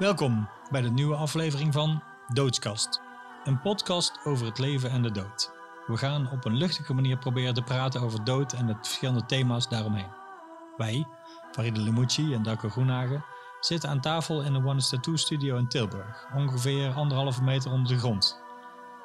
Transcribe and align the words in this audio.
Welkom 0.00 0.48
bij 0.70 0.80
de 0.80 0.90
nieuwe 0.90 1.14
aflevering 1.14 1.72
van 1.72 2.02
Doodskast. 2.32 3.00
Een 3.44 3.60
podcast 3.60 4.18
over 4.24 4.46
het 4.46 4.58
leven 4.58 4.90
en 4.90 5.02
de 5.02 5.10
dood. 5.10 5.52
We 5.86 5.96
gaan 5.96 6.30
op 6.30 6.44
een 6.44 6.56
luchtige 6.56 6.94
manier 6.94 7.18
proberen 7.18 7.54
te 7.54 7.62
praten 7.62 8.00
over 8.00 8.24
dood 8.24 8.52
en 8.52 8.66
de 8.66 8.76
verschillende 8.82 9.26
thema's 9.26 9.68
daaromheen. 9.68 10.10
Wij, 10.76 11.06
Faride 11.52 11.80
Lemucci 11.80 12.34
en 12.34 12.42
Daco 12.42 12.68
Groenhagen, 12.68 13.24
zitten 13.60 13.90
aan 13.90 14.00
tafel 14.00 14.42
in 14.42 14.52
de 14.52 14.64
One 14.64 14.80
Studio 15.14 15.56
in 15.56 15.68
Tilburg. 15.68 16.26
Ongeveer 16.34 16.92
anderhalve 16.92 17.42
meter 17.42 17.70
onder 17.70 17.92
de 17.92 17.98
grond. 17.98 18.40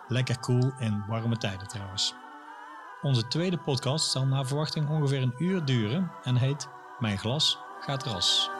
Lekker 0.08 0.40
cool 0.40 0.74
in 0.80 1.04
warme 1.08 1.38
tijden 1.38 1.68
trouwens. 1.68 2.16
Onze 3.02 3.28
tweede 3.28 3.58
podcast 3.58 4.12
zal 4.12 4.26
naar 4.26 4.46
verwachting 4.46 4.90
ongeveer 4.90 5.22
een 5.22 5.36
uur 5.38 5.66
duren 5.66 6.12
en 6.24 6.36
heet 6.36 6.70
Mijn 7.00 7.18
glas 7.18 7.60
gaat 7.80 8.04
ras. 8.04 8.55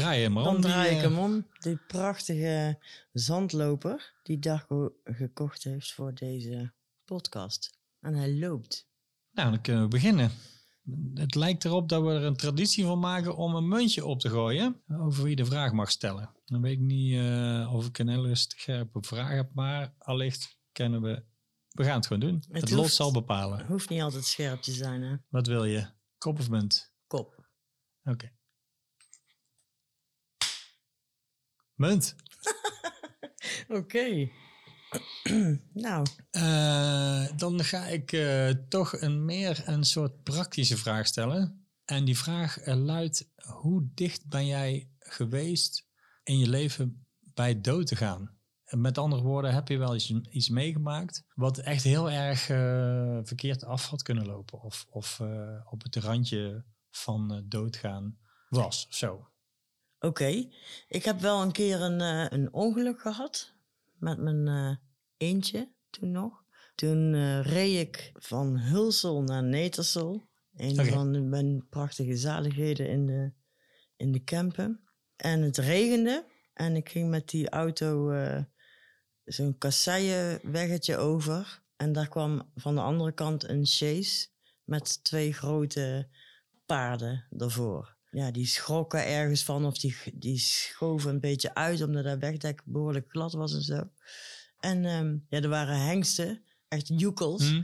Draai 0.00 0.22
hem 0.22 0.32
maar 0.32 0.44
dan 0.44 0.54
om. 0.54 0.60
die, 0.60 0.70
draai 0.70 0.90
ik 0.90 0.96
eh, 0.96 1.02
hem 1.02 1.18
om. 1.18 1.46
Die 1.58 1.76
prachtige 1.88 2.78
zandloper 3.12 4.14
die 4.22 4.38
Darko 4.38 4.92
gekocht 5.04 5.64
heeft 5.64 5.92
voor 5.92 6.14
deze 6.14 6.72
podcast. 7.04 7.78
En 8.00 8.14
hij 8.14 8.34
loopt. 8.38 8.88
Nou, 9.32 9.50
dan 9.50 9.60
kunnen 9.60 9.82
we 9.82 9.88
beginnen. 9.88 10.30
Het 11.14 11.34
lijkt 11.34 11.64
erop 11.64 11.88
dat 11.88 12.02
we 12.02 12.08
er 12.08 12.22
een 12.22 12.36
traditie 12.36 12.84
van 12.84 12.98
maken 12.98 13.36
om 13.36 13.54
een 13.54 13.68
muntje 13.68 14.04
op 14.04 14.20
te 14.20 14.28
gooien 14.28 14.82
over 14.98 15.24
wie 15.24 15.36
de 15.36 15.44
vraag 15.44 15.72
mag 15.72 15.90
stellen. 15.90 16.30
Dan 16.44 16.60
weet 16.60 16.72
ik 16.72 16.80
niet 16.80 17.14
eh, 17.14 17.70
of 17.74 17.86
ik 17.86 17.98
een 17.98 18.08
hele 18.08 18.34
scherpe 18.34 18.98
vraag 19.02 19.30
heb, 19.30 19.50
maar 19.54 19.94
allicht 19.98 20.58
kennen 20.72 21.02
we... 21.02 21.22
We 21.70 21.84
gaan 21.84 21.96
het 21.96 22.06
gewoon 22.06 22.28
doen. 22.28 22.44
Het, 22.50 22.70
lot 22.70 22.80
hoeft- 22.80 22.94
zal 22.94 23.12
bepalen. 23.12 23.66
Hoeft 23.66 23.88
niet 23.88 24.02
altijd 24.02 24.24
scherp 24.24 24.62
te 24.62 24.72
zijn, 24.72 25.02
hè? 25.02 25.16
Wat 25.28 25.46
wil 25.46 25.64
je? 25.64 25.86
Kop 26.18 26.38
of 26.38 26.50
munt? 26.50 26.92
Kop. 27.06 27.44
Oké. 28.04 28.32
Munt. 31.84 32.14
Oké. 33.78 34.30
nou, 35.72 36.06
Eh, 36.30 37.26
dan 37.36 37.64
ga 37.64 37.86
ik 37.86 38.12
eh, 38.12 38.48
toch 38.68 39.00
een 39.00 39.24
meer 39.24 39.62
een 39.68 39.84
soort 39.84 40.22
praktische 40.22 40.76
vraag 40.76 41.06
stellen. 41.06 41.66
En 41.84 42.04
die 42.04 42.18
vraag 42.18 42.58
eh, 42.58 42.76
luidt: 42.76 43.30
hoe 43.46 43.88
dicht 43.94 44.28
ben 44.28 44.46
jij 44.46 44.90
geweest 44.98 45.86
in 46.22 46.38
je 46.38 46.48
leven 46.48 47.06
bij 47.20 47.60
dood 47.60 47.86
te 47.86 47.96
gaan? 47.96 48.38
En 48.64 48.80
Met 48.80 48.98
andere 48.98 49.22
woorden, 49.22 49.54
heb 49.54 49.68
je 49.68 49.78
wel 49.78 49.94
iets, 49.94 50.10
iets 50.30 50.48
meegemaakt 50.48 51.24
wat 51.34 51.58
echt 51.58 51.82
heel 51.82 52.10
erg 52.10 52.40
verkeerd 53.26 53.64
af 53.64 53.86
had 53.86 54.02
kunnen 54.02 54.26
lopen? 54.26 54.60
Of, 54.60 54.86
of 54.88 55.20
op 55.70 55.82
het 55.82 55.96
randje 55.96 56.64
van 56.90 57.44
doodgaan 57.48 58.18
was? 58.48 58.86
Zo. 58.90 59.33
Oké. 60.04 60.48
Ik 60.88 61.04
heb 61.04 61.20
wel 61.20 61.42
een 61.42 61.52
keer 61.52 61.80
een, 61.80 62.00
eh, 62.00 62.26
een 62.28 62.52
ongeluk 62.52 63.00
gehad. 63.00 63.52
Met 63.98 64.18
mijn 64.18 64.48
eh, 64.48 64.76
eentje 65.16 65.72
toen 65.90 66.10
nog. 66.10 66.42
Toen 66.74 67.14
eh, 67.14 67.40
reed 67.40 67.80
ik 67.80 68.12
van 68.14 68.58
Hulsel 68.58 69.22
naar 69.22 69.42
Netersel. 69.42 70.28
Een 70.56 70.86
van 70.86 71.28
mijn 71.28 71.66
prachtige 71.68 72.16
zaligheden 72.16 72.88
in 72.88 73.06
de, 73.06 73.32
in 73.96 74.12
de 74.12 74.24
Kempen. 74.24 74.80
En 75.16 75.42
het 75.42 75.56
regende. 75.56 76.24
En 76.52 76.76
ik 76.76 76.88
ging 76.88 77.10
met 77.10 77.28
die 77.28 77.48
auto 77.48 78.12
zo'n 79.24 79.58
kasseienweggetje 79.58 80.96
over. 80.96 81.62
En 81.76 81.92
daar 81.92 82.08
kwam 82.08 82.50
van 82.54 82.74
de 82.74 82.80
andere 82.80 83.12
kant 83.12 83.48
een 83.48 83.66
chase 83.66 84.28
met 84.64 85.04
twee 85.04 85.32
grote 85.32 86.08
paarden 86.66 87.26
ervoor. 87.38 87.93
Ja, 88.14 88.30
die 88.30 88.46
schrokken 88.46 89.06
ergens 89.06 89.44
van 89.44 89.64
of 89.64 89.78
die, 89.78 89.96
die 90.14 90.38
schoven 90.38 91.10
een 91.10 91.20
beetje 91.20 91.54
uit 91.54 91.82
omdat 91.82 92.04
dat 92.04 92.18
wegdek 92.18 92.62
behoorlijk 92.64 93.10
glad 93.10 93.32
was 93.32 93.54
en 93.54 93.62
zo. 93.62 93.90
En 94.58 94.84
ehm, 94.84 95.16
ja, 95.28 95.40
er 95.40 95.48
waren 95.48 95.86
hengsten, 95.86 96.42
echt 96.68 96.88
joekels. 96.88 97.48
Hm? 97.48 97.62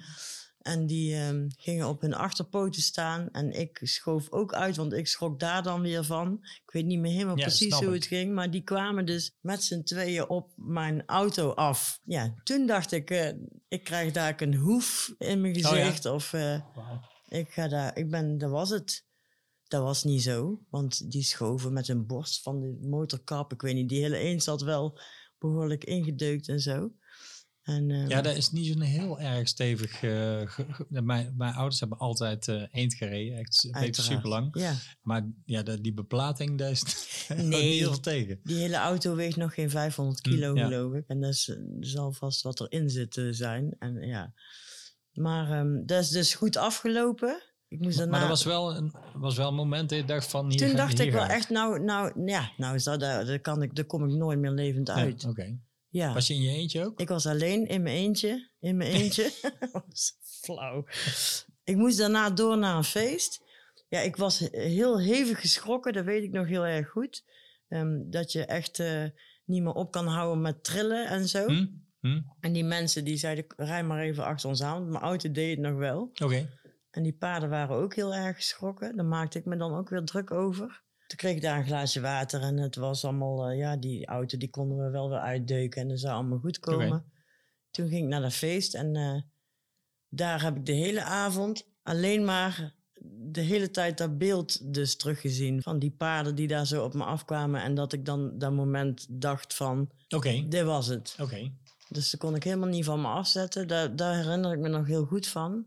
En 0.61 0.87
die 0.87 1.15
ehm, 1.15 1.49
gingen 1.57 1.89
op 1.89 2.01
hun 2.01 2.15
achterpoten 2.15 2.83
staan. 2.83 3.29
En 3.33 3.61
ik 3.61 3.81
schoof 3.83 4.31
ook 4.31 4.55
uit, 4.55 4.77
want 4.77 4.93
ik 4.93 5.07
schrok 5.07 5.41
daar 5.41 5.63
dan 5.63 5.81
weer 5.81 6.05
van. 6.05 6.39
Ik 6.43 6.71
weet 6.73 6.85
niet 6.85 6.99
meer 6.99 7.13
helemaal 7.13 7.39
Ja, 7.39 7.45
precies 7.45 7.75
hoe 7.75 7.93
het 7.93 8.07
ging. 8.07 8.35
Maar 8.35 8.51
die 8.51 8.63
kwamen 8.63 9.05
dus 9.05 9.37
met 9.41 9.63
z'n 9.63 9.83
tweeën 9.83 10.29
op 10.29 10.53
mijn 10.57 11.03
auto 11.07 11.51
af. 11.51 12.01
Ja, 12.05 12.35
toen 12.43 12.67
dacht 12.67 12.93
ik, 12.93 13.11
eh, 13.11 13.33
ik 13.69 13.85
krijg 13.85 14.13
daar 14.13 14.43
een 14.43 14.55
hoef 14.55 15.15
in 15.19 15.41
mijn 15.41 15.55
Oh 15.55 15.61
ja. 15.61 15.69
gezicht. 15.69 16.07
Of 16.07 16.33
eh, 16.33 16.61
ik 17.29 17.51
ga 17.51 17.69
daar, 17.69 17.97
ik 17.97 18.11
ben, 18.11 18.39
dat 18.39 18.51
was 18.51 18.71
het. 18.71 19.09
Dat 19.71 19.83
was 19.83 20.05
niet 20.05 20.23
zo, 20.23 20.61
want 20.71 21.11
die 21.11 21.23
schoven 21.23 21.73
met 21.73 21.89
een 21.89 22.07
borst 22.07 22.43
van 22.43 22.61
de 22.61 22.79
motorkap. 22.89 23.53
Ik 23.53 23.63
weet 23.63 23.75
niet, 23.75 23.89
die 23.89 24.03
hele 24.03 24.21
een 24.25 24.41
zat 24.41 24.63
wel 24.63 24.99
behoorlijk 25.39 25.85
ingedeukt 25.85 26.49
en 26.49 26.61
zo. 26.61 26.93
En, 27.63 27.91
ehm, 27.91 28.09
Ja, 28.09 28.21
dat 28.23 28.37
is 28.37 28.51
niet 28.51 28.67
zo'n 28.67 28.81
heel 28.81 29.21
erg 29.21 29.49
stevig. 29.49 30.03
eh, 30.03 30.57
mijn, 30.89 31.35
mijn 31.37 31.55
ouders 31.55 31.81
hebben 31.81 31.99
altijd 31.99 32.49
eh 32.49 32.63
eend 32.71 32.95
gereden. 32.95 33.39
Echt 33.39 33.97
super 33.97 34.29
lang. 34.29 34.59
Ja, 34.59 34.75
Maar 35.03 35.29
ja, 35.45 35.63
de- 35.63 35.81
die 35.81 35.95
beplating, 35.95 36.59
daar 36.59 36.71
is 36.71 36.83
nee. 37.37 37.79
heel 37.79 38.01
tegen. 38.01 38.41
die 38.45 38.57
hele 38.57 38.77
auto 38.77 39.15
weegt 39.15 39.37
nog 39.37 39.55
geen 39.55 39.71
500 39.71 40.21
kilo, 40.21 40.51
Mm, 40.51 40.57
ja. 40.57 40.65
geloof 40.67 40.95
ik. 40.95 41.05
En 41.07 41.21
dat 41.21 41.31
is, 41.31 41.57
zal 41.81 42.13
vast 42.13 42.43
wat 42.43 42.61
erin 42.61 42.91
zitten 42.91 43.35
zijn. 43.35 43.77
En, 43.79 43.95
ja. 44.07 44.35
Maar 45.13 45.51
ehm, 45.51 45.85
dat 45.87 46.03
is 46.03 46.09
dus 46.09 46.35
goed 46.35 46.57
afgelopen. 46.57 47.43
Ik 47.71 47.81
moest 47.81 47.97
daarna... 47.97 48.13
Maar 48.13 48.21
dat 48.21 48.29
was 48.29 48.45
wel, 48.45 48.77
een, 48.77 48.95
was 49.15 49.37
wel 49.37 49.49
een 49.49 49.55
moment 49.55 49.89
dat 49.89 49.99
je 49.99 50.05
dacht 50.05 50.31
van... 50.31 50.51
Hier 50.51 50.59
Toen 50.59 50.77
dacht 50.77 50.99
hier 50.99 51.07
ik 51.07 51.13
wel 51.13 51.27
echt, 51.27 51.49
nou, 51.49 51.81
nou, 51.81 52.27
ja, 52.27 52.51
nou 52.57 52.75
is 52.75 52.85
dat, 52.85 53.01
daar, 53.01 53.27
daar, 53.27 53.41
kan 53.41 53.63
ik, 53.63 53.75
daar 53.75 53.85
kom 53.85 54.05
ik 54.05 54.15
nooit 54.15 54.39
meer 54.39 54.51
levend 54.51 54.91
uit. 54.91 55.25
Oké. 55.25 55.59
Ja. 55.89 56.15
Was 56.15 56.27
je 56.27 56.35
in 56.35 56.43
je 56.43 56.51
eentje 56.51 56.85
ook? 56.85 57.01
Ik 57.01 57.09
was 57.09 57.27
alleen 57.27 57.67
in 57.67 57.83
mijn 57.83 57.97
eentje. 57.97 58.51
In 58.61 58.77
mijn 58.77 58.93
eentje. 58.93 59.33
Was 59.73 60.17
flauw. 60.23 60.85
Ik 61.65 61.77
moest 61.77 61.99
daarna 61.99 62.31
door 62.31 62.59
naar 62.59 62.77
een 62.77 62.85
feest. 62.85 63.43
Ja, 63.89 64.01
ik 64.01 64.17
was 64.17 64.39
heel 64.51 65.01
hevig 65.01 65.41
geschrokken. 65.41 65.93
Dat 65.93 66.05
weet 66.05 66.23
ik 66.23 66.33
nog 66.33 66.47
heel 66.47 66.67
erg 66.67 66.89
goed. 66.89 67.25
Ehm, 67.69 68.11
dat 68.11 68.33
je 68.33 68.45
echt 68.45 68.79
eh, 68.79 69.05
niet 69.45 69.63
meer 69.63 69.73
op 69.73 69.91
kan 69.91 70.07
houden 70.07 70.43
met 70.43 70.65
trillen 70.65 71.07
en 71.07 71.29
zo. 71.29 71.47
Hm? 71.47 71.67
Hm? 72.01 72.21
En 72.41 72.53
die 72.53 72.65
mensen 72.65 73.05
die 73.05 73.17
zeiden, 73.17 73.45
rij 73.57 73.85
maar 73.85 74.01
even 74.01 74.25
achter 74.25 74.49
ons 74.49 74.63
aan. 74.63 74.89
Mijn 74.89 75.03
auto 75.03 75.31
deed 75.31 75.51
het 75.51 75.67
nog 75.67 75.79
wel. 75.79 76.11
Oké. 76.23 76.49
En 76.91 77.03
die 77.03 77.17
paarden 77.17 77.49
waren 77.49 77.77
ook 77.77 77.95
heel 77.95 78.15
erg 78.15 78.37
geschrokken. 78.37 78.97
Daar 78.97 79.07
maakte 79.07 79.39
ik 79.39 79.45
me 79.45 79.57
dan 79.57 79.75
ook 79.75 79.89
weer 79.89 80.05
druk 80.05 80.31
over. 80.31 80.83
Toen 81.07 81.19
kreeg 81.19 81.35
ik 81.35 81.43
daar 81.43 81.59
een 81.59 81.67
glaasje 81.67 82.01
water 82.01 82.41
en 82.43 82.57
het 82.57 82.77
was 82.77 83.05
allemaal, 83.05 83.49
eh, 83.49 83.59
ja, 83.59 83.77
die 83.77 84.07
auto 84.07 84.39
die 84.39 84.51
konden 84.51 84.79
we 84.79 84.91
wel 84.91 85.09
weer 85.09 85.19
uitdeuken 85.19 85.83
en 85.83 85.89
dat 85.89 86.01
zou 86.01 86.15
allemaal 86.15 86.39
goed 86.39 86.59
komen. 86.59 87.13
Toen 87.71 87.89
ging 87.89 88.03
ik 88.03 88.09
naar 88.09 88.21
dat 88.21 88.33
feest 88.33 88.75
en 88.75 88.97
eh, 88.97 89.21
daar 90.09 90.43
heb 90.43 90.57
ik 90.57 90.67
de 90.67 90.73
hele 90.73 91.03
avond 91.03 91.69
alleen 91.83 92.25
maar 92.25 92.75
de 93.33 93.41
hele 93.41 93.71
tijd 93.71 93.99
dat 93.99 94.19
beeld 94.19 94.75
dus 94.75 94.97
teruggezien 94.97 95.63
van 95.63 95.79
die 95.79 95.91
paarden 95.91 96.35
die 96.35 96.49
daar 96.49 96.67
zo 96.67 96.85
op 96.85 96.95
me 96.95 97.05
afkwamen 97.05 97.63
en 97.63 97.75
dat 97.75 97.93
ik 97.93 98.05
dan 98.05 98.39
dat 98.39 98.53
moment 98.53 99.07
dacht 99.09 99.55
van, 99.55 99.91
Oké. 100.09 100.47
dit 100.49 100.65
was 100.65 100.87
het. 100.87 101.17
Oké. 101.21 101.53
Dus 101.89 102.11
daar 102.11 102.21
kon 102.21 102.35
ik 102.35 102.45
helemaal 102.45 102.69
niet 102.69 102.85
van 102.85 103.01
me 103.01 103.09
afzetten. 103.09 103.69
Daar, 103.69 103.97
daar 103.97 104.15
herinner 104.15 104.53
ik 104.53 104.59
me 104.59 104.69
nog 104.69 104.87
heel 104.87 105.05
goed 105.05 105.27
van. 105.27 105.67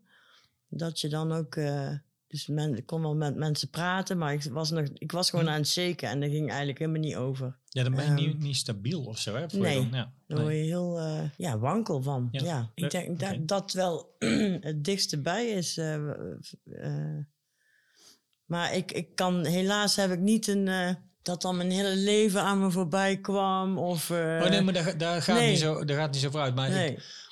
Dat 0.78 1.00
je 1.00 1.08
dan 1.10 1.32
ook... 1.32 1.56
eh, 1.56 1.90
dus 2.28 2.48
men, 2.48 2.78
ik 2.78 2.86
kon 2.86 3.02
wel 3.02 3.16
met 3.16 3.36
mensen 3.36 3.70
praten, 3.70 4.18
maar 4.18 4.34
ik 4.34 4.44
was, 4.44 4.70
nog, 4.72 4.86
ik 4.94 5.12
was 5.12 5.30
gewoon 5.30 5.46
Hm. 5.46 5.52
aan 5.52 5.58
het 5.58 5.68
shaken. 5.68 6.10
En 6.10 6.20
dat 6.20 6.30
ging 6.30 6.50
eigenlijk 6.50 6.80
helemaal 6.80 7.02
niet 7.02 7.16
over. 7.16 7.58
Ja, 7.70 7.84
dan 7.84 7.92
ben 7.96 8.04
je 8.04 8.10
Ehm, 8.10 8.16
niet, 8.28 8.40
niet 8.40 8.56
stabiel 8.56 9.04
of 9.04 9.18
zo, 9.18 9.34
hè? 9.36 9.40
Je 9.42 9.48
nee. 9.58 9.76
dan? 9.76 9.88
Ja. 9.92 10.12
Daar 10.28 10.38
Nee. 10.38 10.42
word 10.42 10.56
je 10.56 10.62
heel 10.62 11.00
eh, 11.00 11.22
ja, 11.38 11.58
wankel 11.60 12.02
van. 12.02 12.28
Ja, 12.32 12.72
ik 12.76 12.90
denk 12.92 13.20
dat 13.20 13.48
dat 13.48 13.72
wel 13.72 14.16
het 14.70 14.84
dichtste 14.84 15.22
bij 15.22 15.50
is. 15.50 15.78
eh, 15.78 17.18
maar 18.46 18.74
ik, 18.76 18.92
ik 18.92 19.16
kan... 19.16 19.46
Helaas 19.46 19.96
heb 19.96 20.12
ik 20.12 20.20
niet 20.20 20.48
een... 20.48 20.98
dat 21.22 21.42
dan 21.42 21.58
mijn 21.58 21.72
hele 21.72 21.96
leven 21.96 22.42
aan 22.42 22.60
me 22.60 22.72
voorbij 22.72 23.18
kwam. 23.18 23.78
Of, 23.78 24.12
Oh 24.12 24.50
nee, 24.50 24.62
maar 24.62 24.74
daar, 24.74 24.98
daar, 24.98 25.22
gaat 25.22 25.38
nee. 25.40 25.50
niet 25.50 25.60
zo, 25.60 25.86
daar 25.86 25.98
gaat 25.98 26.12
niet 26.12 26.22
zo 26.22 26.30
vooruit. 26.30 26.56
Maar 26.56 26.70
nee. 26.70 26.92
ik, 26.92 27.23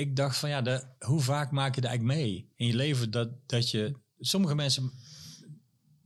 ik 0.00 0.16
dacht 0.16 0.36
van 0.36 0.48
ja, 0.48 0.62
de, 0.62 0.84
hoe 0.98 1.20
vaak 1.20 1.50
maak 1.50 1.74
je 1.74 1.80
dat 1.80 1.90
eigenlijk 1.90 2.18
mee 2.18 2.52
in 2.56 2.66
je 2.66 2.74
leven 2.74 3.10
dat, 3.10 3.28
dat 3.46 3.70
je... 3.70 3.94
Sommige 4.18 4.54
mensen 4.54 4.92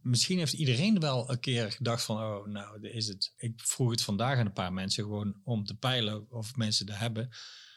misschien 0.01 0.39
heeft 0.39 0.53
iedereen 0.53 1.01
wel 1.01 1.31
een 1.31 1.41
keer 1.41 1.73
gedacht 1.73 2.05
van, 2.05 2.17
oh, 2.17 2.47
nou, 2.47 2.81
dit 2.81 2.95
is 2.95 3.09
het. 3.09 3.35
Ik 3.37 3.53
vroeg 3.57 3.91
het 3.91 4.03
vandaag 4.03 4.39
aan 4.39 4.47
een 4.47 4.53
paar 4.53 4.73
mensen 4.73 5.05
gewoon 5.05 5.35
om 5.45 5.65
te 5.65 5.77
peilen 5.77 6.31
of 6.31 6.57
mensen 6.57 6.87
dat 6.87 6.97
hebben. 6.97 7.29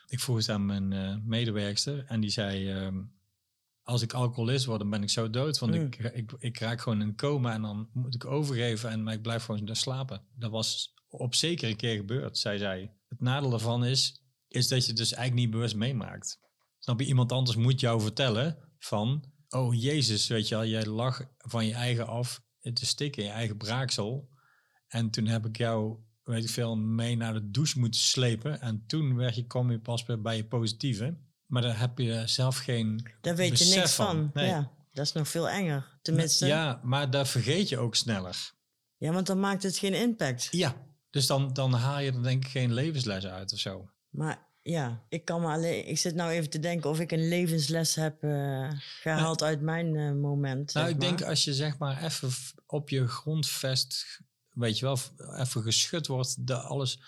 Ik 0.08 0.20
vroeg 0.20 0.38
het 0.38 0.50
aan 0.50 0.66
mijn 0.66 0.92
uh, 0.92 1.16
medewerkster 1.24 2.06
en 2.06 2.20
die 2.20 2.30
zei, 2.30 2.70
ehm, 2.70 3.02
als 3.84 4.02
ik 4.02 4.14
alcoholist 4.14 4.66
word, 4.66 4.80
dan 4.80 4.90
ben 4.90 5.04
ik 5.04 5.10
zo 5.10 5.30
dood. 5.30 5.60
Want 5.60 5.74
Mm. 5.74 5.82
ik, 5.82 5.98
ik, 5.98 6.32
ik 6.40 6.60
raak 6.60 6.82
gewoon 6.82 7.02
in 7.02 7.16
coma 7.16 7.54
en 7.54 7.62
dan 7.62 7.90
moet 7.94 8.16
ik 8.16 8.26
overgeven 8.26 8.90
en 8.90 9.04
maar 9.04 9.14
ik 9.14 9.22
blijf 9.22 9.44
gewoon 9.44 9.66
daar 9.66 9.76
slapen. 9.76 10.22
Dat 10.36 10.52
was 10.52 10.94
op 11.10 11.36
zeker 11.36 11.70
een 11.70 11.76
keer 11.76 11.96
gebeurd, 11.96 12.38
zei 12.38 12.58
zij. 12.58 12.92
Het 13.10 13.22
nadeel 13.22 13.50
daarvan 13.50 13.86
is, 13.86 14.22
is 14.48 14.68
dat 14.68 14.82
je 14.82 14.88
het 14.88 14.98
dus 14.98 15.14
eigenlijk 15.14 15.46
niet 15.46 15.56
bewust 15.56 15.76
meemaakt. 15.76 16.40
Snap 16.80 17.00
je, 17.00 17.06
iemand 17.06 17.32
anders 17.32 17.58
moet 17.58 17.80
jou 17.80 18.02
vertellen 18.02 18.58
van, 18.80 19.24
oh 19.50 19.82
Jezus, 19.82 20.28
weet 20.28 20.48
je 20.48 20.56
wel, 20.56 20.66
jij 20.66 20.86
lag 20.86 21.22
van 21.38 21.66
je 21.66 21.74
eigen 21.74 22.08
af 22.08 22.46
te 22.74 22.86
stikken 22.86 23.24
je 23.24 23.30
eigen 23.30 23.58
braaksel. 23.58 24.30
En 24.88 25.10
toen 25.10 25.26
heb 25.26 25.46
ik 25.46 25.58
jou, 25.58 25.98
weet 26.24 26.44
ik 26.44 26.50
veel, 26.50 26.78
mee 26.78 27.16
naar 27.16 27.34
de 27.34 27.50
douche 27.50 27.80
moeten 27.80 28.00
slepen. 28.00 28.62
En 28.62 28.84
toen 28.88 29.16
werd 29.16 29.36
je, 29.36 29.48
kwam 29.48 29.72
je 29.72 29.80
pas 29.80 30.06
bij 30.06 30.36
je 30.36 30.46
positieve. 30.46 31.18
Maar 31.46 31.62
daar 31.62 31.80
heb 31.80 31.98
je 31.98 32.24
zelf 32.26 32.58
geen 32.58 33.12
Daar 33.22 33.36
weet 33.36 33.60
je 33.60 33.76
niks 33.76 33.94
van. 33.94 34.32
Nee. 34.34 34.48
Ja, 34.48 34.72
dat 34.92 35.06
is 35.06 35.12
nog 35.12 35.28
veel 35.28 35.50
enger. 35.50 36.00
Tenminste. 36.02 36.46
Ja, 36.46 36.56
Ja, 36.56 36.80
maar 36.84 37.12
daar 37.12 37.28
vergeet 37.28 37.70
je 37.70 37.78
ook 37.78 37.96
sneller. 37.96 38.54
want 38.98 39.28
dan 39.28 39.40
maakt 39.40 39.64
het 39.64 39.78
geen 39.78 39.94
impact. 39.94 40.48
Ja, 40.52 40.76
dus 41.10 41.28
dan, 41.28 41.54
dan 41.54 41.74
haal 41.74 42.00
je 42.00 42.12
er 42.12 42.24
denk 42.24 42.46
ik 42.46 42.52
geen 42.52 42.74
levensles 42.74 43.26
uit 43.26 43.54
of 43.54 43.60
zo. 43.60 43.90
Maar 44.18 44.48
ja, 44.62 45.06
ik 45.10 45.26
kan 45.26 45.42
me 45.42 45.48
alleen. 45.48 45.88
Ik 45.88 45.98
zit 45.98 46.16
nou 46.16 46.32
even 46.32 46.50
te 46.50 46.60
denken 46.60 46.90
of 46.90 47.00
ik 47.00 47.12
een 47.12 47.28
levensles 47.28 47.96
heb 47.96 48.24
eh, 48.24 48.72
gehaald 48.78 49.44
uit 49.44 49.62
mijn 49.62 49.96
eh, 49.96 50.14
moment. 50.14 50.74
Nou, 50.74 50.90
ik 50.90 51.00
denk 51.00 51.22
als 51.22 51.44
je 51.44 51.54
zeg 51.54 51.78
maar 51.78 52.04
even 52.04 52.30
op 52.66 52.90
je 52.90 53.08
grondvest, 53.08 54.22
weet 54.50 54.80
je 54.80 54.86
wel, 54.86 54.98
even 55.36 55.62
geschud 55.62 56.08
wordt, 56.08 56.48
dat 56.48 56.64
alles. 56.64 57.00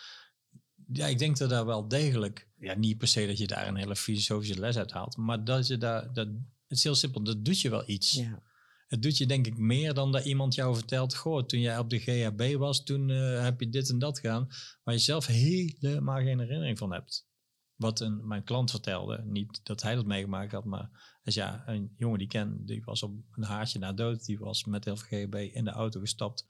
Ja, 0.93 1.05
ik 1.05 1.19
denk 1.19 1.37
dat 1.37 1.49
daar 1.49 1.65
wel 1.65 1.87
degelijk, 1.87 2.47
ja, 2.57 2.75
niet 2.75 2.97
per 2.97 3.07
se 3.07 3.27
dat 3.27 3.37
je 3.37 3.47
daar 3.47 3.67
een 3.67 3.75
hele 3.75 3.95
filosofische 3.95 4.59
les 4.59 4.77
uit 4.77 4.91
haalt, 4.91 5.17
maar 5.17 5.43
dat 5.43 5.67
je 5.67 5.77
daar, 5.77 6.13
dat, 6.13 6.27
het 6.67 6.77
is 6.77 6.83
heel 6.83 6.95
simpel, 6.95 7.23
dat 7.23 7.45
doet 7.45 7.61
je 7.61 7.69
wel 7.69 7.89
iets. 7.89 8.11
Ja. 8.11 8.41
Het 8.89 9.01
doet 9.01 9.17
je 9.17 9.25
denk 9.25 9.47
ik 9.47 9.57
meer 9.57 9.93
dan 9.93 10.11
dat 10.11 10.25
iemand 10.25 10.55
jou 10.55 10.75
vertelt, 10.75 11.15
goh, 11.15 11.45
toen 11.45 11.59
jij 11.59 11.77
op 11.77 11.89
de 11.89 11.99
GHB 11.99 12.57
was, 12.57 12.83
toen 12.83 13.09
eh, 13.09 13.41
heb 13.41 13.59
je 13.59 13.69
dit 13.69 13.89
en 13.89 13.99
dat 13.99 14.19
gedaan, 14.19 14.47
waar 14.83 14.93
je 14.93 14.99
zelf 14.99 15.25
helemaal 15.25 16.17
geen 16.17 16.39
herinnering 16.39 16.77
van 16.77 16.93
hebt. 16.93 17.27
Wat 17.75 17.99
een, 17.99 18.27
mijn 18.27 18.43
klant 18.43 18.71
vertelde, 18.71 19.23
niet 19.25 19.59
dat 19.63 19.81
hij 19.81 19.95
dat 19.95 20.05
meegemaakt 20.05 20.51
had, 20.51 20.65
maar 20.65 21.17
als 21.23 21.35
ja, 21.35 21.63
een 21.67 21.93
jongen 21.97 22.19
die 22.19 22.27
ken, 22.27 22.65
die 22.65 22.83
was 22.83 23.03
op 23.03 23.11
een 23.31 23.43
haartje 23.43 23.79
na 23.79 23.93
dood, 23.93 24.25
die 24.25 24.39
was 24.39 24.65
met 24.65 24.85
heel 24.85 24.97
veel 24.97 25.19
GHB 25.19 25.35
in 25.35 25.63
de 25.63 25.71
auto 25.71 25.99
gestapt 25.99 26.45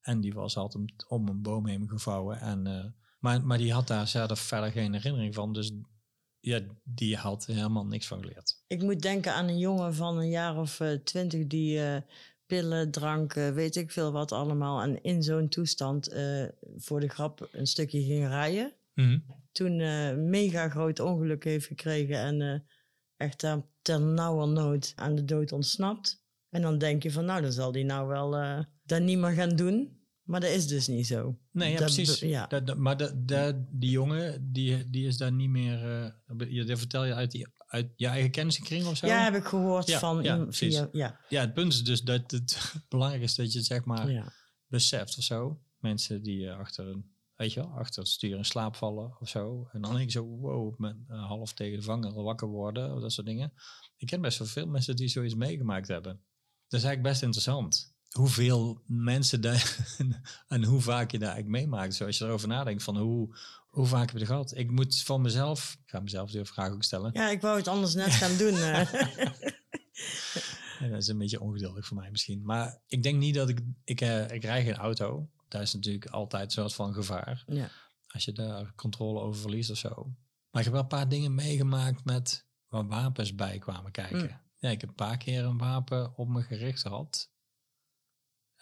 en 0.00 0.20
die 0.20 0.34
was 0.34 0.56
altijd 0.56 1.04
om 1.08 1.28
een 1.28 1.42
boom 1.42 1.66
heen 1.66 1.88
gevouwen. 1.88 2.40
En, 2.40 2.66
eh, 2.66 2.84
maar, 3.18 3.46
maar 3.46 3.58
die 3.58 3.72
had 3.72 3.86
daar 3.86 4.08
zelf 4.08 4.40
verder 4.40 4.70
geen 4.70 4.92
herinnering 4.92 5.34
van, 5.34 5.52
dus 5.52 5.72
ja, 6.42 6.60
die 6.84 7.16
had 7.16 7.46
helemaal 7.46 7.86
niks 7.86 8.06
van 8.06 8.20
geleerd. 8.20 8.62
Ik 8.66 8.82
moet 8.82 9.00
denken 9.02 9.34
aan 9.34 9.48
een 9.48 9.58
jongen 9.58 9.94
van 9.94 10.18
een 10.18 10.30
jaar 10.30 10.58
of 10.58 10.80
eh, 10.80 10.92
twintig 10.92 11.46
die 11.46 11.84
eh, 11.84 12.00
pillen, 12.46 12.90
drank, 12.90 13.34
eh, 13.34 13.50
weet 13.50 13.76
ik 13.76 13.90
veel 13.90 14.12
wat 14.12 14.32
allemaal. 14.32 14.82
En 14.82 15.02
in 15.02 15.22
zo'n 15.22 15.48
toestand 15.48 16.14
voor 16.76 17.00
de 17.00 17.08
grap 17.08 17.48
een 17.52 17.66
stukje 17.66 18.02
ging 18.02 18.26
rijden. 18.26 18.72
Toen 19.52 19.80
eh, 19.80 20.08
een 20.08 20.30
mega 20.30 20.68
groot 20.68 21.00
ongeluk 21.00 21.44
heeft 21.44 21.66
gekregen 21.66 22.16
en 22.16 22.66
echt 23.16 23.38
ter, 23.38 23.64
ter 23.82 24.00
nauwernood 24.00 24.92
aan 24.96 25.14
de 25.14 25.24
dood 25.24 25.52
ontsnapt. 25.52 26.24
En 26.48 26.62
dan 26.62 26.78
denk 26.78 27.02
je 27.02 27.12
van 27.12 27.24
nou, 27.24 27.42
dan 27.42 27.52
zal 27.52 27.72
die 27.72 27.84
nou 27.84 28.08
wel 28.08 28.30
dat 28.84 29.02
niet 29.02 29.18
meer 29.18 29.30
gaan 29.30 29.56
doen. 29.56 30.01
Maar 30.22 30.40
dat 30.40 30.50
is 30.50 30.66
dus 30.66 30.86
niet 30.86 31.06
zo. 31.06 31.38
Nee, 31.50 31.72
ja, 31.72 31.78
Dat 31.78 31.94
precies. 31.94 32.18
ja. 32.20 32.46
Dat, 32.46 32.76
maar 32.76 32.96
dat, 32.96 33.28
dat, 33.28 33.56
die 33.70 33.90
jongen, 33.90 34.52
die, 34.52 34.90
die 34.90 35.06
is 35.06 35.16
daar 35.16 35.32
niet 35.32 35.48
meer... 35.50 35.78
je- 36.48 36.64
dat 36.64 36.78
vertel 36.78 37.04
je 37.04 37.14
uit, 37.14 37.30
die, 37.30 37.46
uit 37.66 37.92
je 37.96 38.06
eigen 38.06 38.30
kennissenkring 38.30 38.86
of 38.86 38.96
zo? 38.96 39.06
Ja, 39.06 39.24
heb 39.24 39.34
ik 39.34 39.44
gehoord 39.44 39.86
Ja, 39.88 39.98
van 39.98 40.22
ja, 40.22 40.36
in- 40.36 40.52
via, 40.52 40.88
ja, 40.92 41.20
Ja, 41.28 41.40
het 41.40 41.54
punt 41.54 41.72
is 41.72 41.84
dus 41.84 42.02
dat 42.02 42.30
het 42.30 42.72
belangrijk 42.88 43.22
is 43.22 43.34
dat 43.34 43.52
je 43.52 43.58
het 43.58 43.66
zeg 43.66 43.84
maar 43.84 44.32
beseft 44.66 45.18
of 45.18 45.24
zo. 45.24 45.60
Mensen 45.78 46.22
die 46.22 46.48
eh, 46.48 46.58
achter 46.58 46.86
een, 46.86 47.10
weet 47.36 47.52
je 47.52 47.60
wel, 47.60 47.70
achter 47.70 48.02
het 48.02 48.10
stuur 48.12 48.36
in 48.36 48.44
slaap 48.44 48.76
vallen 48.76 49.16
of 49.20 49.28
zo. 49.28 49.68
En 49.72 49.80
dan 49.80 49.92
denk 49.94 50.04
je 50.04 50.10
zo, 50.10 50.24
wow, 50.26 50.78
met 50.78 50.96
half 51.08 51.52
tegen 51.54 51.78
de 51.78 51.84
vangen 51.84 52.14
wakker 52.14 52.48
worden, 52.48 52.94
of 52.94 53.00
dat 53.00 53.12
soort 53.12 53.26
dingen. 53.26 53.52
Ik 53.96 54.06
ken 54.06 54.20
best 54.20 54.38
wel 54.38 54.48
veel 54.48 54.66
mensen 54.66 54.96
die 54.96 55.08
zoiets 55.08 55.34
meegemaakt 55.34 55.88
hebben. 55.88 56.12
Dat 56.68 56.80
is 56.80 56.86
eigenlijk 56.86 57.02
best 57.02 57.22
interessant. 57.22 57.91
Hoeveel 58.12 58.82
mensen 58.86 59.40
daar 59.40 59.76
en 60.48 60.64
hoe 60.64 60.80
vaak 60.80 61.10
je 61.10 61.18
daar 61.18 61.32
eigenlijk 61.32 61.64
meemaakt. 61.64 61.94
Zoals 61.94 62.18
je 62.18 62.24
erover 62.24 62.48
nadenkt 62.48 62.82
van 62.82 62.96
hoe, 62.98 63.36
hoe 63.68 63.86
vaak 63.86 64.00
heb 64.06 64.12
je 64.12 64.18
het 64.18 64.26
gehad. 64.28 64.56
Ik 64.56 64.70
moet 64.70 65.02
van 65.02 65.20
mezelf, 65.20 65.76
ik 65.84 65.90
ga 65.90 66.00
mezelf 66.00 66.30
de 66.30 66.44
vraag 66.44 66.72
ook 66.72 66.82
stellen. 66.82 67.10
ja, 67.14 67.30
ik 67.30 67.40
wou 67.40 67.56
het 67.56 67.68
anders 67.68 67.94
net 67.94 68.10
gaan 68.10 68.36
doen. 68.36 68.54
eh. 68.56 68.92
Ja, 70.78 70.88
dat 70.88 70.98
is 71.02 71.08
een 71.08 71.18
beetje 71.18 71.40
ongeduldig 71.40 71.86
voor 71.86 71.96
mij 71.96 72.10
misschien. 72.10 72.44
Maar 72.44 72.80
ik 72.86 73.02
denk 73.02 73.18
niet 73.18 73.34
dat 73.34 73.48
ik... 73.48 73.60
Ik, 73.84 74.00
eh, 74.00 74.30
ik 74.30 74.44
rij 74.44 74.64
geen 74.64 74.76
auto. 74.76 75.28
Daar 75.48 75.62
is 75.62 75.74
natuurlijk 75.74 76.06
altijd 76.06 76.44
een 76.44 76.50
soort 76.50 76.74
van 76.74 76.94
gevaar. 76.94 77.44
ja. 77.46 77.68
Als 78.06 78.24
je 78.24 78.32
daar 78.32 78.72
controle 78.74 79.20
over 79.20 79.40
verliest 79.40 79.70
of 79.70 79.76
zo. 79.76 80.14
Maar 80.50 80.60
ik 80.60 80.64
heb 80.64 80.72
wel 80.72 80.82
een 80.82 80.88
paar 80.88 81.08
dingen 81.08 81.34
meegemaakt 81.34 82.04
met 82.04 82.46
waar 82.68 82.86
wapens 82.86 83.34
bij 83.34 83.58
kwamen 83.58 83.90
kijken. 83.92 84.22
Mm. 84.22 84.40
Ja, 84.58 84.70
ik 84.70 84.80
heb 84.80 84.88
een 84.90 84.94
paar 84.94 85.16
keer 85.16 85.44
een 85.44 85.58
wapen 85.58 86.16
op 86.16 86.28
me 86.28 86.42
gericht 86.42 86.80
gehad. 86.80 87.30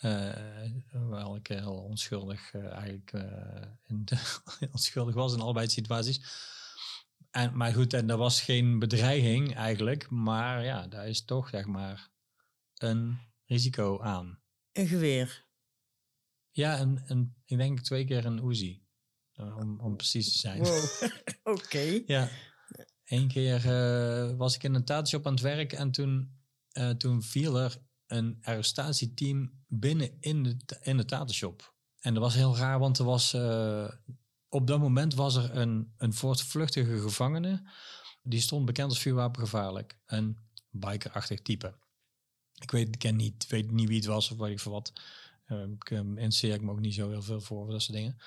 Eh, 0.00 0.70
hoewel 0.91 1.37
ik 1.37 1.47
heel 1.47 1.76
onschuldig 1.76 2.55
eh, 2.55 2.73
eigenlijk 2.73 3.12
eh, 3.12 3.67
in 3.87 4.05
de, 4.05 4.38
onschuldig 4.73 5.14
was 5.14 5.35
in 5.35 5.41
allebei 5.41 5.69
situaties. 5.69 6.20
En, 7.31 7.57
maar 7.57 7.73
goed, 7.73 7.92
en 7.92 8.07
dat 8.07 8.19
was 8.19 8.42
geen 8.42 8.78
bedreiging 8.78 9.54
eigenlijk. 9.54 10.11
Maar 10.11 10.64
ja, 10.64 10.87
daar 10.87 11.09
is 11.09 11.25
toch 11.25 11.49
zeg 11.49 11.66
maar 11.66 12.11
een 12.75 13.19
risico 13.45 14.00
aan. 14.00 14.40
Een 14.73 14.87
geweer. 14.87 15.47
Ja, 16.50 16.80
een, 16.80 17.02
een, 17.07 17.35
ik 17.45 17.57
denk 17.57 17.80
twee 17.80 18.04
keer 18.04 18.25
een 18.25 18.49
Uzi. 18.49 18.83
om, 19.35 19.80
om 19.80 19.97
precies 19.97 20.33
te 20.33 20.38
zijn. 20.38 20.62
Wow. 20.62 20.85
Oké. 21.57 22.02
Ja. 22.07 22.28
Eén 23.04 23.28
keer 23.28 23.62
was 24.37 24.54
ik 24.54 24.62
in 24.62 24.75
een 24.75 24.85
tatenshop 24.85 25.26
aan 25.26 25.33
het 25.33 25.42
werk 25.42 25.73
en 25.73 25.90
toen, 25.90 26.40
toen 26.99 27.23
viel 27.23 27.59
er 27.59 27.78
een 28.11 28.38
arrestatieteam 28.43 29.52
binnen 29.67 30.17
in 30.21 30.43
de, 30.43 30.79
in 30.81 30.97
de 30.97 31.05
tatenshop. 31.05 31.75
En 32.00 32.14
dat 32.14 32.23
was 32.23 32.35
heel 32.35 32.57
raar, 32.57 32.79
want 32.79 32.99
er 32.99 33.05
was, 33.05 33.33
eh, 33.33 33.90
op 34.49 34.67
dat 34.67 34.81
moment 34.81 35.14
was 35.14 35.37
er 35.37 35.57
een, 35.57 35.93
een 35.97 36.14
voortvluchtige 36.14 37.00
gevangene. 37.00 37.71
Die 38.23 38.40
stond 38.40 38.67
bekend 38.67 38.88
als 38.88 38.99
vuurwapengevaarlijk. 38.99 39.99
Een 40.07 40.38
bikerachtig 40.71 41.40
type. 41.40 41.75
Ik 42.55 42.71
weet, 42.71 42.97
ken 42.97 43.17
niet, 43.17 43.47
weet 43.47 43.71
niet 43.71 43.88
wie 43.88 43.97
het 43.97 44.07
was 44.07 44.31
of 44.31 44.38
weet 44.38 44.50
ik 44.50 44.61
veel 44.61 44.73
wat. 44.73 44.93
Eh, 45.45 45.62
ik 45.62 45.90
uh, 45.90 45.99
interesseer 45.99 46.55
ik 46.55 46.62
me 46.62 46.71
ook 46.71 46.81
niet 46.81 46.95
zo 46.95 47.11
heel 47.11 47.23
veel 47.23 47.40
voor, 47.40 47.57
voor 47.57 47.71
dat 47.71 47.83
soort 47.83 47.97
dingen. 47.97 48.19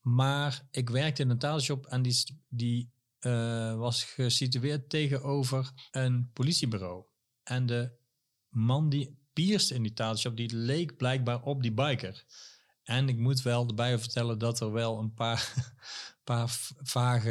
Maar 0.00 0.66
ik 0.70 0.90
werkte 0.90 1.22
in 1.22 1.30
een 1.30 1.38
tatenshop 1.38 1.86
en 1.86 2.02
die, 2.02 2.24
die 2.48 2.90
eh, 3.18 3.76
was 3.76 4.04
gesitueerd 4.04 4.90
tegenover 4.90 5.72
een 5.90 6.30
politiebureau. 6.32 7.04
En 7.42 7.66
de 7.66 7.90
man 8.48 8.88
die 8.88 9.18
pierste 9.36 9.74
in 9.74 9.82
die 9.82 9.92
tatenshop, 9.92 10.36
die 10.36 10.56
leek 10.56 10.96
blijkbaar 10.96 11.42
op 11.42 11.62
die 11.62 11.72
biker. 11.72 12.24
En 12.82 13.08
ik 13.08 13.18
moet 13.18 13.42
wel 13.42 13.66
erbij 13.66 13.98
vertellen 13.98 14.38
dat 14.38 14.60
er 14.60 14.72
wel 14.72 14.98
een 14.98 15.14
paar, 15.14 15.52
paar 16.24 16.56
vage... 16.82 17.30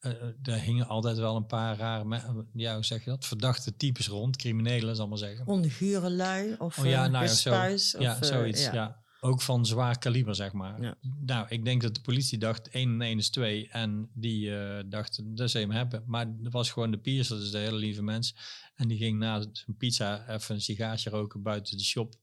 eh, 0.00 0.10
eh, 0.10 0.28
er 0.42 0.60
hingen 0.60 0.86
altijd 0.86 1.16
wel 1.16 1.36
een 1.36 1.46
paar 1.46 1.76
rare, 1.76 2.46
ja, 2.52 2.74
hoe 2.74 2.84
zeg 2.84 3.04
je 3.04 3.10
dat? 3.10 3.26
Verdachte 3.26 3.76
types 3.76 4.08
rond, 4.08 4.36
criminelen, 4.36 4.94
zal 4.96 5.04
ik 5.04 5.10
maar 5.10 5.18
zeggen. 5.18 5.46
Ongure 5.46 6.10
lui 6.10 6.54
of 6.58 6.78
Oh 6.78 6.84
ja, 6.84 7.04
eh, 7.04 7.10
nou 7.10 7.24
ja, 7.24 7.30
zo. 7.30 7.50
of, 7.50 8.02
ja, 8.02 8.16
eh, 8.16 8.22
zoiets. 8.22 8.64
ja. 8.64 9.04
Ook 9.20 9.42
van 9.42 9.66
zwaar 9.66 9.98
kaliber, 9.98 10.34
zeg 10.34 10.52
maar. 10.52 10.82
Ja. 10.82 10.94
Nou, 11.24 11.46
ik 11.48 11.64
denk 11.64 11.82
dat 11.82 11.94
de 11.94 12.00
politie 12.00 12.38
dacht 12.38 12.68
1 12.68 12.92
en 12.92 13.00
1 13.02 13.18
is 13.18 13.30
2. 13.30 13.68
En 13.68 14.10
die 14.14 14.56
eh 14.56 14.84
dacht, 14.86 15.20
dat 15.36 15.50
ze 15.50 15.58
hem 15.58 15.70
hebben. 15.70 16.02
Maar 16.06 16.26
dat 16.42 16.52
was 16.52 16.70
gewoon 16.70 16.90
de 16.90 16.98
piercer, 16.98 17.36
dus 17.36 17.50
de 17.50 17.58
hele 17.58 17.76
lieve 17.76 18.02
mens. 18.02 18.34
En 18.74 18.88
die 18.88 18.98
ging 18.98 19.18
na 19.18 19.40
zijn 19.52 19.76
pizza 19.76 20.28
even 20.28 20.54
een 20.54 20.60
sigaartje 20.60 21.10
roken 21.10 21.42
buiten 21.42 21.76
de 21.76 21.84
shop. 21.84 22.14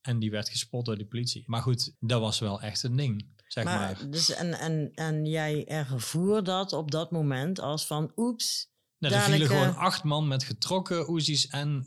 En 0.00 0.18
die 0.18 0.30
werd 0.30 0.48
gespot 0.48 0.84
door 0.84 0.98
de 0.98 1.06
politie. 1.06 1.42
Maar 1.46 1.62
goed, 1.62 1.94
dat 2.00 2.20
was 2.20 2.38
wel 2.38 2.60
echt 2.60 2.82
een 2.82 2.96
ding, 2.96 3.26
zeg 3.46 3.64
maar. 3.64 3.78
Maar, 4.00 4.10
dus, 4.10 4.30
en, 4.34 4.52
en, 4.58 4.90
en 4.94 5.26
jij 5.26 5.64
ervoer 5.66 6.44
dat 6.44 6.72
op 6.72 6.90
dat 6.90 7.10
moment 7.10 7.60
als 7.60 7.86
van 7.86 8.12
oeps. 8.16 8.70
Nou, 8.98 9.14
er 9.14 9.20
vielen 9.20 9.48
gewoon 9.48 9.68
eh, 9.68 9.76
acht 9.76 10.04
man 10.04 10.28
met 10.28 10.44
getrokken 10.44 11.14
Uzi's 11.16 11.46
en 11.46 11.84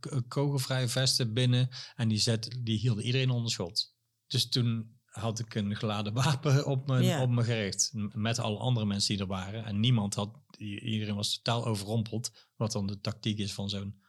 k- 0.00 0.22
kogelvrije 0.28 0.88
vesten 0.88 1.32
binnen. 1.32 1.68
En 1.96 2.08
die, 2.08 2.18
zet, 2.18 2.56
die 2.60 2.78
hielden 2.78 3.04
iedereen 3.04 3.30
onder 3.30 3.50
schot. 3.50 3.94
Dus 4.26 4.48
toen 4.48 4.98
had 5.04 5.38
ik 5.38 5.54
een 5.54 5.76
geladen 5.76 6.12
wapen 6.22 6.66
op 6.66 6.86
me, 6.86 7.02
Ja. 7.02 7.22
op 7.22 7.30
me 7.30 7.44
gericht. 7.44 7.90
Met 8.12 8.38
alle 8.38 8.58
andere 8.58 8.86
mensen 8.86 9.12
die 9.14 9.22
er 9.22 9.28
waren. 9.28 9.64
En 9.64 9.80
niemand 9.80 10.14
had, 10.14 10.30
iedereen 10.58 11.14
was 11.14 11.34
totaal 11.36 11.66
overrompeld. 11.66 12.30
Wat 12.56 12.72
dan 12.72 12.86
de 12.86 13.00
tactiek 13.00 13.38
is 13.38 13.52
van 13.52 13.68
zo'n 13.68 14.00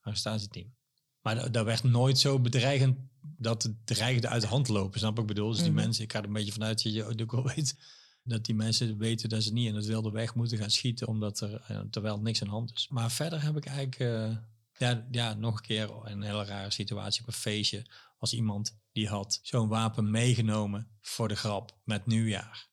arrestatieteam. 0.00 0.74
Maar 1.22 1.34
da- 1.34 1.48
daar 1.48 1.64
werd 1.64 1.82
nooit 1.82 2.18
zo 2.18 2.40
bedreigend 2.40 2.98
dat 3.20 3.62
het 3.62 3.86
dreigde 3.86 4.28
uit 4.28 4.42
de 4.42 4.48
hand 4.48 4.68
lopen. 4.68 4.98
Snap 4.98 5.18
ik 5.18 5.26
bedoel? 5.26 5.48
Dus 5.50 5.58
die 5.58 5.66
Mhm. 5.72 5.74
mensen, 5.82 6.04
ik 6.04 6.12
ga 6.12 6.18
er 6.18 6.24
een 6.24 6.32
beetje 6.32 6.52
vanuit 6.52 6.82
dat 6.82 6.92
je 6.92 7.04
ook 7.22 7.32
wel 7.32 7.46
weet 7.54 7.76
dat 8.22 8.44
die 8.44 8.54
mensen 8.54 8.98
weten 8.98 9.28
dat 9.28 9.42
ze 9.42 9.52
niet 9.52 9.66
in 9.68 9.74
het 9.74 9.86
wilde 9.86 10.10
weg 10.10 10.34
moeten 10.34 10.58
gaan 10.58 10.70
schieten, 10.70 11.06
omdat 11.08 11.40
er, 11.40 11.54
eh, 11.66 11.80
terwijl 11.90 12.20
niks 12.20 12.40
aan 12.40 12.46
de 12.48 12.52
hand 12.54 12.72
is. 12.74 12.88
Maar 12.88 13.10
verder 13.10 13.42
heb 13.42 13.56
ik 13.56 13.66
eigenlijk, 13.66 13.98
eh, 13.98 14.36
ja, 14.78 15.06
ja, 15.10 15.34
nog 15.34 15.56
een 15.56 15.62
keer 15.62 15.90
een 16.04 16.22
hele 16.22 16.44
rare 16.44 16.70
situatie 16.70 17.20
op 17.22 17.26
een 17.26 17.32
feestje. 17.34 17.86
Was 18.18 18.32
iemand 18.32 18.78
die 18.92 19.08
had 19.08 19.38
zo'n 19.42 19.68
wapen 19.68 20.10
meegenomen 20.10 20.90
voor 21.00 21.28
de 21.28 21.36
grap 21.36 21.80
met 21.84 22.06
nieuwjaar. 22.06 22.68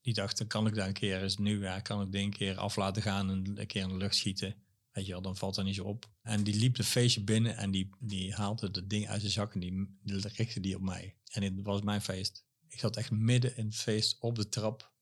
Die 0.00 0.14
dacht, 0.14 0.38
dan 0.38 0.46
kan 0.46 0.66
ik 0.66 0.74
daar 0.74 0.86
een 0.86 0.92
keer, 0.92 1.20
het 1.20 1.38
nieuwjaar, 1.38 1.82
kan 1.82 2.02
ik 2.02 2.12
dit 2.12 2.22
een 2.22 2.32
keer 2.32 2.56
af 2.56 2.76
laten 2.76 3.02
gaan 3.02 3.30
en 3.30 3.58
een 3.60 3.66
keer 3.66 3.82
in 3.82 3.88
de 3.88 3.96
lucht 3.96 4.14
schieten. 4.14 4.56
Weet 4.92 5.06
je 5.06 5.12
wel, 5.12 5.22
dan 5.22 5.36
valt 5.36 5.54
dat 5.54 5.64
niet 5.64 5.74
zo 5.74 5.84
op. 5.84 6.10
En 6.22 6.44
die 6.44 6.54
liep 6.54 6.76
het 6.76 6.86
feestje 6.86 7.24
binnen 7.24 7.56
en 7.56 7.70
die, 7.70 7.90
die 7.98 8.34
haalde 8.34 8.66
het 8.66 8.90
ding 8.90 9.08
uit 9.08 9.20
zijn 9.20 9.32
zak 9.32 9.54
en 9.54 9.60
die, 9.60 9.98
die 10.02 10.28
richtte 10.28 10.60
die 10.60 10.76
op 10.76 10.82
mij. 10.82 11.16
En 11.24 11.40
dit 11.40 11.52
was 11.62 11.82
mijn 11.82 12.00
feest. 12.00 12.46
Ik 12.68 12.78
zat 12.78 12.96
echt 12.96 13.10
midden 13.10 13.56
in 13.56 13.66
het 13.66 13.76
feest 13.76 14.16
op 14.20 14.34
de 14.34 14.48
trap. 14.48 14.94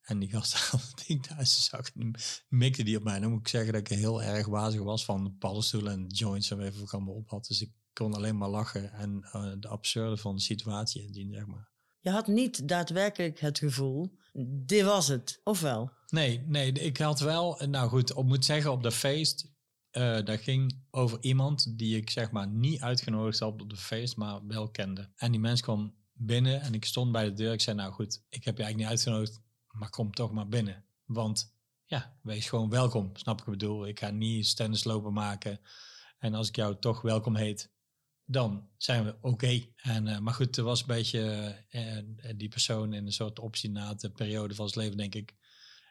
En 0.00 0.18
die 0.18 0.30
gast 0.30 0.54
haalde 0.58 0.86
het 0.86 1.06
ding 1.06 1.28
uit 1.28 1.48
zijn 1.48 1.62
zak 1.62 1.86
en 1.86 2.00
die 2.00 2.22
mikte 2.48 2.82
die 2.82 2.96
op 2.96 3.02
mij. 3.02 3.20
Dan 3.20 3.30
moet 3.30 3.40
ik 3.40 3.48
zeggen 3.48 3.72
dat 3.72 3.80
ik 3.80 3.98
heel 3.98 4.22
erg 4.22 4.46
wazig 4.46 4.82
was 4.82 5.04
van 5.04 5.36
paddenstoelen 5.38 5.92
en 5.92 6.06
joints 6.06 6.50
en 6.50 6.60
ik 6.60 6.74
wat 6.74 6.92
ik 6.92 7.08
op 7.08 7.30
had. 7.30 7.46
Dus 7.46 7.60
ik 7.60 7.72
kon 7.92 8.14
alleen 8.14 8.38
maar 8.38 8.48
lachen 8.48 8.92
en 8.92 9.22
eh, 9.32 9.52
de 9.58 9.68
absurde 9.68 10.16
van 10.16 10.34
de 10.34 10.40
situatie 10.40 11.06
inzien, 11.06 11.32
zeg 11.32 11.46
maar. 11.46 11.68
Je 12.00 12.10
had 12.10 12.26
niet 12.26 12.68
daadwerkelijk 12.68 13.40
het 13.40 13.58
gevoel, 13.58 14.18
dit 14.48 14.84
was 14.84 15.08
het. 15.08 15.40
Of 15.44 15.60
wel? 15.60 15.92
Nee, 16.06 16.44
nee, 16.46 16.72
ik 16.72 16.96
had 16.96 17.20
wel, 17.20 17.62
nou 17.66 17.88
goed, 17.88 18.10
ik 18.10 18.22
moet 18.22 18.44
zeggen 18.44 18.72
op 18.72 18.82
dat 18.82 18.94
feest, 18.94 19.52
eh 19.90 20.24
dat 20.24 20.40
ging 20.40 20.84
over 20.90 21.18
iemand 21.20 21.78
die 21.78 21.96
ik 21.96 22.10
zeg 22.10 22.30
maar 22.30 22.48
niet 22.48 22.80
uitgenodigd 22.80 23.38
had 23.38 23.62
op 23.62 23.70
de 23.70 23.76
feest, 23.76 24.16
maar 24.16 24.46
wel 24.46 24.70
kende. 24.70 25.10
En 25.16 25.30
die 25.30 25.40
mens 25.40 25.60
kwam 25.60 25.94
binnen 26.12 26.60
en 26.60 26.74
ik 26.74 26.84
stond 26.84 27.12
bij 27.12 27.24
de 27.24 27.32
deur. 27.32 27.52
Ik 27.52 27.60
zei, 27.60 27.76
nou 27.76 27.92
goed, 27.92 28.22
ik 28.28 28.44
heb 28.44 28.56
je 28.56 28.62
eigenlijk 28.62 28.76
niet 28.76 28.86
uitgenodigd, 28.86 29.40
maar 29.70 29.90
kom 29.90 30.12
toch 30.12 30.32
maar 30.32 30.48
binnen. 30.48 30.84
Want 31.04 31.54
ja, 31.84 32.18
wees 32.22 32.48
gewoon 32.48 32.70
welkom, 32.70 33.10
snap 33.12 33.38
ik 33.38 33.44
wat 33.44 33.54
ik 33.54 33.60
bedoel. 33.60 33.86
Ik 33.86 33.98
ga 33.98 34.10
niet 34.10 34.46
stennis 34.46 34.84
lopen 34.84 35.12
maken. 35.12 35.60
En 36.18 36.34
als 36.34 36.48
ik 36.48 36.56
jou 36.56 36.76
toch 36.78 37.00
welkom 37.00 37.36
heet, 37.36 37.70
dan 38.30 38.68
zijn 38.76 39.04
we 39.04 39.16
oké. 39.20 39.66
En 39.76 40.06
eh, 40.06 40.18
Maar 40.18 40.34
goed, 40.34 40.56
er 40.56 40.64
was 40.64 40.80
een 40.80 40.86
beetje 40.86 41.20
eh, 41.70 41.98
eh, 41.98 42.04
die 42.36 42.48
persoon 42.48 42.92
in 42.92 43.06
een 43.06 43.12
soort 43.12 43.38
obstinate 43.38 44.10
periode 44.10 44.54
van 44.54 44.68
zijn 44.68 44.84
leven, 44.84 44.98
denk 44.98 45.14
ik. 45.14 45.34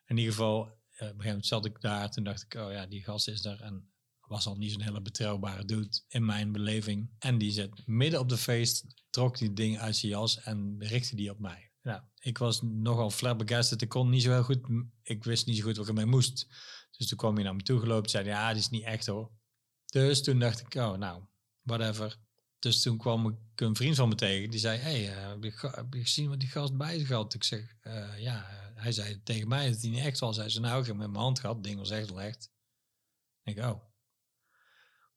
In 0.05 0.17
ieder 0.17 0.33
geval, 0.33 0.59
op 0.59 0.69
een 0.69 1.05
gegeven 1.05 1.25
moment 1.25 1.45
zat 1.45 1.65
ik 1.65 1.81
daar. 1.81 2.11
Toen 2.11 2.23
dacht 2.23 2.43
ik, 2.43 2.53
oh 2.53 2.71
ja, 2.71 2.85
die 2.85 3.03
gast 3.03 3.27
is 3.27 3.45
er. 3.45 3.61
En 3.61 3.91
was 4.19 4.45
al 4.45 4.57
niet 4.57 4.71
zo'n 4.71 4.81
hele 4.81 5.01
betrouwbare 5.01 5.65
dude 5.65 6.01
in 6.07 6.25
mijn 6.25 6.51
beleving. 6.51 7.09
En 7.19 7.37
die 7.37 7.51
zit 7.51 7.87
midden 7.87 8.19
op 8.19 8.29
de 8.29 8.37
feest, 8.37 8.85
trok 9.09 9.37
die 9.37 9.53
ding 9.53 9.79
uit 9.79 9.95
zijn 9.95 10.11
jas 10.11 10.41
en 10.41 10.75
richtte 10.79 11.15
die 11.15 11.31
op 11.31 11.39
mij. 11.39 11.71
Nou, 11.81 12.01
ik 12.19 12.37
was 12.37 12.61
nogal 12.61 13.09
flabbergasted. 13.09 13.81
Ik 13.81 13.89
kon 13.89 14.09
niet 14.09 14.21
zo 14.21 14.31
heel 14.31 14.43
goed, 14.43 14.67
ik 15.03 15.23
wist 15.23 15.45
niet 15.45 15.57
zo 15.57 15.63
goed 15.63 15.77
wat 15.77 15.87
ik 15.87 15.91
ermee 15.91 16.11
moest. 16.11 16.47
Dus 16.97 17.07
toen 17.07 17.17
kwam 17.17 17.35
hij 17.35 17.43
naar 17.43 17.55
me 17.55 17.61
toe 17.61 17.79
gelopen 17.79 18.09
zei, 18.09 18.25
ja, 18.25 18.49
die 18.49 18.61
is 18.61 18.69
niet 18.69 18.83
echt 18.83 19.05
hoor. 19.05 19.31
Dus 19.85 20.23
toen 20.23 20.39
dacht 20.39 20.59
ik, 20.59 20.75
oh 20.75 20.93
nou, 20.93 21.23
whatever. 21.61 22.17
Dus 22.59 22.81
toen 22.81 22.97
kwam 22.97 23.27
ik 23.27 23.61
een 23.61 23.75
vriend 23.75 23.95
van 23.95 24.09
me 24.09 24.15
tegen. 24.15 24.49
Die 24.49 24.59
zei, 24.59 24.77
hey, 24.77 25.09
eh, 25.09 25.27
heb, 25.75 25.93
je, 25.93 26.01
gezien 26.01 26.29
wat 26.29 26.39
die 26.39 26.49
gast 26.49 26.77
bij 26.77 26.99
zich 26.99 27.09
had? 27.09 27.33
Ik 27.33 27.43
zeg, 27.43 27.75
eh, 27.81 28.19
ja. 28.19 28.57
Hij 28.79 28.91
zei 28.91 29.23
tegen 29.23 29.47
mij 29.47 29.69
dat 29.69 29.81
hij 29.81 29.89
niet 29.89 30.03
echt 30.03 30.19
was. 30.19 30.37
Hij 30.37 30.49
zei, 30.49 30.63
nou, 30.63 30.81
ik 30.81 30.87
heb 30.87 30.95
met 30.95 31.09
mijn 31.09 31.23
hand 31.23 31.39
gehad. 31.39 31.63
Ding 31.63 31.77
was 31.77 31.89
echt 31.89 32.09
wel 32.09 32.21
echt. 32.21 32.51
Ik 33.43 33.57
oh. 33.57 33.83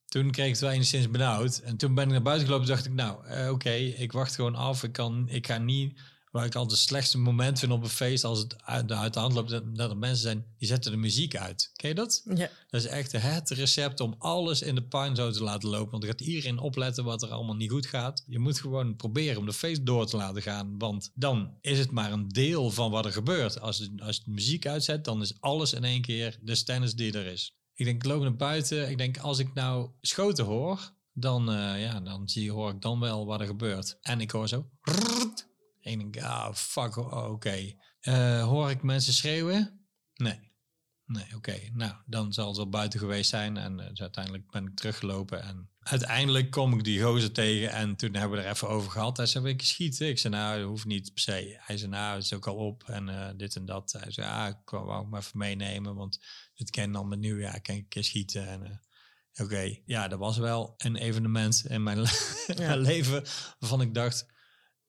Toen 0.04 0.30
kreeg 0.30 0.46
ik 0.46 0.52
het 0.52 0.60
wel 0.60 0.70
enigszins 0.70 1.10
benauwd. 1.10 1.58
En 1.58 1.76
toen 1.76 1.94
ben 1.94 2.04
ik 2.04 2.10
naar 2.10 2.22
buiten 2.22 2.46
gelopen. 2.46 2.68
dacht 2.68 2.86
ik, 2.86 2.92
nou, 2.92 3.26
eh, 3.26 3.50
oké, 3.50 3.72
ik 3.72 4.12
wacht 4.12 4.34
gewoon 4.34 4.54
af. 4.54 4.82
Ik, 4.82 4.92
kan, 4.92 5.28
ik 5.28 5.46
ga 5.46 5.58
niet, 5.58 6.00
waar 6.32 6.44
ik 6.44 6.54
altijd 6.54 6.78
het 6.78 6.88
slechtste 6.88 7.18
moment 7.18 7.58
vind 7.58 7.72
op 7.72 7.82
een 7.82 7.88
feest, 7.88 8.24
als 8.24 8.38
het 8.38 8.62
uit, 8.62 8.92
uit 8.92 9.14
de 9.14 9.20
hand 9.20 9.34
loopt, 9.34 9.50
dat, 9.50 9.90
er 9.90 9.96
mensen 9.96 10.22
zijn, 10.22 10.44
die 10.58 10.68
zetten 10.68 10.90
de 10.90 10.96
muziek 10.96 11.36
uit. 11.36 11.70
Ken 11.74 11.88
je 11.88 11.94
dat? 11.94 12.22
Ja. 12.34 12.50
Dat 12.70 12.80
is 12.80 12.86
echt 12.86 13.12
het 13.12 13.50
recept 13.50 14.00
om 14.00 14.14
alles 14.18 14.62
in 14.62 14.74
de 14.74 14.82
puin 14.82 15.16
zo 15.16 15.30
te 15.30 15.42
laten 15.42 15.68
lopen. 15.68 15.90
Want 15.90 16.02
er 16.02 16.08
gaat 16.08 16.20
iedereen 16.20 16.58
opletten 16.58 17.04
wat 17.04 17.22
er 17.22 17.28
allemaal 17.28 17.54
niet 17.54 17.70
goed 17.70 17.86
gaat. 17.86 18.24
Je 18.26 18.38
moet 18.38 18.60
gewoon 18.60 18.96
proberen 18.96 19.38
om 19.38 19.46
de 19.46 19.52
feest 19.52 19.86
door 19.86 20.06
te 20.06 20.16
laten 20.16 20.42
gaan. 20.42 20.78
Want 20.78 21.10
dan 21.14 21.56
is 21.60 21.78
het 21.78 21.90
maar 21.90 22.12
een 22.12 22.28
deel 22.28 22.70
van 22.70 22.90
wat 22.90 23.04
er 23.04 23.12
gebeurt. 23.12 23.60
Als, 23.60 23.90
als 23.98 24.16
je 24.16 24.22
de 24.24 24.30
muziek 24.30 24.66
uitzet, 24.66 25.04
dan 25.04 25.20
is 25.22 25.40
alles 25.40 25.72
in 25.72 25.84
één 25.84 26.02
keer 26.02 26.38
de 26.42 26.54
stennis 26.54 26.94
die 26.94 27.12
er 27.12 27.26
is. 27.26 27.56
Ik 27.74 27.84
denk, 27.84 28.02
ik 28.02 28.10
loop 28.10 28.22
naar 28.22 28.36
buiten. 28.36 28.90
Ik 28.90 28.98
denk, 28.98 29.18
als 29.18 29.38
ik 29.38 29.54
nou 29.54 29.90
schoten 30.00 30.44
hoor, 30.44 30.92
dan, 31.12 31.50
eh, 31.50 31.82
ja, 31.82 32.00
dan 32.00 32.28
zie, 32.28 32.50
hoor 32.50 32.70
ik 32.70 32.80
dan 32.80 33.00
wel 33.00 33.26
wat 33.26 33.40
er 33.40 33.46
gebeurt. 33.46 33.98
En 34.00 34.20
ik 34.20 34.30
hoor 34.30 34.48
zo... 34.48 34.68
rrrt. 34.80 35.50
En 35.82 36.00
ik 36.00 36.12
denk, 36.12 36.26
ah, 36.26 36.54
fuck, 36.54 36.96
oh, 36.96 37.30
oké. 37.30 37.72
Eh, 38.00 38.42
hoor 38.44 38.70
ik 38.70 38.82
mensen 38.82 39.12
schreeuwen? 39.12 39.86
Nee. 40.14 40.50
Nee, 41.04 41.26
oké. 41.36 41.58
Nou, 41.72 41.94
dan 42.06 42.32
zal 42.32 42.46
het 42.48 42.56
wel 42.56 42.68
buiten 42.68 42.98
geweest 42.98 43.30
zijn. 43.30 43.56
En 43.56 43.80
eh, 43.80 43.88
dus 43.88 44.00
uiteindelijk 44.00 44.50
ben 44.50 44.66
ik 44.66 44.74
teruggelopen. 44.76 45.42
En 45.42 45.70
uiteindelijk 45.78 46.50
kom 46.50 46.74
ik 46.78 46.84
die 46.84 47.02
gozer 47.02 47.32
tegen. 47.32 47.70
En 47.70 47.96
toen 47.96 48.14
hebben 48.14 48.38
we 48.38 48.44
er 48.44 48.50
even 48.50 48.68
over 48.68 48.90
gehad. 48.90 49.16
Hij 49.16 49.26
zei, 49.26 49.44
wil 49.44 49.52
ik 49.52 49.62
schieten? 49.62 50.08
Ik 50.08 50.18
zei, 50.18 50.34
nou, 50.34 50.58
dat 50.58 50.68
hoeft 50.68 50.84
niet 50.84 51.12
per 51.14 51.22
se. 51.22 51.56
Hij 51.60 51.76
zei, 51.76 51.90
nou, 51.90 52.14
het 52.14 52.24
is 52.24 52.32
ook 52.32 52.46
al 52.46 52.54
op. 52.56 52.82
En 52.88 53.08
eh, 53.08 53.28
dit 53.36 53.56
en 53.56 53.64
dat. 53.64 53.92
Hij 53.98 54.10
zei, 54.10 54.26
ah, 54.28 54.48
ik 54.48 54.70
wou 54.70 55.04
hem 55.04 55.16
even 55.16 55.38
meenemen. 55.38 55.94
Want 55.94 56.18
het 56.54 56.70
ken 56.70 56.92
dan 56.92 57.08
met 57.08 57.18
nieuwjaar. 57.18 57.60
Kan 57.60 57.74
ik 57.74 57.80
een 57.82 57.88
keer 57.88 58.04
schieten. 58.04 58.48
En 58.48 58.80
oké, 59.34 59.78
ja, 59.84 60.08
dat 60.08 60.18
was 60.18 60.38
wel 60.38 60.74
een 60.76 60.96
evenement 60.96 61.64
in 61.68 61.82
mijn, 61.82 62.00
le- 62.00 62.44
Ja. 62.46 62.54
mijn 62.66 62.78
leven. 62.80 63.24
Waarvan 63.58 63.80
ik 63.80 63.94
dacht, 63.94 64.26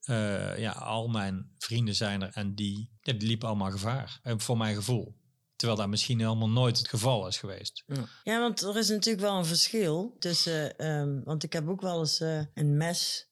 eh, 0.04 0.58
ja, 0.58 0.72
al 0.72 1.08
mijn 1.08 1.52
vrienden 1.58 1.96
zijn 1.96 2.22
er. 2.22 2.30
En 2.34 2.56
die, 2.56 2.90
ja, 3.02 3.14
die 3.14 3.28
liepen 3.28 3.48
allemaal 3.48 3.72
gevaar. 3.72 4.20
eh, 4.24 4.34
voor 4.38 4.58
mijn 4.58 4.76
gevoel. 4.76 5.16
Terwijl 5.56 5.80
dat 5.82 5.90
misschien 5.90 6.20
helemaal 6.20 6.50
nooit 6.50 6.78
het 6.78 6.88
geval 6.88 7.28
is 7.28 7.38
geweest. 7.38 7.84
Ja, 8.24 8.40
want 8.40 8.62
er 8.62 8.78
is 8.78 8.90
natuurlijk 8.90 9.24
wel 9.24 9.38
een 9.38 9.46
verschil 9.46 10.16
tussen. 10.20 10.78
ehm, 10.78 11.20
want 11.24 11.44
ik 11.44 11.54
heb 11.54 11.68
ook 11.70 11.82
wel 11.82 12.00
eens 12.00 12.20
eh, 12.20 12.40
een 12.54 12.78
mes 12.78 13.28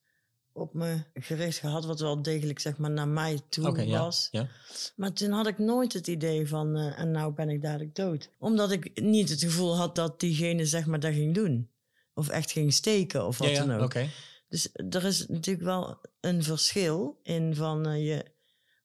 op 0.52 0.74
me 0.74 1.02
gericht 1.14 1.58
gehad, 1.58 1.84
wat 1.84 2.00
wel 2.00 2.22
degelijk 2.22 2.58
zeg 2.58 2.76
maar 2.76 2.90
naar 2.90 3.08
mij 3.08 3.40
toe 3.48 3.86
was. 3.90 4.28
ja. 4.30 4.48
Maar 4.96 5.12
toen 5.12 5.30
had 5.30 5.46
ik 5.46 5.58
nooit 5.58 5.92
het 5.92 6.06
idee 6.06 6.48
van, 6.48 6.76
eh, 6.76 6.98
en 6.98 7.10
nou 7.10 7.32
ben 7.32 7.48
ik 7.48 7.62
dadelijk 7.62 7.94
dood. 7.94 8.30
Omdat 8.38 8.70
ik 8.70 9.00
niet 9.00 9.28
het 9.28 9.40
gevoel 9.42 9.76
had 9.76 9.94
dat 9.94 10.20
diegene 10.20 10.66
zeg 10.66 10.86
maar 10.86 11.00
dat 11.00 11.12
ging 11.12 11.34
doen. 11.34 11.70
Of 12.14 12.28
echt 12.28 12.50
ging 12.50 12.72
steken 12.72 13.26
of 13.26 13.38
wat 13.38 13.48
ja, 13.48 13.54
ja, 13.54 13.64
dan 13.66 13.76
ook. 13.76 13.84
oké. 13.84 14.08
Dus 14.52 14.68
er 14.90 15.04
is 15.04 15.26
natuurlijk 15.28 15.64
wel 15.64 16.00
een 16.20 16.42
verschil 16.42 17.20
in 17.22 17.54
van 17.54 17.86
eh, 17.86 18.06
je. 18.06 18.24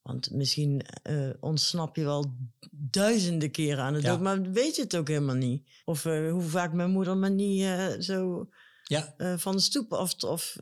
Want 0.01 0.31
misschien 0.31 0.81
eh, 1.03 1.29
ontsnap 1.39 1.95
je 1.95 2.03
wel 2.03 2.35
duizenden 2.71 3.51
keren 3.51 3.83
aan 3.83 3.93
het 3.93 4.03
Ja. 4.03 4.09
dood, 4.11 4.21
maar 4.21 4.41
weet 4.41 4.75
je 4.75 4.81
het 4.81 4.95
ook 4.95 5.07
helemaal 5.07 5.35
niet. 5.35 5.67
Of 5.85 6.05
eh, 6.05 6.31
hoe 6.31 6.41
vaak 6.41 6.73
mijn 6.73 6.89
moeder 6.91 7.17
me 7.17 7.29
niet 7.29 7.65
zo 8.03 8.49
Ja, 8.83 9.13
van 9.37 9.55
de 9.55 9.61
stoep 9.61 9.91
of, 9.91 10.23
of 10.23 10.57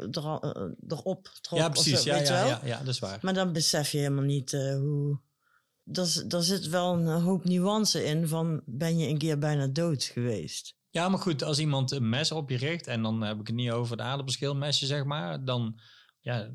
erop 0.87 1.29
trok. 1.41 1.59
ja 1.59 1.65
of 1.67 1.71
precies. 1.71 2.01
zo, 2.03 2.09
Ja, 2.09 2.17
weet 2.17 2.27
ja, 2.27 2.33
wel? 2.33 2.47
ja, 2.47 2.61
ja, 2.63 2.77
dat 2.79 2.87
is 2.87 2.99
waar. 2.99 3.19
Maar 3.21 3.33
dan 3.33 3.53
besef 3.53 3.91
je 3.91 3.97
helemaal 3.97 4.23
niet 4.23 4.51
hoe. 4.51 5.19
Er 6.29 6.43
zit 6.43 6.67
wel 6.67 6.93
een 6.93 7.21
hoop 7.21 7.43
nuance 7.43 8.03
in 8.05 8.27
van 8.27 8.61
ben 8.65 8.97
je 8.97 9.07
een 9.07 9.17
keer 9.17 9.37
bijna 9.37 9.67
dood 9.67 10.03
geweest. 10.03 10.75
Ja, 10.95 11.09
maar 11.09 11.19
goed, 11.19 11.43
als 11.43 11.59
iemand 11.59 11.91
een 11.91 12.09
mes 12.09 12.31
op 12.31 12.49
je 12.49 12.57
richt, 12.57 12.87
en 12.87 13.01
dan 13.01 13.21
heb 13.21 13.39
ik 13.39 13.47
het 13.47 13.55
niet 13.55 13.71
over 13.71 13.97
de 13.97 14.03
aardappelschilmesje, 14.03 14.85
zeg 14.85 15.03
maar, 15.03 15.43
dan, 15.45 15.79
ja, 16.19 16.49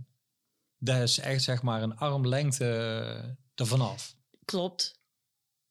dat 0.78 0.96
is 1.02 1.18
echt, 1.18 1.42
zeg 1.42 1.62
maar, 1.62 1.82
een 1.82 1.96
armlengte 1.96 2.64
eh, 2.64 3.30
ervan 3.54 3.80
af. 3.80 4.14
Klopt. 4.44 4.98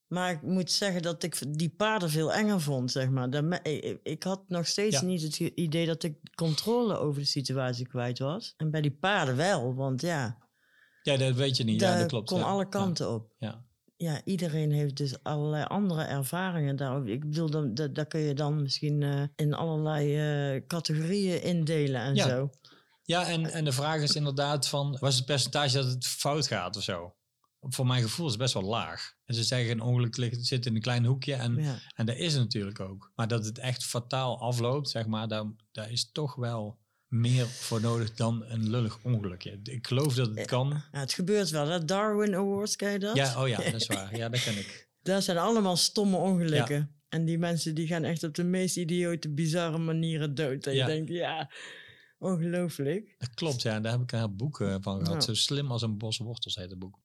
Maar 0.08 0.32
ik 0.32 0.42
moet 0.42 0.72
zeggen 0.72 1.02
dat 1.02 1.24
ik 1.24 1.58
die 1.58 1.70
paarden 1.70 2.10
veel 2.10 2.34
enger 2.34 2.62
vond, 2.62 2.92
zeg 2.92 3.10
maar. 3.10 3.64
Ik, 4.04 4.24
had 4.24 4.50
nog 4.50 4.68
steeds 4.68 5.00
Ja. 5.00 5.06
niet 5.06 5.22
het 5.22 5.38
idee 5.40 5.86
dat 5.86 6.04
ik 6.04 6.16
controle 6.36 6.98
over 6.98 7.22
de 7.22 7.28
situatie 7.28 7.88
kwijt 7.88 8.20
was. 8.20 8.54
En 8.58 8.72
bij 8.72 8.82
die 8.82 8.98
paarden 8.98 9.36
wel, 9.36 9.76
want 9.76 10.02
ja, 10.02 10.38
Ja, 11.02 11.18
dat 11.18 11.36
weet 11.36 11.58
je 11.58 11.64
niet. 11.64 11.80
daar 11.80 11.94
ja, 11.94 12.00
dat 12.00 12.08
klopt. 12.08 12.30
kon 12.30 12.40
ja. 12.40 12.46
alle 12.46 12.70
kanten 12.70 13.10
op. 13.14 13.34
Ja. 13.38 13.68
Ja, 14.02 14.22
iedereen 14.24 14.72
heeft 14.72 14.98
dus 14.98 15.24
allerlei 15.24 15.64
andere 15.64 16.04
ervaringen 16.04 16.76
daarover. 16.76 17.10
Ik 17.10 17.20
bedoel, 17.20 17.50
dan, 17.50 17.74
dat, 17.74 17.96
dat 17.96 18.08
kun 18.08 18.20
je 18.20 18.34
dan 18.34 18.62
misschien 18.62 19.04
eh, 19.04 19.24
in 19.36 19.54
allerlei 19.54 20.18
eh, 20.56 20.62
categorieën 20.68 21.42
indelen 21.44 22.02
en 22.02 22.16
Ja. 22.16 22.28
zo. 22.28 22.50
Ja, 23.04 23.28
en, 23.28 23.46
en 23.52 23.66
de 23.66 23.72
vraag 23.72 24.02
is 24.02 24.16
inderdaad 24.16 24.68
van, 24.68 24.98
was 25.00 25.16
het 25.16 25.26
percentage 25.26 25.76
dat 25.78 25.86
het 25.86 26.08
fout 26.08 26.48
gaat 26.48 26.78
of 26.78 26.84
zo? 26.84 27.14
Voor 27.62 27.88
mijn 27.88 28.02
gevoel 28.02 28.26
is 28.26 28.32
het 28.32 28.42
best 28.42 28.54
wel 28.54 28.64
laag. 28.64 29.14
En 29.26 29.36
ze 29.36 29.44
zeggen 29.44 29.72
een 29.72 29.82
ongeluk 29.82 30.18
ligt, 30.18 30.46
zit 30.46 30.66
in 30.66 30.76
een 30.76 30.82
klein 30.82 31.06
hoekje 31.06 31.34
en, 31.36 31.56
Ja. 31.56 31.78
en 31.96 32.06
dat 32.06 32.16
is 32.16 32.34
het 32.34 32.42
natuurlijk 32.42 32.80
ook. 32.80 33.12
Maar 33.16 33.28
dat 33.28 33.46
het 33.46 33.58
echt 33.58 33.86
fataal 33.86 34.40
afloopt, 34.42 34.90
zeg 34.90 35.06
maar, 35.08 35.28
daar, 35.28 35.46
daar 35.72 35.92
is 35.92 36.12
toch 36.12 36.36
wel 36.36 36.79
meer 37.10 37.48
voor 37.48 37.82
nodig 37.82 38.14
dan 38.14 38.44
een 38.46 38.70
lullig 38.70 39.00
ongelukje. 39.04 39.60
Ik 39.64 39.88
geloof 39.88 40.14
dat 40.16 40.36
het 40.36 40.46
kan. 40.46 40.70
Ja, 40.92 41.00
het 41.00 41.14
gebeurt 41.14 41.50
wel, 41.50 41.68
hè? 41.68 41.86
Darwin 41.86 42.36
Awards, 42.36 42.76
ken 42.76 42.92
je 42.92 43.00
dat? 43.00 43.16
Ja, 43.16 43.42
oh 43.42 43.48
ja, 43.48 43.58
dat 43.58 43.74
is 43.74 43.88
waar. 43.96 44.18
Ja, 44.18 44.30
dat 44.30 44.44
ken 44.44 44.58
ik. 44.58 44.90
Dat 45.02 45.24
zijn 45.24 45.38
allemaal 45.38 45.76
stomme 45.78 46.18
ongelukken. 46.18 46.94
En 47.10 47.26
die 47.26 47.38
mensen 47.38 47.76
die 47.76 47.88
gaan 47.88 48.04
echt 48.04 48.24
op 48.24 48.36
de 48.36 48.44
meest 48.44 48.78
idiote, 48.78 49.30
bizarre 49.30 49.78
manieren 49.78 50.36
dood. 50.36 50.66
En 50.66 50.74
Ja. 50.74 50.88
je 50.88 50.94
denkt, 50.94 51.10
ja, 51.12 51.52
ongelooflijk. 52.18 53.16
Dat 53.18 53.34
klopt, 53.34 53.62
ja. 53.62 53.80
Daar 53.80 53.92
heb 53.92 54.02
ik 54.02 54.12
een 54.12 54.36
boek 54.36 54.62
eh, 54.62 54.76
van 54.82 55.06
gehad. 55.06 55.24
Zo 55.24 55.34
slim 55.34 55.72
als 55.72 55.82
een 55.82 55.98
bos 55.98 56.18
wortels 56.18 56.56
heet 56.56 56.70
het 56.70 56.80
boek. 56.80 57.00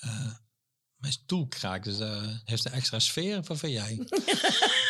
Eh, 0.00 0.34
mijn 0.96 1.12
stoel 1.12 1.46
kraakt, 1.46 1.84
dus 1.84 1.98
eh, 2.00 2.36
heeft 2.44 2.64
een 2.64 2.72
extra 2.72 2.98
sfeer. 2.98 3.42
Wat 3.42 3.58
vind 3.58 3.72
jij? 3.72 3.98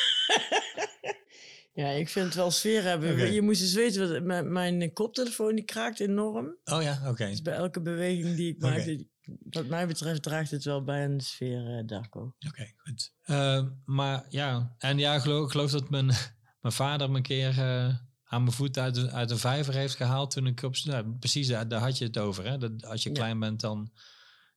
Ja, 1.77 1.89
ik 1.89 2.09
vind 2.09 2.25
het 2.27 2.35
wel 2.35 2.51
sfeer 2.51 2.83
hebben. 2.83 3.33
Je 3.33 3.43
moest 3.43 3.61
eens 3.63 3.73
weten, 3.75 4.13
wat, 4.13 4.23
mijn, 4.23 4.53
mijn 4.53 4.93
koptelefoon 4.93 5.55
die 5.55 5.65
kraakt 5.65 6.01
enorm. 6.01 6.57
Oh 6.65 6.83
ja, 6.83 7.03
oké. 7.11 7.27
Dus 7.27 7.43
bij 7.43 7.55
elke 7.55 7.81
beweging 7.81 8.37
die 8.37 8.55
ik 8.55 8.61
maak, 8.61 8.85
die- 8.85 9.11
wat 9.51 9.67
mij 9.67 9.87
betreft, 9.87 10.23
draagt 10.23 10.51
het 10.51 10.65
wel 10.65 10.83
bij 10.85 11.05
een 11.05 11.21
sfeer, 11.21 11.83
Darko. 11.87 12.35
Oké, 12.49 12.73
goed. 12.77 13.13
Eh, 13.23 13.67
maar 13.85 14.27
ja, 14.29 14.75
en 14.79 14.99
ja, 14.99 15.15
ik 15.15 15.21
geloof, 15.21 15.71
dat 15.71 15.91
mijn, 15.91 16.07
mijn 16.61 16.75
vader 16.75 17.11
me 17.11 17.17
een 17.17 17.23
keer 17.23 17.49
eh, 17.49 17.95
aan 18.25 18.43
mijn 18.43 18.53
voet 18.53 18.79
uit, 18.79 18.95
de- 18.95 19.11
uit 19.11 19.31
een 19.31 19.39
vijver 19.39 19.75
heeft 19.75 19.95
gehaald 19.95 20.31
toen 20.31 20.47
ik 20.47 20.63
op... 20.63 20.75
Nou, 20.85 21.17
precies, 21.19 21.49
daar, 21.49 21.69
daar 21.69 21.81
had 21.81 21.99
je 21.99 22.05
het 22.05 22.19
over. 22.19 22.45
Hè? 22.47 22.59
Dat 22.59 22.85
als 22.85 23.03
je 23.03 23.09
Ja. 23.09 23.15
klein 23.15 23.39
bent, 23.39 23.61
dan, 23.61 23.91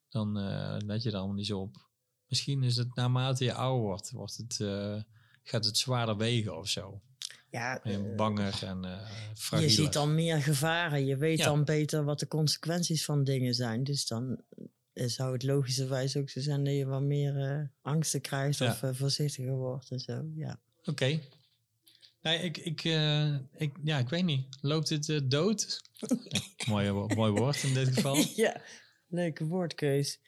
dan 0.10 0.38
eh, 0.38 0.76
let 0.86 1.04
je 1.04 1.10
er 1.10 1.18
allemaal 1.18 1.36
niet 1.36 1.48
zo 1.48 1.60
op. 1.60 1.90
Misschien 2.28 2.64
is 2.64 2.76
het 2.78 2.96
naarmate 2.96 3.44
je 3.44 3.54
ouder 3.54 3.82
wordt, 3.86 4.12
wordt 4.12 4.38
het, 4.38 4.56
gaat 5.44 5.66
het 5.66 5.78
zwaarder 5.78 6.18
wegen 6.18 6.58
of 6.58 6.68
zo. 6.70 7.02
Ja, 7.52 7.80
je 7.84 7.92
eh, 7.94 8.16
banger 8.16 8.64
en 8.64 8.86
eh 8.86 8.92
je 9.30 9.36
fragieler. 9.42 9.72
ziet 9.74 9.94
dan 9.94 10.16
meer 10.16 10.42
gevaren. 10.42 11.06
Je 11.06 11.18
weet 11.18 11.38
Ja. 11.38 11.46
dan 11.46 11.64
beter 11.64 12.04
wat 12.04 12.20
de 12.20 12.28
consequenties 12.28 13.06
van 13.06 13.24
dingen 13.24 13.54
zijn. 13.54 13.84
Dus 13.84 14.08
dan 14.08 14.42
eh, 14.94 15.08
zou 15.08 15.34
het 15.34 15.44
logischerwijs 15.44 16.16
ook 16.18 16.30
zo 16.30 16.40
zijn 16.42 16.64
dat 16.64 16.74
je 16.74 16.86
wat 16.86 17.02
meer 17.02 17.38
eh, 17.38 17.62
angsten 17.82 18.22
krijgt 18.22 18.58
Ja. 18.58 18.72
of 18.72 18.84
eh, 18.84 18.90
voorzichtiger 18.94 19.56
wordt 19.56 19.92
en 19.92 20.00
zo. 20.00 20.24
Ja. 20.36 20.60
Oké. 20.86 21.20
Nee, 22.22 22.40
ik, 22.40 22.58
ik, 22.58 22.84
ik, 23.58 23.72
ja, 23.84 23.98
ik 23.98 24.10
weet 24.10 24.24
niet. 24.26 24.58
Loopt 24.62 24.88
dit 24.88 25.10
eh, 25.10 25.20
dood? 25.24 25.82
mooi, 26.68 26.92
mooi 26.92 27.32
woord 27.32 27.64
in 27.64 27.74
dit 27.74 27.88
geval. 27.94 28.16
ja, 28.36 28.62
leuke 29.08 29.46
woordkeus. 29.46 30.20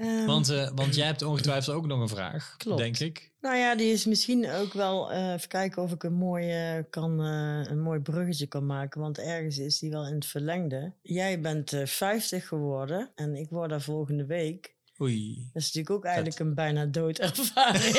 Ehm, 0.00 0.26
Want, 0.26 0.48
eh, 0.48 0.70
want 0.74 0.94
jij 0.94 1.06
hebt 1.06 1.22
ongetwijfeld 1.22 1.76
ook 1.76 1.86
nog 1.86 2.00
een 2.00 2.08
vraag, 2.08 2.54
Klopt. 2.58 2.78
denk 2.78 2.98
ik. 2.98 3.30
Nou 3.40 3.56
ja, 3.56 3.74
die 3.76 3.92
is 3.92 4.04
misschien 4.04 4.50
ook 4.50 4.72
wel. 4.72 5.12
eh, 5.12 5.32
even 5.32 5.48
kijken 5.48 5.82
of 5.82 5.92
ik 5.92 6.02
een 6.02 6.12
mooi, 6.14 6.50
eh, 6.50 6.82
kan, 6.90 7.20
eh, 7.20 7.70
een 7.70 7.80
mooi 7.80 8.00
bruggetje 8.00 8.46
kan 8.46 8.66
maken. 8.66 9.00
Want 9.00 9.18
ergens 9.18 9.58
is 9.58 9.78
die 9.78 9.90
wel 9.90 10.06
in 10.06 10.14
het 10.14 10.26
verlengde. 10.26 10.92
Jij 11.02 11.40
bent 11.40 11.72
eh 11.72 11.86
50 11.86 12.48
geworden 12.48 13.10
en 13.14 13.34
ik 13.34 13.50
word 13.50 13.70
daar 13.70 13.80
volgende 13.80 14.26
week. 14.26 14.74
Oei. 15.00 15.50
Dat 15.52 15.62
is 15.62 15.66
natuurlijk 15.72 15.90
ook 15.90 16.04
eigenlijk 16.04 16.38
een 16.38 16.54
bijna 16.54 16.84
doodervaring. 16.86 17.94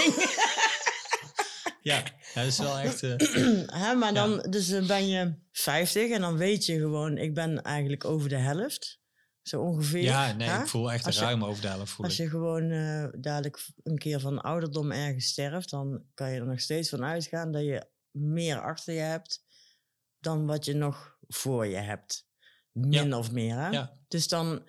Ja, 1.82 1.96
ja, 1.96 2.04
dat 2.34 2.46
is 2.46 2.58
wel 2.58 2.78
echt... 2.78 3.02
Hè, 3.84 3.94
maar 3.96 4.14
dan 4.14 4.46
dus 4.50 4.68
dan 4.70 4.88
ben 4.88 5.08
je 5.08 5.34
50 5.52 6.10
en 6.12 6.22
dan 6.22 6.38
weet 6.38 6.66
je 6.66 6.80
gewoon, 6.80 7.18
ik 7.18 7.34
ben 7.34 7.62
eigenlijk 7.62 8.06
over 8.06 8.30
de 8.30 8.38
helft. 8.38 9.00
Zo 9.42 9.62
ongeveer. 9.62 10.02
ja, 10.02 10.32
nee, 10.34 10.48
hè? 10.48 10.62
ik 10.62 10.68
voel 10.68 10.92
echt 10.92 11.06
Als 11.06 11.16
je- 11.16 11.22
ruim 11.22 11.44
over 11.44 11.62
de 11.62 11.68
helft. 11.68 11.92
Voel 11.92 12.06
Als 12.06 12.20
ik. 12.20 12.26
je 12.26 12.30
gewoon 12.30 12.72
eh, 12.72 13.08
dadelijk 13.22 13.66
een 13.84 13.98
keer 13.98 14.20
van 14.20 14.42
ouderdom 14.42 14.92
ergens 14.92 15.26
sterft, 15.26 15.70
dan 15.70 16.04
kan 16.14 16.32
je 16.32 16.40
er 16.40 16.46
nog 16.46 16.60
steeds 16.60 16.90
van 16.90 17.04
uitgaan 17.04 17.52
dat 17.52 17.64
je 17.64 17.86
meer 18.12 18.62
achter 18.62 18.94
je 18.94 19.00
hebt 19.00 19.44
dan 20.20 20.46
wat 20.46 20.66
je 20.66 20.74
nog 20.74 21.18
voor 21.28 21.66
je 21.66 21.76
hebt. 21.76 22.28
Min 22.72 23.14
of 23.16 23.32
meer. 23.32 23.56
Hè? 23.56 23.70
Ja. 23.70 23.98
Dus 24.08 24.28
dan 24.28 24.64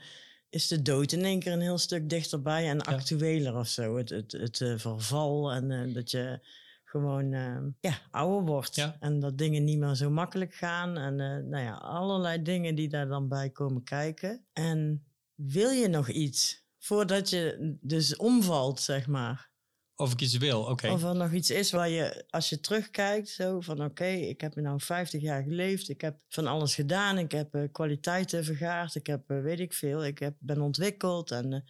is 0.48 0.66
de 0.68 0.82
dood 0.82 1.12
in 1.12 1.24
één 1.24 1.38
keer 1.40 1.52
een 1.52 1.60
heel 1.60 1.78
stuk 1.78 2.08
dichterbij 2.08 2.68
en 2.68 2.80
actueler 2.82 3.56
of 3.56 3.68
zo. 3.68 3.96
Het, 3.96 4.08
het, 4.08 4.32
het 4.32 4.60
eh, 4.60 4.78
verval 4.78 5.52
en 5.52 5.70
eh, 5.70 5.94
dat 5.94 6.10
je 6.10 6.46
gewoon 6.92 7.32
eh, 7.32 7.56
ja, 7.80 7.98
ouder 8.10 8.44
wordt. 8.44 8.74
Ja. 8.74 8.96
En 9.00 9.20
dat 9.20 9.38
dingen 9.38 9.64
niet 9.64 9.78
meer 9.78 9.94
zo 9.94 10.10
makkelijk 10.10 10.54
gaan. 10.54 10.96
En 10.96 11.20
eh, 11.20 11.44
nou 11.50 11.64
ja, 11.64 11.74
allerlei 11.74 12.42
dingen 12.42 12.74
die 12.74 12.88
daar 12.88 13.08
dan 13.08 13.28
bij 13.28 13.50
komen 13.50 13.84
kijken. 13.84 14.44
En 14.52 15.06
wil 15.34 15.70
je 15.70 15.88
nog 15.88 16.08
iets 16.08 16.64
voordat 16.78 17.30
je 17.30 17.76
dus 17.80 18.16
omvalt, 18.16 18.80
zeg 18.80 19.06
maar? 19.06 19.50
Of 19.96 20.12
ik 20.12 20.20
iets 20.20 20.36
wil, 20.36 20.62
oké. 20.62 20.90
Of 20.90 21.02
er 21.02 21.14
nog 21.14 21.32
iets 21.32 21.50
is 21.50 21.70
waar 21.70 21.88
je, 21.88 22.24
als 22.30 22.48
je 22.48 22.60
terugkijkt, 22.60 23.28
zo 23.28 23.60
van 23.60 23.84
oké, 23.84 24.06
ik 24.06 24.40
heb 24.40 24.54
nu 24.54 24.72
50 24.76 25.20
jaar 25.20 25.42
geleefd. 25.42 25.88
Ik 25.88 26.00
heb 26.00 26.20
van 26.28 26.46
alles 26.46 26.74
gedaan. 26.74 27.18
Ik 27.18 27.32
heb 27.32 27.54
eh, 27.54 27.62
kwaliteiten 27.72 28.44
vergaard. 28.44 28.94
Ik 28.94 29.06
heb, 29.06 29.30
eh, 29.30 29.40
weet 29.40 29.60
ik 29.60 29.72
veel, 29.72 30.04
ik 30.04 30.18
heb, 30.18 30.34
ben 30.38 30.60
ontwikkeld. 30.60 31.30
En 31.30 31.64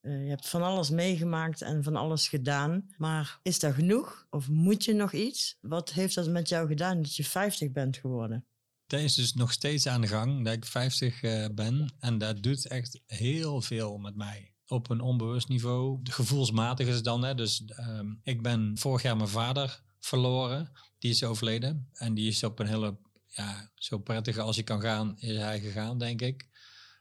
eh, 0.00 0.22
je 0.22 0.28
hebt 0.28 0.48
van 0.48 0.62
alles 0.62 0.90
meegemaakt 0.90 1.62
en 1.62 1.82
van 1.82 1.96
alles 1.96 2.28
gedaan. 2.28 2.90
Maar 2.96 3.38
is 3.42 3.58
dat 3.58 3.74
genoeg? 3.74 4.26
Of 4.30 4.48
moet 4.48 4.84
je 4.84 4.92
nog 4.92 5.12
iets? 5.12 5.58
Wat 5.60 5.92
heeft 5.92 6.14
dat 6.14 6.28
met 6.28 6.48
jou 6.48 6.68
gedaan 6.68 7.02
dat 7.02 7.16
je 7.16 7.24
50 7.24 7.70
bent 7.70 7.96
geworden? 7.96 8.44
Dat 8.86 9.00
is 9.00 9.14
dus 9.14 9.34
nog 9.34 9.52
steeds 9.52 9.86
aan 9.86 10.00
de 10.00 10.06
gang, 10.06 10.44
dat 10.44 10.52
ik 10.52 10.64
50 10.64 11.22
eh, 11.22 11.46
ben. 11.52 11.94
En 11.98 12.18
dat 12.18 12.42
doet 12.42 12.66
echt 12.66 13.00
heel 13.06 13.60
veel 13.60 13.98
met 13.98 14.16
mij. 14.16 14.54
Op 14.66 14.90
een 14.90 15.00
onbewust 15.00 15.48
niveau. 15.48 16.00
Gevoelsmatig 16.02 16.86
is 16.86 16.94
het 16.94 17.04
dan. 17.04 17.24
Hè? 17.24 17.34
Dus 17.34 17.64
ehm, 17.64 18.06
ik 18.22 18.42
ben 18.42 18.78
vorig 18.78 19.02
jaar 19.02 19.16
mijn 19.16 19.28
vader 19.28 19.82
verloren. 19.98 20.72
Die 20.98 21.10
is 21.10 21.24
overleden. 21.24 21.88
En 21.92 22.14
die 22.14 22.28
is 22.28 22.44
op 22.44 22.58
een 22.58 22.66
hele, 22.66 22.96
ja, 23.26 23.70
zo 23.74 23.98
prettig 23.98 24.38
als 24.38 24.56
je 24.56 24.62
kan 24.62 24.80
gaan, 24.80 25.18
is 25.18 25.36
hij 25.36 25.60
gegaan, 25.60 25.98
denk 25.98 26.20
ik. 26.20 26.48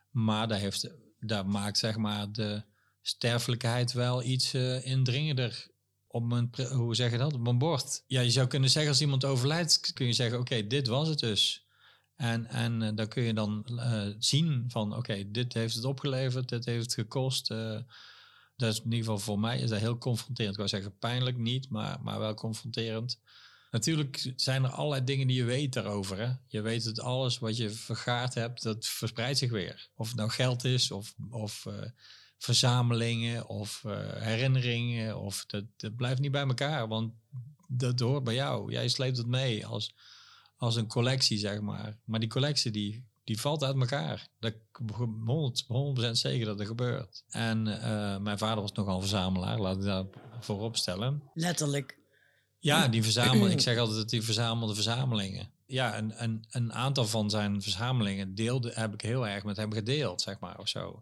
Maar 0.09 0.47
dat, 0.47 0.59
heeft, 0.59 0.89
dat 1.19 1.45
maakt 1.45 1.77
zeg 1.77 1.97
maar 1.97 2.31
de 2.31 2.63
sterfelijkheid 3.09 3.91
wel 3.93 4.23
iets 4.23 4.53
eh, 4.53 4.85
indringender 4.85 5.67
op 6.07 6.23
mijn, 6.23 6.49
hoe 6.71 6.95
zeg 6.95 7.11
je 7.11 7.17
dat, 7.17 7.33
op 7.33 7.41
mijn 7.41 7.57
bord. 7.57 8.03
Ja, 8.07 8.21
je 8.21 8.31
zou 8.31 8.47
kunnen 8.47 8.69
zeggen 8.69 8.91
als 8.91 9.01
iemand 9.01 9.25
overlijdt, 9.25 9.93
kun 9.93 10.05
je 10.05 10.13
zeggen, 10.13 10.39
oké, 10.39 10.67
dit 10.67 10.87
was 10.87 11.07
het 11.07 11.19
dus. 11.19 11.67
En, 12.15 12.45
en 12.45 12.81
eh, 12.81 12.95
dan 12.95 13.07
kun 13.07 13.23
je 13.23 13.33
dan 13.33 13.65
eh, 13.65 14.07
zien 14.19 14.65
van, 14.67 14.95
oké, 14.95 15.31
dit 15.31 15.53
heeft 15.53 15.75
het 15.75 15.85
opgeleverd, 15.85 16.49
dit 16.49 16.65
heeft 16.65 16.83
het 16.83 16.93
gekost. 16.93 17.47
dat 18.55 18.73
is 18.73 18.77
in 18.77 18.83
ieder 18.83 18.99
geval 18.99 19.19
voor 19.19 19.39
mij 19.39 19.59
is 19.59 19.69
dat 19.69 19.79
heel 19.79 19.97
confronterend. 19.97 20.51
Ik 20.51 20.57
wou 20.57 20.69
zeggen 20.69 20.97
pijnlijk 20.97 21.37
niet, 21.37 21.69
maar, 21.69 22.01
maar 22.01 22.19
wel 22.19 22.33
confronterend. 22.33 23.19
Natuurlijk 23.71 24.33
zijn 24.35 24.63
er 24.63 24.69
allerlei 24.69 25.03
dingen 25.03 25.27
die 25.27 25.37
je 25.37 25.43
weet 25.43 25.73
daarover. 25.73 26.17
Hè? 26.17 26.31
Je 26.47 26.61
weet 26.61 26.83
dat 26.83 26.99
alles 26.99 27.39
wat 27.39 27.57
je 27.57 27.69
vergaard 27.69 28.33
hebt, 28.33 28.63
dat 28.63 28.85
verspreidt 28.85 29.37
zich 29.37 29.51
weer. 29.51 29.89
Of 29.95 30.07
het 30.07 30.17
nou 30.17 30.29
geld 30.29 30.63
is, 30.63 30.91
of, 30.91 31.15
of 31.29 31.67
verzamelingen, 32.39 33.47
of 33.47 33.83
eh, 33.85 33.97
herinneringen. 34.13 35.17
Of 35.17 35.45
dat, 35.45 35.63
dat 35.77 35.95
blijft 35.95 36.21
niet 36.21 36.31
bij 36.31 36.47
elkaar, 36.47 36.87
want 36.87 37.13
dat 37.67 37.99
hoort 37.99 38.23
bij 38.23 38.33
jou. 38.33 38.71
Jij 38.71 38.87
sleept 38.87 39.17
het 39.17 39.27
mee 39.27 39.65
als, 39.65 39.93
als 40.57 40.75
een 40.75 40.87
collectie, 40.87 41.37
zeg 41.37 41.61
maar. 41.61 41.97
Maar 42.05 42.19
die 42.19 42.29
collectie, 42.29 42.71
die, 42.71 43.05
die 43.23 43.39
valt 43.39 43.63
uit 43.63 43.75
elkaar. 43.75 44.27
Dat 44.39 44.53
100, 45.25 45.65
100% 46.07 46.11
zeker 46.11 46.45
dat 46.45 46.59
er 46.59 46.65
gebeurt. 46.65 47.23
En 47.29 47.81
eh, 47.81 48.17
mijn 48.17 48.37
vader 48.37 48.61
was 48.61 48.71
nogal 48.71 48.95
een 48.95 49.01
verzamelaar, 49.01 49.59
laat 49.59 49.77
ik 49.77 49.83
daar 49.83 50.05
voorop 50.39 50.77
stellen. 50.77 51.23
Letterlijk. 51.33 51.97
Ja, 52.59 52.87
die 52.87 53.03
verzamelde. 53.03 53.51
ik 53.57 53.61
zeg 53.61 53.77
altijd 53.77 53.97
dat 53.97 54.09
die 54.09 54.21
verzamelde 54.21 54.73
verzamelingen. 54.73 55.51
Ja, 55.71 55.97
een, 55.97 56.23
een, 56.23 56.45
een 56.49 56.73
aantal 56.73 57.05
van 57.05 57.29
zijn 57.29 57.61
verzamelingen 57.61 58.35
deelde, 58.35 58.71
heb 58.73 58.93
ik 58.93 59.01
heel 59.01 59.27
erg 59.27 59.43
met 59.43 59.57
hem 59.57 59.73
gedeeld, 59.73 60.21
zeg 60.21 60.39
maar, 60.39 60.59
of 60.59 60.67
zo. 60.67 61.01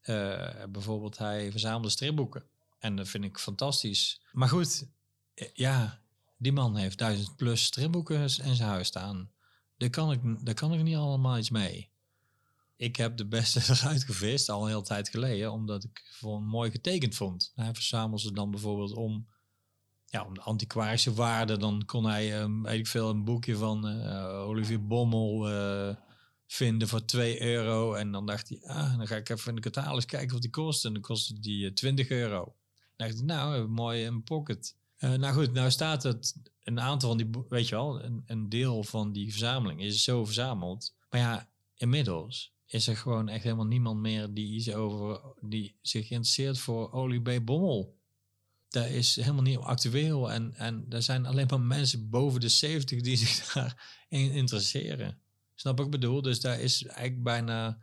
Eh, 0.00 0.64
bijvoorbeeld, 0.68 1.18
hij 1.18 1.50
verzamelde 1.50 1.88
stripboeken. 1.88 2.44
En 2.78 2.96
dat 2.96 3.08
vind 3.08 3.24
ik 3.24 3.38
fantastisch. 3.38 4.20
Maar 4.32 4.48
goed, 4.48 4.88
eh, 5.34 5.48
ja, 5.52 6.00
die 6.36 6.52
man 6.52 6.76
heeft 6.76 6.98
duizend 6.98 7.36
plus 7.36 7.64
stripboeken 7.64 8.20
in 8.20 8.30
zijn 8.30 8.60
huis 8.60 8.86
staan. 8.86 9.30
Daar 9.76 9.90
kan 9.90 10.12
ik, 10.12 10.44
daar 10.44 10.54
kan 10.54 10.74
ik 10.74 10.82
niet 10.82 10.96
allemaal 10.96 11.38
iets 11.38 11.50
mee. 11.50 11.90
Ik 12.76 12.96
heb 12.96 13.16
de 13.16 13.26
beste 13.26 13.60
eruit 13.72 14.04
gevist, 14.04 14.48
al 14.48 14.62
een 14.62 14.68
hele 14.68 14.82
tijd 14.82 15.08
geleden, 15.08 15.52
omdat 15.52 15.84
ik 15.84 16.02
het 16.20 16.40
mooi 16.40 16.70
getekend 16.70 17.14
vond. 17.14 17.52
Hij 17.54 17.74
verzamelde 17.74 18.22
ze 18.22 18.32
dan 18.32 18.50
bijvoorbeeld 18.50 18.92
om 18.92 19.28
ja, 20.10 20.24
om 20.24 20.34
de 20.34 20.40
antiquarische 20.40 21.14
waarde, 21.14 21.56
dan 21.56 21.82
kon 21.86 22.04
hij, 22.04 22.42
um, 22.42 22.62
weet 22.62 22.78
ik 22.78 22.86
veel, 22.86 23.10
een 23.10 23.24
boekje 23.24 23.56
van 23.56 23.88
eh, 23.88 24.46
Olivier 24.46 24.86
Bommel 24.86 25.48
eh, 25.48 25.96
vinden 26.46 26.88
voor 26.88 27.04
2 27.04 27.42
euro. 27.42 27.94
En 27.94 28.12
dan 28.12 28.26
dacht 28.26 28.48
hij, 28.48 28.60
ah, 28.62 28.96
dan 28.96 29.06
ga 29.06 29.16
ik 29.16 29.28
even 29.28 29.48
in 29.48 29.54
de 29.54 29.70
catalogus 29.70 30.04
kijken 30.04 30.32
wat 30.32 30.42
die 30.42 30.50
kost. 30.50 30.84
En 30.84 30.92
dan 30.92 31.02
kostte 31.02 31.40
die 31.40 31.66
eh, 31.66 31.72
20 31.72 32.08
euro. 32.08 32.44
Dan 32.96 33.06
dacht 33.08 33.18
ik, 33.18 33.24
nou, 33.24 33.68
mooi 33.68 34.04
in 34.04 34.22
pocket. 34.22 34.76
Eh, 34.96 35.14
nou 35.14 35.34
goed, 35.34 35.52
nou 35.52 35.70
staat 35.70 36.02
het, 36.02 36.34
een 36.62 36.80
aantal 36.80 37.08
van 37.08 37.18
die, 37.18 37.30
weet 37.48 37.68
je 37.68 37.74
wel, 37.74 38.04
een, 38.04 38.22
een 38.26 38.48
deel 38.48 38.84
van 38.84 39.12
die 39.12 39.30
verzameling 39.30 39.82
is 39.82 40.04
zo 40.04 40.24
verzameld. 40.24 40.94
Maar 41.10 41.20
ja, 41.20 41.48
inmiddels 41.76 42.52
is 42.66 42.86
er 42.86 42.96
gewoon 42.96 43.28
echt 43.28 43.42
helemaal 43.42 43.66
niemand 43.66 44.00
meer 44.00 44.34
die 44.34 44.54
iets 44.54 44.72
over, 44.72 45.20
die 45.40 45.76
zich 45.82 46.10
interesseert 46.10 46.58
voor 46.58 46.92
Olie 46.92 47.20
B. 47.20 47.44
Bommel 47.44 47.97
dat 48.68 48.86
is 48.86 49.16
helemaal 49.16 49.42
niet 49.42 49.58
actueel. 49.58 50.32
En, 50.32 50.54
en 50.54 50.86
er 50.88 51.02
zijn 51.02 51.26
alleen 51.26 51.46
maar 51.50 51.60
mensen 51.60 52.10
boven 52.10 52.40
de 52.40 52.48
70 52.48 53.00
die 53.00 53.16
zich 53.26 53.52
daarin 53.52 54.30
interesseren. 54.32 55.20
Snap 55.54 55.80
ik 55.80 55.90
bedoel? 55.90 56.22
Dus 56.22 56.40
daar 56.40 56.60
is 56.60 56.84
eigenlijk 56.84 57.22
bijna 57.22 57.78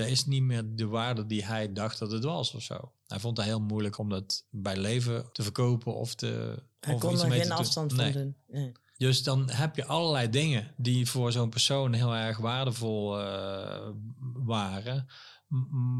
dat 0.00 0.08
is 0.08 0.26
niet 0.26 0.42
meer 0.42 0.62
de 0.76 0.86
waarde 0.86 1.26
die 1.26 1.44
hij 1.44 1.72
dacht 1.72 1.98
dat 1.98 2.10
het 2.10 2.24
was 2.24 2.54
of 2.54 2.62
zo. 2.62 2.92
Hij 3.06 3.18
vond 3.18 3.36
het 3.36 3.46
heel 3.46 3.60
moeilijk 3.60 3.98
om 3.98 4.08
dat 4.08 4.46
bij 4.50 4.76
leven 4.76 5.32
te 5.32 5.42
verkopen 5.42 5.94
of 5.94 6.14
te. 6.14 6.62
Hij 6.80 6.94
of 6.94 7.00
kon 7.00 7.12
iets 7.12 7.22
er 7.22 7.30
geen 7.30 7.42
doen. 7.42 7.50
afstand 7.50 7.96
Nee. 7.96 8.12
van 8.12 8.22
doen. 8.22 8.36
Nee. 8.46 8.72
Dus 8.96 9.22
dan 9.22 9.50
heb 9.50 9.76
je 9.76 9.84
allerlei 9.84 10.30
dingen 10.30 10.74
die 10.76 11.06
voor 11.06 11.32
zo'n 11.32 11.50
persoon 11.50 11.92
heel 11.92 12.16
erg 12.16 12.38
waardevol 12.38 13.20
eh, 13.20 13.88
waren. 14.34 15.06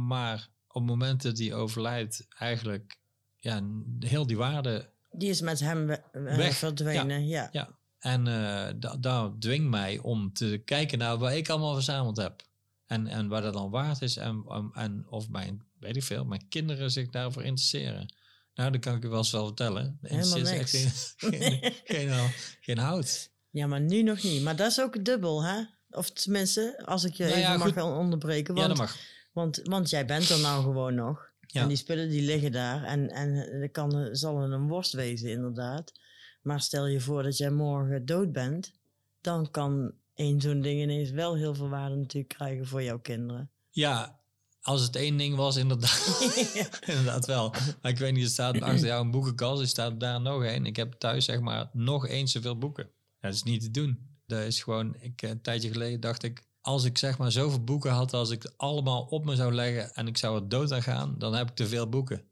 Maar 0.06 0.48
op 0.66 0.74
het 0.74 0.90
moment 0.90 1.22
dat 1.22 1.38
hij 1.38 1.54
overlijdt, 1.54 2.26
eigenlijk 2.28 2.99
ja, 3.40 3.62
heel 4.00 4.26
die 4.26 4.36
waarde. 4.36 4.88
Die 5.12 5.28
is 5.30 5.40
met 5.40 5.60
hem 5.60 5.86
we- 5.86 6.00
eh, 6.12 6.36
Weg, 6.36 6.54
verdwenen. 6.56 7.26
Ja. 7.26 7.48
Ja. 7.52 7.78
En 7.98 8.26
eh 8.26 8.72
da- 8.76 8.96
dat 8.96 9.40
dwingt 9.40 9.68
mij 9.70 9.98
om 9.98 10.32
te 10.32 10.62
kijken 10.64 10.98
naar 10.98 11.18
wat 11.18 11.32
ik 11.32 11.48
allemaal 11.48 11.74
verzameld 11.74 12.16
heb. 12.16 12.42
En, 12.86 13.06
en 13.06 13.28
waar 13.28 13.42
dat 13.42 13.52
dan 13.52 13.70
waard 13.70 14.02
is. 14.02 14.16
En, 14.16 14.44
en, 14.48 14.70
en 14.74 15.06
of 15.08 15.28
mijn, 15.28 15.62
weet 15.78 15.96
ik 15.96 16.02
veel, 16.02 16.24
mijn 16.24 16.48
kinderen 16.48 16.90
zich 16.90 17.10
daarvoor 17.10 17.42
interesseren. 17.42 18.14
Nou, 18.54 18.70
dat 18.72 18.80
kan 18.80 18.96
ik 18.96 19.04
u 19.04 19.08
wel 19.08 19.18
eens 19.18 19.30
wel 19.30 19.46
vertellen. 19.46 19.98
Er 20.02 20.10
Helemaal 20.10 20.36
interesseert 20.36 20.92
echt 20.92 21.14
geen, 21.16 21.40
geen, 21.40 21.72
geen, 21.84 22.32
geen 22.60 22.78
hout. 22.78 23.30
Ja, 23.50 23.66
maar 23.66 23.80
nu 23.80 24.02
nog 24.02 24.22
niet. 24.22 24.42
Maar 24.42 24.56
dat 24.56 24.70
is 24.70 24.80
ook 24.80 25.04
dubbel, 25.04 25.42
hè? 25.44 25.60
Of 25.90 26.10
tenminste, 26.10 26.82
als 26.84 27.04
ik 27.04 27.14
je 27.14 27.24
Nou 27.24 27.38
ja, 27.38 27.46
even 27.54 27.58
mag 27.58 27.72
goed. 27.72 27.82
onderbreken. 27.98 28.54
Ja, 28.54 28.60
Want, 28.66 28.76
dat 28.78 28.86
mag. 28.86 28.96
want, 29.32 29.60
want 29.64 29.90
jij 29.90 30.06
bent 30.06 30.28
er 30.28 30.40
nou 30.40 30.62
gewoon 30.62 30.94
nog. 30.94 31.29
Ja. 31.52 31.62
En 31.62 31.68
die 31.68 31.76
spullen 31.76 32.08
die 32.08 32.22
liggen 32.22 32.52
daar. 32.52 32.84
En, 32.84 33.10
en 33.10 33.60
dat 33.60 33.70
kan, 33.70 34.08
zal 34.12 34.40
het 34.40 34.52
een 34.52 34.68
worst 34.68 34.92
wezen, 34.92 35.30
inderdaad. 35.30 35.92
Maar 36.42 36.60
stel 36.60 36.86
je 36.86 37.00
voor 37.00 37.22
dat 37.22 37.36
jij 37.36 37.50
morgen 37.50 38.06
dood 38.06 38.32
bent. 38.32 38.72
Dan 39.20 39.50
kan 39.50 39.92
één 40.14 40.40
zo'n 40.40 40.60
ding 40.60 40.80
ineens 40.80 41.10
wel 41.10 41.36
heel 41.36 41.54
veel 41.54 41.68
waarde 41.68 41.96
natuurlijk 41.96 42.34
krijgen 42.34 42.66
voor 42.66 42.82
jouw 42.82 42.98
kinderen. 42.98 43.50
Ja, 43.70 44.20
als 44.62 44.82
het 44.82 44.96
één 44.96 45.16
ding 45.16 45.36
was, 45.36 45.56
inderdaad, 45.56 46.20
inderdaad 46.86 47.26
wel. 47.26 47.50
Maar 47.82 47.90
ik 47.90 47.98
weet 47.98 48.12
niet, 48.12 48.24
er 48.24 48.30
staat 48.30 48.60
achter 48.60 48.86
jou 48.86 49.04
een 49.04 49.10
boekenkast, 49.10 49.60
er 49.60 49.68
staat 49.68 50.00
daar 50.00 50.20
nog 50.20 50.44
één. 50.44 50.66
Ik 50.66 50.76
heb 50.76 50.92
thuis 50.92 51.24
zeg 51.24 51.40
maar 51.40 51.70
nog 51.72 52.08
eens 52.08 52.32
zoveel 52.32 52.58
boeken. 52.58 52.90
Dat 53.20 53.34
is 53.34 53.42
niet 53.42 53.60
te 53.60 53.70
doen. 53.70 54.08
Dat 54.26 54.42
is 54.42 54.62
gewoon, 54.62 54.96
ik, 55.00 55.22
een 55.22 55.40
tijdje 55.40 55.70
geleden 55.70 56.00
dacht 56.00 56.22
ik, 56.22 56.42
als 56.60 56.84
ik 56.84 56.98
zeg 56.98 57.18
maar 57.18 57.32
zoveel 57.32 57.64
boeken 57.64 57.90
had, 57.90 58.12
als 58.12 58.30
ik 58.30 58.42
het 58.42 58.58
allemaal 58.58 59.02
op 59.02 59.24
me 59.24 59.34
zou 59.36 59.52
leggen 59.52 59.94
en 59.94 60.06
ik 60.06 60.16
zou 60.16 60.36
er 60.42 60.48
dood 60.48 60.72
aan 60.72 60.82
gaan, 60.82 61.14
dan 61.18 61.34
heb 61.34 61.48
ik 61.48 61.54
te 61.54 61.66
veel 61.66 61.88
boeken. 61.88 62.24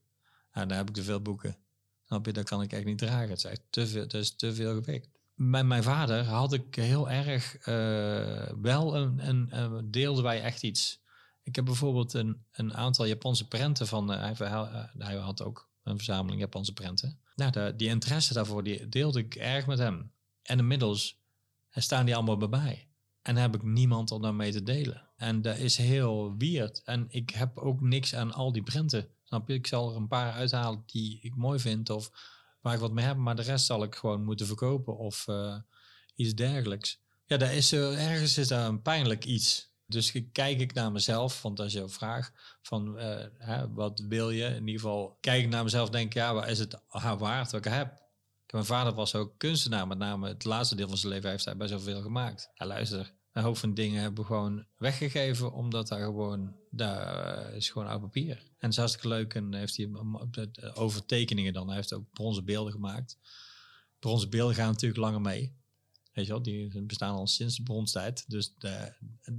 En 0.51 0.69
dan 0.69 0.77
heb 0.77 0.89
ik 0.89 0.95
te 0.95 1.03
veel 1.03 1.21
boeken. 1.21 1.57
Snap 2.05 2.27
je, 2.27 2.33
dat 2.33 2.45
kan 2.45 2.63
ik 2.63 2.73
echt 2.73 2.85
niet 2.85 2.99
dragen. 2.99 3.29
Het 3.29 3.39
is 3.39 3.45
echt 3.45 3.63
te 3.71 3.87
veel, 3.87 4.03
dat 4.03 4.21
is 4.21 4.37
te 4.37 4.55
veel 4.55 4.75
gewicht. 4.75 5.09
Met 5.35 5.67
mijn 5.67 5.83
vader 5.83 6.25
had 6.25 6.53
ik 6.53 6.75
heel 6.75 7.11
erg 7.11 7.57
eh, 7.57 8.53
wel 8.61 8.97
een, 8.97 9.29
een, 9.29 9.59
een 9.59 10.23
wij 10.23 10.43
echt 10.43 10.63
iets. 10.63 11.01
Ik 11.43 11.57
heb 11.57 11.65
bijvoorbeeld 11.65 12.13
een, 12.13 12.45
een 12.53 12.75
aantal 12.75 13.07
Japanse 13.07 13.49
prenten 13.49 13.87
van. 13.87 14.13
eh, 14.13 14.21
hij, 14.21 14.47
eh, 14.47 14.85
hij 14.99 15.17
had 15.17 15.43
ook 15.43 15.69
een 15.83 15.97
verzameling 15.97 16.41
Japanse 16.41 16.73
prenten. 16.73 17.19
Nou, 17.35 17.51
de, 17.51 17.75
die 17.77 17.89
interesse 17.89 18.35
daarvoor 18.35 18.63
die 18.63 18.89
deelde 18.89 19.19
ik 19.19 19.35
erg 19.35 19.67
met 19.67 19.79
hem. 19.79 20.13
En 20.43 20.59
inmiddels 20.59 21.19
staan 21.71 22.05
die 22.05 22.15
allemaal 22.15 22.37
bij 22.37 22.49
mij. 22.49 22.88
En 23.29 23.37
heb 23.37 23.55
ik 23.55 23.63
niemand 23.63 24.11
om 24.11 24.23
daarmee 24.23 24.53
te 24.53 24.63
delen. 24.63 25.03
En 25.17 25.43
dat 25.43 25.57
is 25.57 25.77
heel 25.77 26.35
weird. 26.39 26.83
En 26.85 27.07
ik 27.09 27.31
heb 27.31 27.59
ook 27.59 27.81
niks 27.81 28.15
aan 28.15 28.33
al 28.33 28.53
die 28.53 28.63
prenten. 28.63 29.09
Snap 29.25 29.49
je? 29.49 29.55
Ik 29.55 29.67
zal 29.67 29.91
er 29.91 29.97
een 29.97 30.09
paar 30.09 30.33
uithalen 30.33 30.83
die 30.87 31.19
ik 31.23 31.37
mooi 31.37 31.59
vind 31.59 31.91
of 31.91 32.11
waar 32.61 32.75
ik 32.75 32.81
wat 32.81 32.93
mee 32.93 33.05
heb. 33.05 33.17
Maar 33.17 33.37
de 33.37 33.43
rest 33.43 33.67
zal 33.67 33.83
ik 33.83 33.95
gewoon 33.95 34.25
moeten 34.25 34.47
verkopen 34.47 34.99
of 34.99 35.29
eh, 35.29 35.57
iets 36.15 36.35
dergelijks. 36.35 37.01
Ja, 37.27 37.37
daar 37.37 37.55
is, 37.55 37.73
eh, 37.73 38.11
ergens 38.11 38.39
is 38.39 38.49
daar 38.49 38.69
een 38.69 38.83
pijnlijk 38.83 39.25
iets. 39.25 39.73
Dus 39.87 40.13
kijk 40.33 40.61
ik 40.61 40.75
naar 40.75 40.93
mezelf, 40.93 41.43
want 41.43 41.61
als 41.61 41.73
je 41.73 41.81
een 41.81 41.91
vraag 41.91 42.31
van 42.63 42.99
eh, 42.99 43.27
hè, 43.39 43.73
wat 43.73 44.05
wil 44.09 44.31
je? 44.31 44.45
In 44.45 44.67
ieder 44.67 44.81
geval 44.81 45.19
kijk 45.21 45.43
ik 45.45 45.51
naar 45.51 45.65
mezelf 45.65 45.91
denk 45.91 46.13
ja, 46.13 46.35
wat 46.35 46.49
is 46.49 46.59
het 46.59 46.81
waard 47.19 47.51
wat 47.51 47.67
ik 47.67 47.73
heb? 47.73 48.07
Mijn 48.53 48.65
vader 48.65 48.95
was 48.95 49.15
ook 49.15 49.39
kunstenaar, 49.39 49.87
met 49.87 49.99
name 49.99 50.29
het 50.29 50.45
laatste 50.45 50.75
deel 50.75 50.89
van 50.89 50.97
zijn 50.97 51.13
leven 51.13 51.31
heeft 51.31 51.45
hij 51.45 51.57
best 51.57 51.71
wel 51.71 51.81
veel 51.81 52.03
gemaakt. 52.03 52.51
Ja, 52.55 52.67
luister, 52.67 53.17
een 53.39 53.45
hoop 53.45 53.57
van 53.57 53.75
dingen 53.75 54.01
hebben 54.01 54.21
we 54.21 54.27
gewoon 54.27 54.65
weggegeven, 54.77 55.53
omdat 55.53 55.89
daar 55.89 56.05
gewoon, 56.05 56.55
daar 56.71 57.47
eh, 57.47 57.57
is 57.57 57.71
gewoon 57.71 57.89
oud 57.89 58.01
papier. 58.01 58.37
En 58.37 58.55
het 58.59 58.71
is 58.71 58.77
hartstikke 58.77 59.09
leuk 59.09 59.35
en 59.35 59.55
heeft 59.55 59.77
hij 59.77 59.91
over 60.75 61.07
tekeningen 61.07 61.53
dan, 61.53 61.67
hij 61.67 61.77
heeft 61.77 61.93
ook 61.93 62.13
bronzen 62.13 62.45
beelden 62.45 62.73
gemaakt. 62.73 63.19
Bronzen 63.99 64.31
beelden 64.31 64.55
gaan 64.55 64.69
natuurlijk 64.69 65.01
langer 65.01 65.21
mee. 65.21 65.57
Weet 66.13 66.27
je 66.27 66.33
wel, 66.33 66.43
die 66.43 66.83
bestaan 66.83 67.15
al 67.15 67.27
sinds 67.27 67.57
de 67.57 67.63
bronstijd. 67.63 68.25
Dus 68.29 68.55
de, 68.59 68.93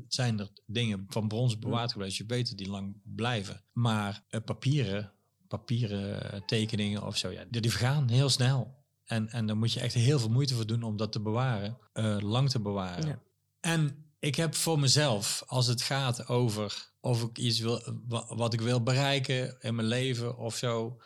zijn 0.07 0.39
er 0.39 0.49
dingen 0.65 1.05
van 1.09 1.27
brons 1.27 1.59
bewaard 1.59 1.91
geweest. 1.91 2.17
Je 2.17 2.25
weet 2.25 2.57
die 2.57 2.69
lang 2.69 2.95
blijven. 3.03 3.63
Maar 3.71 4.23
eh, 4.29 4.41
papieren, 4.45 5.11
papieren 5.47 6.31
eh, 6.31 6.41
tekeningen 6.45 7.05
of 7.05 7.17
zo, 7.17 7.29
ja, 7.29 7.45
die, 7.49 7.61
die 7.61 7.71
vergaan 7.71 8.09
heel 8.09 8.29
snel. 8.29 8.77
En, 9.05 9.29
en 9.29 9.45
daar 9.45 9.57
moet 9.57 9.71
je 9.71 9.79
echt 9.79 9.93
heel 9.93 10.19
veel 10.19 10.29
moeite 10.29 10.55
voor 10.55 10.65
doen 10.65 10.83
om 10.83 10.97
dat 10.97 11.11
te 11.11 11.19
bewaren, 11.19 11.77
eh, 11.93 12.17
lang 12.19 12.49
te 12.49 12.59
bewaren. 12.59 13.21
En 13.59 14.05
ik 14.19 14.35
heb 14.35 14.55
voor 14.55 14.79
mezelf, 14.79 15.43
als 15.47 15.67
het 15.67 15.81
gaat 15.81 16.27
over 16.27 16.91
of 17.01 17.23
ik 17.23 17.37
iets 17.37 17.59
wil, 17.59 17.81
wa- 18.07 18.35
wat 18.35 18.53
ik 18.53 18.61
wil 18.61 18.83
bereiken 18.83 19.57
in 19.59 19.75
mijn 19.75 19.87
leven 19.87 20.37
of 20.37 20.55
zo. 20.55 21.01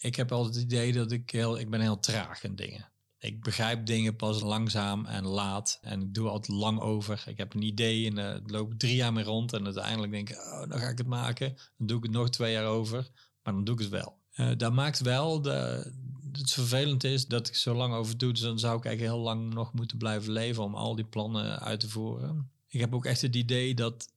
Ik 0.00 0.16
heb 0.16 0.32
altijd 0.32 0.54
het 0.54 0.64
idee 0.64 0.92
dat 0.92 1.12
ik 1.12 1.30
heel, 1.30 1.58
ik 1.58 1.70
ben 1.70 1.80
heel 1.80 2.00
traag 2.00 2.44
in 2.44 2.56
dingen. 2.56 2.90
Ik 3.18 3.42
begrijp 3.42 3.86
dingen 3.86 4.16
pas 4.16 4.40
langzaam 4.40 5.06
en 5.06 5.26
laat. 5.26 5.78
En 5.82 6.00
ik 6.00 6.14
doe 6.14 6.28
altijd 6.28 6.58
lang 6.58 6.80
over. 6.80 7.24
Ik 7.26 7.38
heb 7.38 7.54
een 7.54 7.62
idee 7.62 8.06
en 8.06 8.18
uh, 8.18 8.36
loop 8.46 8.74
drie 8.78 8.96
jaar 8.96 9.12
mee 9.12 9.24
rond. 9.24 9.52
En 9.52 9.64
uiteindelijk 9.64 10.12
denk 10.12 10.30
ik, 10.30 10.36
oh, 10.36 10.68
dan 10.68 10.78
ga 10.78 10.88
ik 10.88 10.98
het 10.98 11.06
maken. 11.06 11.56
Dan 11.76 11.86
doe 11.86 11.96
ik 11.96 12.02
het 12.02 12.12
nog 12.12 12.30
twee 12.30 12.52
jaar 12.52 12.66
over. 12.66 13.10
Maar 13.42 13.52
dan 13.54 13.64
doe 13.64 13.74
ik 13.74 13.80
het 13.80 13.90
wel. 13.90 14.18
Uh, 14.34 14.50
dat 14.56 14.72
maakt 14.72 15.00
wel 15.00 15.42
de, 15.42 15.92
het 16.36 16.52
vervelend 16.52 17.04
is 17.04 17.26
dat 17.26 17.48
ik 17.48 17.54
zo 17.54 17.74
lang 17.74 17.94
over 17.94 18.18
doe. 18.18 18.32
Dus 18.32 18.40
dan 18.40 18.58
zou 18.58 18.78
ik 18.78 18.84
eigenlijk 18.84 19.14
heel 19.14 19.24
lang 19.24 19.54
nog 19.54 19.72
moeten 19.72 19.98
blijven 19.98 20.32
leven 20.32 20.62
om 20.62 20.74
al 20.74 20.94
die 20.94 21.04
plannen 21.04 21.60
uit 21.60 21.80
te 21.80 21.88
voeren. 21.88 22.50
Ik 22.68 22.80
heb 22.80 22.94
ook 22.94 23.04
echt 23.04 23.20
het 23.20 23.36
idee 23.36 23.74
dat, 23.74 24.12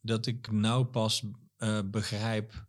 dat 0.00 0.26
ik 0.26 0.50
nou 0.50 0.84
pas 0.84 1.24
uh, 1.58 1.78
begrijp 1.84 2.68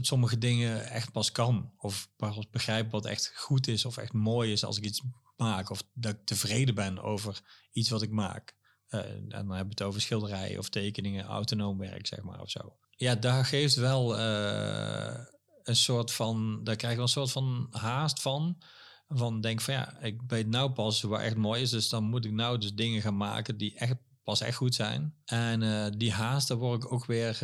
sommige 0.00 0.38
dingen 0.38 0.90
echt 0.90 1.12
pas 1.12 1.32
kan. 1.32 1.72
Of 1.76 2.10
pas 2.16 2.50
begrijp 2.50 2.90
wat 2.90 3.06
echt 3.06 3.32
goed 3.34 3.66
is 3.66 3.84
of 3.84 3.96
echt 3.96 4.12
mooi 4.12 4.52
is 4.52 4.64
als 4.64 4.76
ik 4.76 4.84
iets 4.84 5.02
maak. 5.36 5.70
Of 5.70 5.82
dat 5.92 6.12
ik 6.12 6.24
tevreden 6.24 6.74
ben 6.74 7.02
over 7.02 7.40
iets 7.72 7.88
wat 7.90 8.02
ik 8.02 8.10
maak. 8.10 8.54
Uh, 8.90 9.00
en 9.00 9.28
dan 9.28 9.38
hebben 9.38 9.56
we 9.64 9.68
het 9.68 9.82
over 9.82 10.00
schilderijen 10.00 10.58
of 10.58 10.68
tekeningen, 10.68 11.24
autonoom 11.24 11.78
werk, 11.78 12.06
zeg 12.06 12.22
maar, 12.22 12.40
of 12.40 12.50
zo. 12.50 12.76
Ja, 12.90 13.14
daar 13.14 13.44
geeft 13.44 13.74
wel 13.74 14.18
uh, 14.18 15.14
een 15.62 15.76
soort 15.76 16.12
van, 16.12 16.64
daar 16.64 16.76
krijg 16.76 16.92
ik 16.92 16.98
wel 16.98 17.06
een 17.06 17.12
soort 17.12 17.30
van 17.30 17.66
haast 17.70 18.22
van. 18.22 18.62
Van 19.08 19.40
denk 19.40 19.60
van 19.60 19.74
ja, 19.74 19.98
ik 20.00 20.20
weet 20.26 20.46
nou 20.46 20.70
pas 20.70 21.02
wat 21.02 21.20
echt 21.20 21.36
mooi 21.36 21.62
is. 21.62 21.70
Dus 21.70 21.88
dan 21.88 22.04
moet 22.04 22.24
ik 22.24 22.32
nou 22.32 22.58
dus 22.58 22.74
dingen 22.74 23.02
gaan 23.02 23.16
maken 23.16 23.56
die 23.56 23.74
echt 23.74 23.96
pas 24.24 24.40
echt 24.40 24.56
goed 24.56 24.74
zijn. 24.74 25.14
En 25.24 25.62
uh, 25.62 25.86
die 25.96 26.12
haast, 26.12 26.48
daar 26.48 26.56
word 26.56 26.84
ik 26.84 26.92
ook 26.92 27.06
weer 27.06 27.38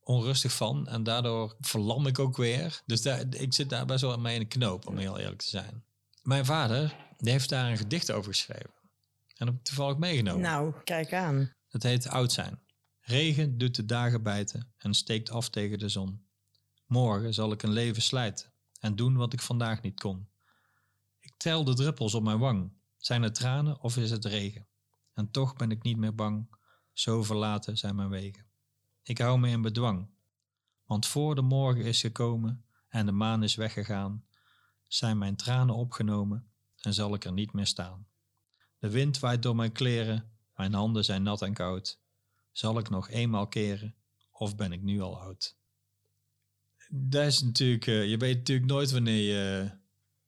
onrustig 0.00 0.52
van. 0.52 0.88
En 0.88 1.02
daardoor 1.02 1.56
verlam 1.60 2.06
ik 2.06 2.18
ook 2.18 2.36
weer. 2.36 2.82
Dus 2.86 3.02
daar, 3.02 3.24
ik 3.30 3.54
zit 3.54 3.68
daar 3.68 3.86
best 3.86 4.00
wel 4.00 4.18
mee 4.18 4.34
in 4.34 4.40
de 4.40 4.46
knoop, 4.46 4.86
om 4.86 4.96
heel 4.96 5.18
eerlijk 5.18 5.42
te 5.42 5.48
zijn. 5.48 5.84
Mijn 6.22 6.44
vader, 6.44 6.96
die 7.16 7.32
heeft 7.32 7.48
daar 7.48 7.70
een 7.70 7.76
gedicht 7.76 8.10
over 8.10 8.32
geschreven. 8.32 8.70
En 9.26 9.46
dat 9.46 9.48
heb 9.48 9.56
ik 9.56 9.64
toevallig 9.64 9.96
meegenomen. 9.96 10.40
Nou, 10.40 10.74
kijk 10.84 11.12
aan. 11.12 11.52
Het 11.68 11.82
heet 11.82 12.08
Oud 12.08 12.32
zijn. 12.32 12.62
Regen 13.00 13.58
doet 13.58 13.74
de 13.74 13.84
dagen 13.84 14.22
bijten 14.22 14.72
en 14.78 14.94
steekt 14.94 15.30
af 15.30 15.48
tegen 15.48 15.78
de 15.78 15.88
zon. 15.88 16.23
Morgen 16.86 17.34
zal 17.34 17.52
ik 17.52 17.62
een 17.62 17.72
leven 17.72 18.02
slijten 18.02 18.52
en 18.80 18.96
doen 18.96 19.16
wat 19.16 19.32
ik 19.32 19.40
vandaag 19.40 19.82
niet 19.82 20.00
kon. 20.00 20.28
Ik 21.20 21.34
tel 21.36 21.64
de 21.64 21.74
druppels 21.74 22.14
op 22.14 22.22
mijn 22.22 22.38
wang. 22.38 22.72
Zijn 22.96 23.22
het 23.22 23.34
tranen 23.34 23.80
of 23.80 23.96
is 23.96 24.10
het 24.10 24.24
regen? 24.24 24.66
En 25.14 25.30
toch 25.30 25.56
ben 25.56 25.70
ik 25.70 25.82
niet 25.82 25.96
meer 25.96 26.14
bang. 26.14 26.56
Zo 26.92 27.22
verlaten 27.22 27.76
zijn 27.76 27.96
mijn 27.96 28.08
wegen. 28.08 28.46
Ik 29.02 29.18
hou 29.18 29.38
me 29.38 29.48
in 29.48 29.62
bedwang. 29.62 30.08
Want 30.86 31.06
voor 31.06 31.34
de 31.34 31.42
morgen 31.42 31.84
is 31.84 32.00
gekomen 32.00 32.64
en 32.88 33.06
de 33.06 33.12
maan 33.12 33.42
is 33.42 33.54
weggegaan, 33.54 34.24
zijn 34.88 35.18
mijn 35.18 35.36
tranen 35.36 35.74
opgenomen 35.74 36.48
en 36.80 36.94
zal 36.94 37.14
ik 37.14 37.24
er 37.24 37.32
niet 37.32 37.52
meer 37.52 37.66
staan. 37.66 38.06
De 38.78 38.90
wind 38.90 39.18
waait 39.18 39.42
door 39.42 39.56
mijn 39.56 39.72
kleren, 39.72 40.32
mijn 40.54 40.74
handen 40.74 41.04
zijn 41.04 41.22
nat 41.22 41.42
en 41.42 41.54
koud. 41.54 42.00
Zal 42.52 42.78
ik 42.78 42.88
nog 42.88 43.10
eenmaal 43.10 43.48
keren 43.48 43.94
of 44.30 44.56
ben 44.56 44.72
ik 44.72 44.82
nu 44.82 45.00
al 45.00 45.20
oud? 45.20 45.56
Dat 46.96 47.26
is 47.26 47.42
natuurlijk, 47.42 47.86
uh, 47.86 48.08
je 48.10 48.16
weet 48.16 48.36
natuurlijk 48.36 48.66
nooit 48.66 48.90
wanneer 48.90 49.22
je 49.34 49.70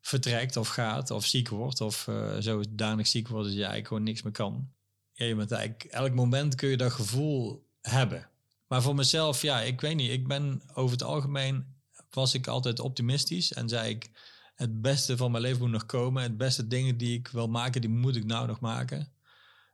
vertrekt 0.00 0.56
of 0.56 0.68
gaat 0.68 1.10
of 1.10 1.26
ziek 1.26 1.48
wordt 1.48 1.80
of 1.80 2.06
uh, 2.06 2.36
zodanig 2.38 3.06
ziek 3.06 3.28
wordt 3.28 3.44
dat 3.44 3.52
je 3.52 3.58
eigenlijk 3.58 3.88
gewoon 3.88 4.02
niks 4.02 4.22
meer 4.22 4.32
kan. 4.32 4.72
Ja, 5.12 5.24
je 5.24 5.34
bent 5.34 5.50
eigenlijk, 5.50 5.84
elk 5.84 6.14
moment 6.14 6.54
kun 6.54 6.68
je 6.68 6.76
dat 6.76 6.92
gevoel 6.92 7.68
hebben. 7.80 8.30
Maar 8.66 8.82
voor 8.82 8.94
mezelf, 8.94 9.42
ja, 9.42 9.60
ik 9.60 9.80
weet 9.80 9.96
niet. 9.96 10.10
Ik 10.10 10.28
ben 10.28 10.62
over 10.74 10.92
het 10.92 11.02
algemeen, 11.02 11.76
was 12.10 12.34
ik 12.34 12.46
altijd 12.46 12.80
optimistisch 12.80 13.52
en 13.52 13.68
zei 13.68 13.90
ik, 13.90 14.10
het 14.54 14.80
beste 14.80 15.16
van 15.16 15.30
mijn 15.30 15.42
leven 15.42 15.60
moet 15.60 15.70
nog 15.70 15.86
komen. 15.86 16.22
Het 16.22 16.36
beste 16.36 16.66
dingen 16.66 16.96
die 16.96 17.18
ik 17.18 17.28
wil 17.28 17.48
maken, 17.48 17.80
die 17.80 17.90
moet 17.90 18.16
ik 18.16 18.24
nou 18.24 18.46
nog 18.46 18.60
maken. 18.60 19.12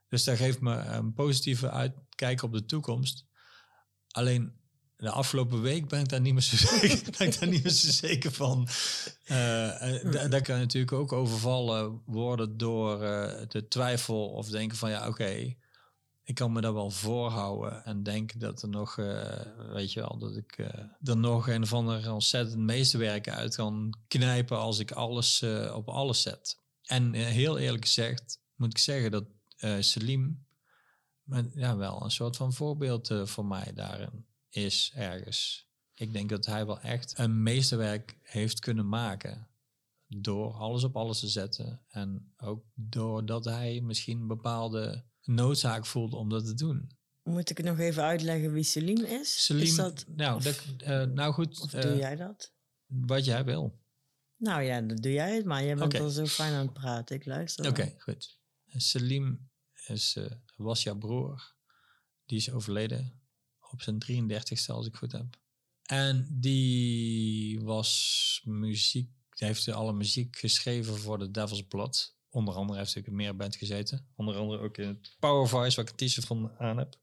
Dus 0.08 0.24
dat 0.24 0.36
geeft 0.36 0.60
me 0.60 0.76
een 0.76 1.12
positieve 1.12 1.70
uitkijk 1.70 2.42
op 2.42 2.52
de 2.52 2.64
toekomst. 2.64 3.26
Alleen 4.10 4.60
de 5.02 5.10
afgelopen 5.10 5.62
week 5.62 5.88
ben 5.88 6.00
ik 6.00 6.08
daar 6.08 6.20
niet 6.20 6.32
meer 6.32 6.42
zo 6.42 6.56
zeker, 6.76 7.14
ben 7.18 7.26
ik 7.26 7.40
daar 7.40 7.48
niet 7.48 7.62
meer 7.62 7.72
zo 7.72 7.90
zeker 7.90 8.32
van. 8.32 8.68
Uh, 9.24 10.28
daar 10.30 10.42
kan 10.42 10.54
je 10.54 10.60
natuurlijk 10.60 10.92
ook 10.92 11.12
overvallen 11.12 12.02
worden 12.04 12.56
door 12.56 13.02
uh, 13.02 13.32
de 13.48 13.68
twijfel 13.68 14.28
of 14.28 14.48
denken 14.48 14.76
van 14.76 14.90
ja, 14.90 15.08
oké, 15.08 15.54
ik 16.24 16.34
kan 16.34 16.52
me 16.52 16.60
dat 16.60 16.72
wel 16.72 16.90
voorhouden 16.90 17.84
en 17.84 18.02
denk 18.02 18.40
dat 18.40 18.62
er 18.62 18.68
nog, 18.68 18.96
uh, 18.96 19.40
weet 19.72 19.92
je 19.92 20.00
wel, 20.00 20.18
dat 20.18 20.36
ik 20.36 20.58
er 21.02 21.16
nog 21.16 21.48
een 21.48 21.62
of 21.62 21.72
ander 21.72 22.12
ontzettend 22.12 22.60
meesterwerk 22.60 23.28
uit 23.28 23.54
kan 23.54 23.98
knijpen 24.08 24.58
als 24.58 24.78
ik 24.78 24.90
alles 24.90 25.42
op 25.74 25.88
alles 25.88 26.22
zet. 26.22 26.58
En 26.82 27.12
heel 27.12 27.58
eerlijk 27.58 27.84
gezegd 27.84 28.38
moet 28.56 28.70
ik 28.70 28.78
zeggen 28.78 29.10
dat 29.10 29.24
Selim 29.80 30.46
ja, 31.54 31.76
wel 31.76 32.04
een 32.04 32.10
soort 32.10 32.36
van 32.36 32.52
voorbeeld 32.52 33.14
voor 33.24 33.46
mij 33.46 33.72
daarin 33.74 34.30
is 34.54 34.92
ergens. 34.94 35.70
Ik 35.94 36.12
denk 36.12 36.28
dat 36.28 36.46
hij 36.46 36.66
wel 36.66 36.80
echt 36.80 37.18
een 37.18 37.42
meesterwerk 37.42 38.18
heeft 38.22 38.60
kunnen 38.60 38.88
maken. 38.88 39.48
Door 40.06 40.52
alles 40.52 40.84
op 40.84 40.96
alles 40.96 41.20
te 41.20 41.28
zetten. 41.28 41.84
En 41.88 42.32
ook 42.36 42.64
doordat 42.74 43.44
hij 43.44 43.80
misschien 43.80 44.20
een 44.20 44.26
bepaalde 44.26 45.04
noodzaak 45.22 45.86
voelde 45.86 46.16
om 46.16 46.28
dat 46.28 46.44
te 46.44 46.54
doen. 46.54 46.96
Moet 47.22 47.50
ik 47.50 47.62
nog 47.62 47.78
even 47.78 48.02
uitleggen 48.02 48.52
wie 48.52 48.62
Selim 48.62 49.04
is? 49.04 49.44
Selim, 49.44 49.62
is 49.62 49.74
dat, 49.74 50.04
nou, 50.08 50.42
dat, 50.42 50.64
uh, 50.82 51.02
nou 51.02 51.32
goed. 51.32 51.60
Of 51.60 51.70
doe 51.70 51.92
uh, 51.92 51.98
jij 51.98 52.16
dat? 52.16 52.54
Wat 52.86 53.24
jij 53.24 53.44
wil. 53.44 53.80
Nou 54.36 54.62
ja, 54.62 54.80
dan 54.80 54.96
doe 54.96 55.12
jij 55.12 55.34
het 55.34 55.44
maar. 55.44 55.64
Jij 55.64 55.76
bent 55.76 55.94
okay. 55.94 56.00
al 56.00 56.10
zo 56.10 56.26
fijn 56.26 56.52
aan 56.52 56.64
het 56.64 56.72
praten. 56.72 57.16
Ik 57.16 57.24
luister. 57.24 57.68
Oké, 57.68 57.80
okay, 57.80 57.94
goed. 57.98 58.40
Selim 58.66 59.50
is, 59.86 60.16
uh, 60.16 60.30
was 60.56 60.82
jouw 60.82 60.98
broer. 60.98 61.54
Die 62.24 62.38
is 62.38 62.50
overleden 62.50 63.21
op 63.72 63.82
zijn 63.82 64.02
33ste, 64.30 64.66
als 64.66 64.86
ik 64.86 64.96
goed 64.96 65.12
heb. 65.12 65.40
En 65.82 66.26
die 66.30 67.60
was 67.60 68.40
muziek, 68.44 69.10
die 69.30 69.46
heeft 69.46 69.68
alle 69.68 69.92
muziek 69.92 70.36
geschreven 70.36 70.98
voor 70.98 71.18
de 71.18 71.30
Devil's 71.30 71.62
Blood. 71.62 72.16
Onder 72.30 72.54
andere 72.54 72.78
heeft 72.78 72.94
hij 72.94 73.02
in 73.06 73.14
meer 73.14 73.36
band 73.36 73.56
gezeten. 73.56 74.06
Onder 74.14 74.36
andere 74.36 74.62
ook 74.62 74.78
in 74.78 74.88
het 74.88 75.16
Power 75.18 75.48
Voice, 75.48 75.76
waar 75.76 75.84
ik 75.84 76.00
een 76.00 76.06
t-shirt 76.06 76.26
van 76.26 76.52
aan 76.58 76.78
heb. 76.78 77.00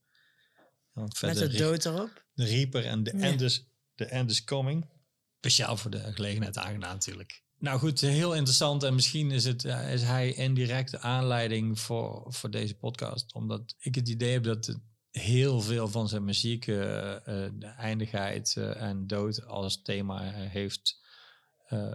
Met 1.21 1.37
de 1.37 1.47
dood 1.47 1.85
erop. 1.85 2.25
De 2.33 2.45
Reaper 2.45 2.85
en 2.85 3.03
de 3.03 3.11
End, 3.11 3.41
is, 3.41 3.65
the 3.95 4.05
End 4.05 4.29
is 4.29 4.43
Coming. 4.43 4.89
Speciaal 5.37 5.77
voor 5.77 5.91
de 5.91 6.13
gelegenheid 6.13 6.57
aangedaan 6.57 6.93
natuurlijk. 6.93 7.43
Nou 7.57 7.79
goed, 7.79 8.01
heel 8.01 8.35
interessant. 8.35 8.83
En 8.83 8.95
misschien 8.95 9.31
is, 9.31 9.43
het, 9.43 9.63
is 9.63 10.01
hij 10.01 10.33
indirect 10.33 10.91
de 10.91 10.99
aanleiding 10.99 11.79
voor, 11.79 12.25
voor 12.27 12.51
deze 12.51 12.75
podcast. 12.75 13.33
Omdat 13.33 13.75
ik 13.79 13.95
het 13.95 14.09
idee 14.09 14.31
heb 14.31 14.43
dat 14.43 14.65
het 14.65 14.79
heel 15.11 15.61
veel 15.61 15.87
van 15.87 16.07
zijn 16.07 16.23
muziek 16.23 16.67
uh, 16.67 16.75
de 16.75 17.73
eindigheid 17.77 18.55
uh, 18.57 18.81
en 18.81 19.07
dood 19.07 19.45
als 19.45 19.81
thema 19.81 20.21
heeft 20.31 21.07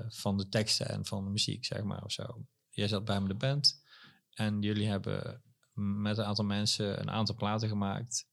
van 0.08 0.36
de 0.36 0.48
teksten 0.48 0.88
en 0.88 1.04
van 1.04 1.24
de 1.24 1.30
muziek, 1.30 1.64
zeg 1.64 1.82
maar, 1.82 2.04
of 2.04 2.12
zo. 2.12 2.46
Jij 2.70 2.88
zat 2.88 3.04
bij 3.04 3.20
me 3.20 3.28
de 3.28 3.34
band 3.34 3.82
en 4.30 4.62
jullie 4.62 4.88
hebben 4.88 5.42
met 5.74 6.18
een 6.18 6.24
aantal 6.24 6.44
mensen 6.44 7.00
een 7.00 7.10
aantal 7.10 7.34
platen 7.34 7.68
gemaakt 7.68 8.28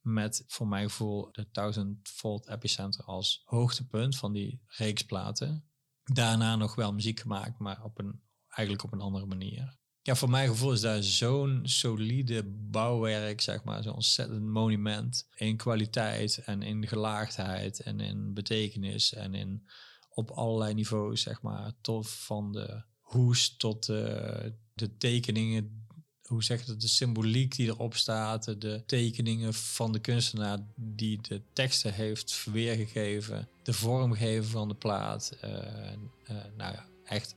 met, 0.00 0.44
voor 0.46 0.68
mijn 0.68 0.88
gevoel, 0.88 1.28
de 1.32 1.48
1000 1.52 2.08
volt 2.08 2.48
epicenter 2.48 3.04
als 3.04 3.42
hoogtepunt 3.44 4.16
van 4.16 4.32
die 4.32 4.62
reeks 4.66 5.02
platen. 5.02 5.70
Daarna 6.04 6.56
nog 6.56 6.74
wel 6.74 6.92
muziek 6.92 7.20
gemaakt, 7.20 7.58
maar 7.58 7.84
op 7.84 7.98
een, 7.98 8.22
eigenlijk 8.48 8.84
op 8.84 8.92
een 8.92 9.00
andere 9.00 9.26
manier 9.26 9.78
ja, 10.06 10.14
voor 10.14 10.30
mijn 10.30 10.48
gevoel 10.48 10.72
is 10.72 10.80
daar 10.80 11.02
zo'n 11.02 11.60
solide 11.62 12.44
bouwwerk, 12.44 13.40
zeg 13.40 13.64
maar, 13.64 13.82
zo'n 13.82 13.94
ontzettend 13.94 14.42
monument 14.42 15.28
in 15.34 15.56
kwaliteit 15.56 16.42
en 16.44 16.62
in 16.62 16.86
gelaagdheid 16.86 17.80
en 17.80 18.00
in 18.00 18.34
betekenis 18.34 19.14
en 19.14 19.34
in 19.34 19.66
op 20.08 20.30
allerlei 20.30 20.74
niveaus, 20.74 21.22
zeg 21.22 21.42
maar, 21.42 21.72
tot 21.80 22.10
van 22.10 22.52
de 22.52 22.82
hoes 23.00 23.56
tot 23.56 23.86
de, 23.86 24.52
de 24.74 24.96
tekeningen, 24.96 25.86
hoe 26.22 26.44
zeg 26.44 26.60
je 26.60 26.66
dat, 26.66 26.80
de 26.80 26.88
symboliek 26.88 27.56
die 27.56 27.66
erop 27.66 27.94
staat, 27.94 28.60
de 28.60 28.82
tekeningen 28.86 29.54
van 29.54 29.92
de 29.92 29.98
kunstenaar 29.98 30.58
die 30.76 31.20
de 31.22 31.42
teksten 31.52 31.94
heeft 31.94 32.44
weergegeven, 32.52 33.48
de 33.62 33.72
vormgeven 33.72 34.50
van 34.50 34.68
de 34.68 34.74
plaat, 34.74 35.36
uh, 35.44 35.50
uh, 35.50 36.36
nou 36.56 36.72
ja, 36.72 36.86
echt 37.04 37.34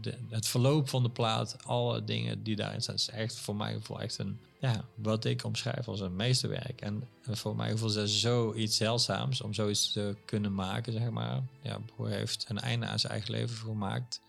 de, 0.00 0.14
het 0.28 0.46
verloop 0.46 0.88
van 0.88 1.02
de 1.02 1.10
plaat, 1.10 1.56
alle 1.64 2.04
dingen 2.04 2.42
die 2.42 2.56
daarin 2.56 2.82
staan, 2.82 2.94
is 2.94 3.08
echt 3.08 3.34
voor 3.34 3.56
mij 3.56 3.72
gevoel 3.72 4.00
echt 4.00 4.18
een, 4.18 4.38
ja, 4.58 4.84
wat 4.94 5.24
ik 5.24 5.44
omschrijf 5.44 5.88
als 5.88 6.00
een 6.00 6.16
meesterwerk. 6.16 6.80
En 6.80 7.08
voor 7.22 7.56
mij 7.56 7.70
gevoel 7.70 7.88
is 7.88 7.94
dat 7.94 8.08
zoiets 8.08 8.76
zeldzaams 8.76 9.40
om 9.40 9.54
zoiets 9.54 9.92
te 9.92 10.16
kunnen 10.24 10.54
maken, 10.54 10.92
zeg 10.92 11.10
maar. 11.10 11.42
Ja, 11.62 11.78
Broer 11.78 12.08
heeft 12.08 12.44
een 12.48 12.60
einde 12.60 12.86
aan 12.86 12.98
zijn 12.98 13.12
eigen 13.12 13.30
leven 13.30 13.56
gemaakt. 13.56 14.20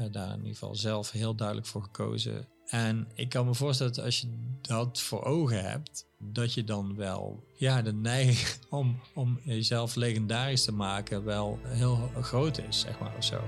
Uh, 0.00 0.06
daar 0.10 0.30
in 0.30 0.36
ieder 0.36 0.52
geval 0.52 0.74
zelf 0.74 1.10
heel 1.10 1.34
duidelijk 1.34 1.66
voor 1.66 1.82
gekozen. 1.82 2.46
En 2.66 3.08
ik 3.14 3.28
kan 3.28 3.46
me 3.46 3.54
voorstellen 3.54 3.92
dat 3.92 4.04
als 4.04 4.20
je 4.20 4.56
dat 4.60 5.00
voor 5.00 5.24
ogen 5.24 5.70
hebt, 5.70 6.06
dat 6.18 6.54
je 6.54 6.64
dan 6.64 6.96
wel 6.96 7.44
ja, 7.56 7.82
de 7.82 7.92
neiging 7.92 8.64
om, 8.70 9.00
om 9.14 9.40
jezelf 9.42 9.94
legendarisch 9.94 10.64
te 10.64 10.72
maken 10.72 11.24
wel 11.24 11.58
heel 11.62 12.10
groot 12.20 12.58
is, 12.58 12.80
zeg 12.80 12.98
maar, 13.00 13.16
of 13.16 13.24
zo. 13.24 13.40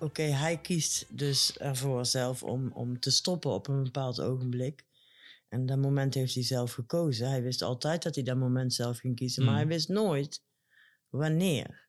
Oké, 0.00 0.22
hij 0.22 0.60
kiest 0.60 1.06
dus 1.18 1.58
ervoor 1.58 2.06
zelf 2.06 2.42
om, 2.42 2.70
om 2.72 3.00
te 3.00 3.10
stoppen 3.10 3.50
op 3.50 3.68
een 3.68 3.82
bepaald 3.82 4.20
ogenblik. 4.20 4.84
En 5.48 5.66
dat 5.66 5.78
moment 5.78 6.14
heeft 6.14 6.34
hij 6.34 6.42
zelf 6.42 6.72
gekozen. 6.72 7.28
Hij 7.28 7.42
wist 7.42 7.62
altijd 7.62 8.02
dat 8.02 8.14
hij 8.14 8.24
dat 8.24 8.36
moment 8.36 8.74
zelf 8.74 8.98
ging 8.98 9.16
kiezen, 9.16 9.44
maar 9.44 9.54
hij 9.54 9.62
mm. 9.62 9.68
wist 9.68 9.88
nooit 9.88 10.42
wanneer. 11.08 11.88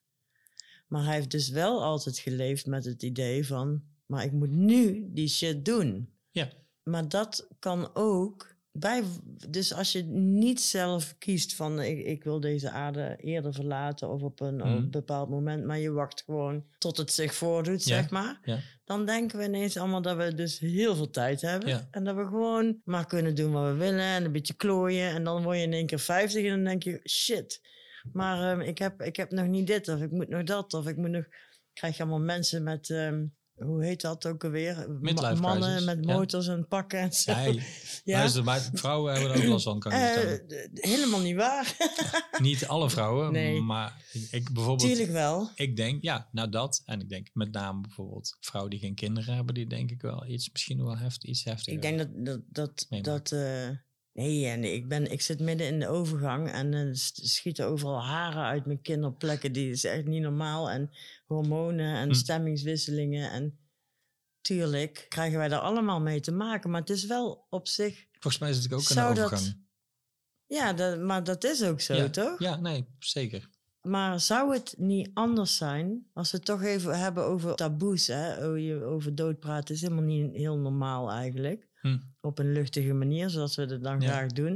Maar 0.86 1.04
hij 1.04 1.14
heeft 1.14 1.30
dus 1.30 1.48
wel 1.48 1.82
altijd 1.82 2.18
geleefd 2.18 2.66
met 2.66 2.84
het 2.84 3.02
idee 3.02 3.46
van, 3.46 3.82
maar 4.06 4.24
ik 4.24 4.32
moet 4.32 4.50
nu 4.50 5.08
die 5.12 5.28
shit 5.28 5.64
doen. 5.64 6.12
Ja. 6.30 6.48
Maar 6.82 7.08
dat 7.08 7.48
kan 7.58 7.94
ook 7.94 8.54
Dus 9.48 9.72
als 9.74 9.92
je 9.92 10.02
niet 10.12 10.60
zelf 10.60 11.14
kiest 11.18 11.54
van 11.54 11.80
ik, 11.80 12.06
ik 12.06 12.24
wil 12.24 12.40
deze 12.40 12.70
aarde 12.70 13.16
eerder 13.20 13.54
verlaten 13.54 14.08
of 14.10 14.22
op 14.22 14.40
een, 14.40 14.60
op 14.62 14.66
Mhm. 14.68 14.76
een 14.76 14.90
bepaald 14.90 15.28
moment, 15.28 15.64
maar 15.64 15.78
je 15.78 15.90
wacht 15.92 16.22
gewoon 16.26 16.64
tot 16.78 16.96
het 16.96 17.12
zich 17.12 17.34
voordoet, 17.34 17.84
Ja, 17.84 17.94
zeg 17.96 18.10
maar. 18.10 18.38
ja. 18.44 18.58
Dan 18.84 19.06
denken 19.06 19.38
we 19.38 19.44
ineens 19.44 19.76
allemaal 19.76 20.02
dat 20.02 20.16
we 20.16 20.34
dus 20.34 20.58
heel 20.58 20.96
veel 20.96 21.10
tijd 21.10 21.40
hebben. 21.40 21.68
Ja. 21.68 21.88
En 21.90 22.04
dat 22.04 22.16
we 22.16 22.24
gewoon 22.24 22.80
maar 22.84 23.06
kunnen 23.06 23.34
doen 23.34 23.52
wat 23.52 23.64
we 23.72 23.74
willen 23.78 24.00
en 24.04 24.24
een 24.24 24.32
beetje 24.32 24.54
klooien. 24.54 25.10
En 25.10 25.24
dan 25.24 25.42
word 25.42 25.56
je 25.56 25.62
in 25.62 25.72
één 25.72 25.86
keer 25.86 25.98
50 25.98 26.44
en 26.44 26.50
dan 26.50 26.64
denk 26.64 26.82
je, 26.82 27.00
shit. 27.08 27.60
Maar 28.12 28.50
ehm, 28.52 28.60
ik, 28.60 28.78
heb, 28.78 29.02
ik 29.02 29.16
heb 29.16 29.30
nog 29.30 29.46
niet 29.46 29.66
dit 29.66 29.88
of 29.88 30.00
ik 30.00 30.10
moet 30.10 30.28
nog 30.28 30.42
dat 30.42 30.74
of 30.74 30.86
ik 30.88 30.96
moet 30.96 31.10
nog... 31.10 31.24
krijg 31.72 31.96
je 31.96 32.02
allemaal 32.02 32.20
mensen 32.20 32.62
met, 32.62 32.90
ehm, 32.90 33.24
hoe 33.58 33.84
heet 33.84 34.00
dat 34.00 34.26
ook 34.26 34.44
alweer? 34.44 34.86
Midlife 35.00 35.40
Mannen 35.40 35.68
crisis, 35.68 35.84
met 35.84 36.04
ja. 36.04 36.12
motors 36.14 36.46
en 36.48 36.66
pakken 36.68 36.98
en 36.98 37.12
zo. 37.12 37.32
Hey, 37.32 37.62
Ja. 38.04 38.18
luister, 38.18 38.44
maar 38.44 38.68
vrouwen 38.72 39.12
hebben 39.12 39.30
er 39.32 39.36
ook 39.38 39.44
last 39.44 39.64
van, 39.64 39.78
kan 39.78 39.92
ik 39.92 39.98
d- 40.48 40.68
helemaal 40.84 41.20
niet 41.20 41.36
waar. 41.36 41.76
Niet 42.42 42.66
alle 42.66 42.90
vrouwen, 42.90 43.32
Nee. 43.32 43.60
maar 43.60 44.02
ik 44.30 44.50
bijvoorbeeld... 44.52 44.88
Tuurlijk 44.88 45.10
wel. 45.12 45.50
Ik 45.54 45.76
denk, 45.76 46.02
ja, 46.02 46.28
nou 46.32 46.48
dat. 46.48 46.82
En 46.84 47.00
ik 47.00 47.08
denk 47.08 47.28
met 47.32 47.52
name 47.52 47.80
bijvoorbeeld 47.80 48.36
vrouwen 48.40 48.70
die 48.72 48.80
geen 48.80 48.94
kinderen 48.94 49.34
hebben, 49.34 49.54
die 49.54 49.66
denk 49.66 49.90
ik 49.90 50.00
wel 50.02 50.26
iets, 50.26 50.50
misschien 50.52 50.84
wel 50.84 50.98
heft, 50.98 51.24
iets 51.24 51.44
heftiger. 51.44 51.72
Ik 51.72 51.82
denk 51.82 51.98
dat 51.98 52.08
dat. 52.14 52.40
dat, 52.48 53.04
dat 53.04 53.32
eh, 53.32 53.68
nee, 54.18 54.46
en 54.46 54.64
ik, 54.64 54.88
ben, 54.88 55.10
ik 55.10 55.20
zit 55.20 55.40
midden 55.40 55.66
in 55.66 55.78
de 55.80 55.88
overgang 55.88 56.50
en 56.50 56.72
er 56.72 56.96
schieten 57.12 57.66
overal 57.66 58.02
haren 58.02 58.42
uit 58.42 58.66
mijn 58.66 58.80
kin 58.82 59.04
op 59.04 59.18
plekken 59.18 59.52
die 59.52 59.70
is 59.70 59.84
echt 59.84 60.04
niet 60.04 60.22
normaal. 60.22 60.70
En 60.70 60.90
hormonen 61.26 61.94
en 61.96 62.08
Hm. 62.08 62.14
stemmingswisselingen. 62.14 63.30
En 63.30 63.58
tuurlijk 64.40 65.06
krijgen 65.08 65.38
wij 65.38 65.48
daar 65.48 65.60
allemaal 65.60 66.00
mee 66.00 66.20
te 66.20 66.32
maken. 66.32 66.70
Maar 66.70 66.80
het 66.80 66.90
is 66.90 67.06
wel 67.06 67.46
op 67.50 67.68
zich. 67.68 68.06
Volgens 68.12 68.38
mij 68.38 68.50
is 68.50 68.56
het 68.56 68.72
ook 68.72 68.88
een 68.88 68.96
dat 68.96 69.08
overgang. 69.10 69.66
Ja, 70.46 70.72
dat, 70.72 70.98
maar 71.00 71.24
dat 71.24 71.44
is 71.44 71.62
ook 71.62 71.80
zo, 71.80 71.94
ja, 71.94 72.08
toch? 72.10 72.38
Ja, 72.38 72.56
nee, 72.56 72.86
zeker. 72.98 73.48
Maar 73.82 74.20
zou 74.20 74.54
het 74.54 74.74
niet 74.78 75.10
anders 75.14 75.56
zijn 75.56 76.06
als 76.12 76.30
we 76.30 76.36
het 76.36 76.46
toch 76.46 76.62
even 76.62 76.98
hebben 76.98 77.24
over 77.24 77.54
taboes? 77.54 78.06
Hè? 78.06 78.36
Over, 78.44 78.58
je- 78.58 78.82
over 78.84 79.14
doodpraten 79.14 79.74
is 79.74 79.80
helemaal 79.80 80.04
niet 80.04 80.34
heel 80.34 80.58
normaal 80.58 81.10
eigenlijk. 81.10 81.67
Hm. 81.80 81.98
Op 82.20 82.38
een 82.38 82.52
luchtige 82.52 82.92
manier, 82.92 83.30
zoals 83.30 83.56
we 83.56 83.62
het 83.62 83.82
dan 83.82 84.00
Ja. 84.00 84.06
graag 84.08 84.32
doen. 84.32 84.54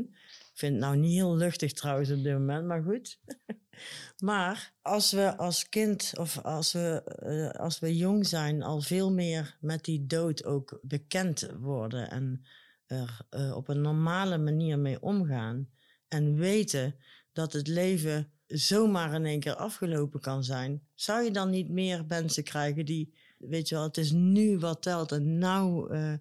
Ik 0.52 0.58
vind 0.58 0.72
het 0.72 0.82
nou 0.82 0.96
niet 0.96 1.12
heel 1.12 1.36
luchtig 1.36 1.72
trouwens 1.72 2.10
op 2.10 2.22
dit 2.22 2.32
moment, 2.32 2.66
maar 2.66 2.82
goed. 2.82 3.18
maar 4.30 4.72
als 4.82 5.12
we 5.12 5.36
als 5.36 5.68
kind 5.68 6.12
of 6.18 6.38
als 6.38 6.72
we, 6.72 7.02
eh, 7.04 7.60
als 7.60 7.78
we 7.78 7.96
jong 7.96 8.26
zijn 8.26 8.62
al 8.62 8.80
veel 8.80 9.12
meer 9.12 9.56
met 9.60 9.84
die 9.84 10.06
dood 10.06 10.44
ook 10.44 10.78
bekend 10.82 11.48
worden 11.58 12.10
en 12.10 12.44
er 12.86 13.18
eh, 13.30 13.56
op 13.56 13.68
een 13.68 13.80
normale 13.80 14.38
manier 14.38 14.78
mee 14.78 15.02
omgaan 15.02 15.68
en 16.08 16.34
weten 16.34 16.94
dat 17.32 17.52
het 17.52 17.66
leven 17.66 18.32
zomaar 18.46 19.14
in 19.14 19.26
één 19.26 19.40
keer 19.40 19.54
afgelopen 19.54 20.20
kan 20.20 20.44
zijn, 20.44 20.82
zou 20.94 21.22
je 21.24 21.30
dan 21.30 21.50
niet 21.50 21.68
meer 21.68 22.04
mensen 22.08 22.44
krijgen 22.44 22.84
die, 22.84 23.14
weet 23.38 23.68
je 23.68 23.74
wel, 23.74 23.84
het 23.84 23.96
is 23.96 24.10
nu 24.10 24.58
wat 24.58 24.82
telt 24.82 25.12
en 25.12 25.38
nou 25.38 25.92
eh, 25.94 26.14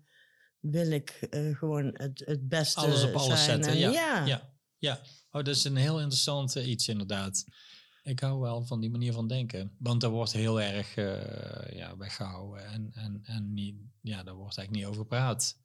wil 0.62 0.92
ik 0.92 1.10
eh, 1.10 1.58
gewoon 1.58 1.92
het, 1.94 2.22
het 2.26 2.48
beste 2.48 2.80
Alles 2.80 3.04
op 3.04 3.14
alles 3.16 3.44
zijn. 3.44 3.64
zetten. 3.64 3.72
En 3.72 3.78
Ja, 3.78 3.92
ja. 3.92 4.26
ja. 4.26 4.54
ja. 4.78 4.96
Oh, 5.32 5.44
dat 5.44 5.56
is 5.56 5.64
een 5.64 5.76
heel 5.76 6.00
interessant 6.00 6.56
eh, 6.56 6.68
iets 6.68 6.88
inderdaad. 6.88 7.46
Ik 8.04 8.20
hou 8.20 8.40
wel 8.40 8.66
van 8.66 8.80
die 8.80 8.90
manier 8.90 9.14
van 9.14 9.28
denken. 9.28 9.76
Want 9.80 10.02
daar 10.02 10.10
wordt 10.10 10.32
heel 10.32 10.62
erg 10.62 10.96
eh, 10.96 11.76
ja, 11.78 11.98
weggehouden. 11.98 12.66
En, 12.66 12.90
en, 12.94 13.20
en 13.24 13.54
niet, 13.54 13.76
ja, 14.02 14.24
daar 14.24 14.36
wordt 14.36 14.58
eigenlijk 14.58 14.72
niet 14.72 14.86
over 14.86 15.02
gepraat. 15.02 15.60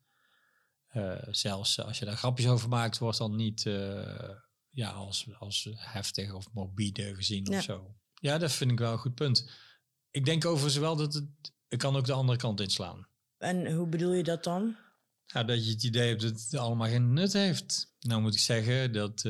Eh, 0.87 1.23
zelfs 1.31 1.81
als 1.81 1.99
je 1.99 2.05
daar 2.05 2.17
grapjes 2.17 2.47
over 2.49 2.69
maakt, 2.69 2.99
wordt 2.99 3.19
dan 3.19 3.37
niet 3.37 3.67
eh, 3.67 4.31
ja, 4.71 4.91
als, 4.91 5.27
als 5.39 5.69
heftig 5.75 6.33
of 6.33 6.53
morbide 6.53 7.15
gezien 7.15 7.45
Ja. 7.51 7.59
of 7.59 7.65
zo. 7.65 7.95
Ja, 8.15 8.39
dat 8.39 8.53
vind 8.53 8.71
ik 8.71 8.79
wel 8.79 8.93
een 8.93 8.99
goed 8.99 9.15
punt. 9.15 9.51
Ik 10.11 10.25
denk 10.25 10.45
overigens 10.45 10.77
wel 10.77 10.97
dat 10.97 11.15
het... 11.15 11.27
Ik 11.69 11.79
kan 11.79 11.97
ook 11.97 12.05
de 12.07 12.13
andere 12.13 12.39
kant 12.39 12.61
inslaan. 12.61 13.09
En 13.39 13.73
hoe 13.73 13.87
bedoel 13.87 14.13
je 14.13 14.23
dat 14.23 14.45
dan? 14.45 14.77
Ja, 15.27 15.45
dat 15.45 15.65
je 15.67 15.71
het 15.73 15.83
idee 15.83 16.09
hebt 16.09 16.21
dat 16.21 16.31
het 16.31 16.55
allemaal 16.55 16.89
geen 16.89 17.13
nut 17.13 17.33
heeft. 17.33 17.95
Nou 18.01 18.21
moet 18.21 18.35
ik 18.35 18.41
zeggen 18.41 18.93
dat 18.93 19.25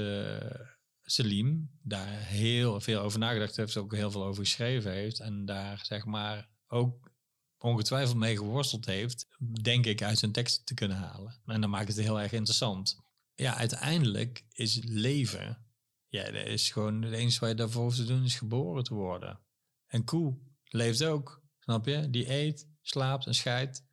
Selim 1.03 1.71
daar 1.83 2.09
heel 2.09 2.81
veel 2.81 3.01
over 3.01 3.19
nagedacht 3.19 3.57
heeft, 3.57 3.77
ook 3.77 3.95
heel 3.95 4.11
veel 4.11 4.25
over 4.25 4.45
geschreven 4.45 4.93
heeft 4.93 5.21
en 5.21 5.45
daar 5.45 5.81
zeg 5.85 6.05
maar 6.05 6.49
ook 6.67 7.15
ongetwijfeld 7.59 8.17
mee 8.17 8.37
geworsteld 8.37 8.87
heeft, 8.87 9.27
denk 9.63 9.87
ik 9.87 10.03
uit 10.03 10.19
zijn 10.19 10.33
teksten 10.33 10.65
te 10.65 10.75
kunnen 10.75 10.97
halen. 10.97 11.41
En 11.45 11.61
dan 11.61 11.71
maakt 11.71 11.89
het 11.89 11.97
heel 11.97 12.21
erg 12.21 12.33
interessant. 12.33 12.99
Ja, 13.35 13.57
uiteindelijk 13.57 14.45
is 14.53 14.81
leven, 14.85 15.67
ja, 16.09 16.23
is 16.25 16.71
gewoon 16.71 17.03
het 17.03 17.13
enige 17.13 17.41
wat 17.41 17.49
je 17.49 17.55
daarvoor 17.55 17.83
hoeft 17.83 17.97
te 17.97 18.05
doen 18.05 18.25
is 18.25 18.35
geboren 18.35 18.85
te 18.85 18.95
worden. 18.95 19.41
En 19.87 20.05
koe 20.05 20.39
leeft 20.65 21.05
ook, 21.05 21.43
snap 21.59 21.87
je? 21.87 22.11
Die 22.11 22.33
eet, 22.33 22.69
slaapt 22.83 23.27
en 23.27 23.35
scheidt. 23.35 23.86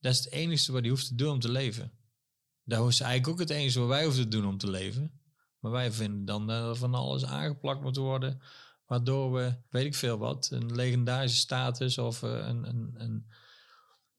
Dat 0.00 0.12
is 0.12 0.18
het 0.18 0.32
enige 0.32 0.72
wat 0.72 0.80
hij 0.80 0.90
hoeft 0.90 1.06
te 1.06 1.14
doen 1.14 1.32
om 1.32 1.40
te 1.40 1.50
leven. 1.50 1.92
Dat 2.64 2.88
is 2.88 3.00
eigenlijk 3.00 3.32
ook 3.32 3.48
het 3.48 3.50
enige 3.58 3.78
wat 3.78 3.88
wij 3.88 4.04
hoeven 4.04 4.22
te 4.22 4.28
doen 4.28 4.46
om 4.46 4.58
te 4.58 4.70
leven. 4.70 5.20
Maar 5.58 5.72
wij 5.72 5.92
vinden 5.92 6.24
dan 6.24 6.46
dat 6.46 6.68
er 6.68 6.76
van 6.76 6.94
alles 6.94 7.24
aangeplakt 7.24 7.82
moet 7.82 7.96
worden. 7.96 8.40
Waardoor 8.86 9.32
we, 9.32 9.54
weet 9.70 9.84
ik 9.84 9.94
veel 9.94 10.18
wat, 10.18 10.48
een 10.52 10.74
legendarische 10.74 11.38
status 11.38 11.98
of 11.98 12.22
eh, 12.22 12.30
een, 12.30 12.68
een, 12.68 12.94
een, 12.94 13.26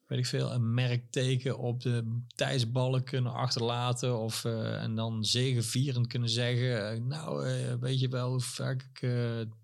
weet 0.05 0.19
ik 0.19 0.25
veel, 0.25 0.51
een 0.51 0.73
merkteken 0.73 1.57
op 1.57 1.81
de 1.81 2.21
tijdsballen 2.35 3.03
kunnen 3.03 3.33
achterlaten. 3.33 4.19
Of, 4.19 4.45
eh, 4.45 4.81
en 4.81 4.95
dan 4.95 5.25
zegevierend 5.25 6.07
kunnen 6.07 6.29
zeggen, 6.29 6.91
eh, 6.91 6.99
nou, 6.99 7.45
weet 7.79 7.99
je 7.99 8.07
wel 8.07 8.29
hoe 8.29 8.39
vaak 8.39 8.89
ik 8.93 9.09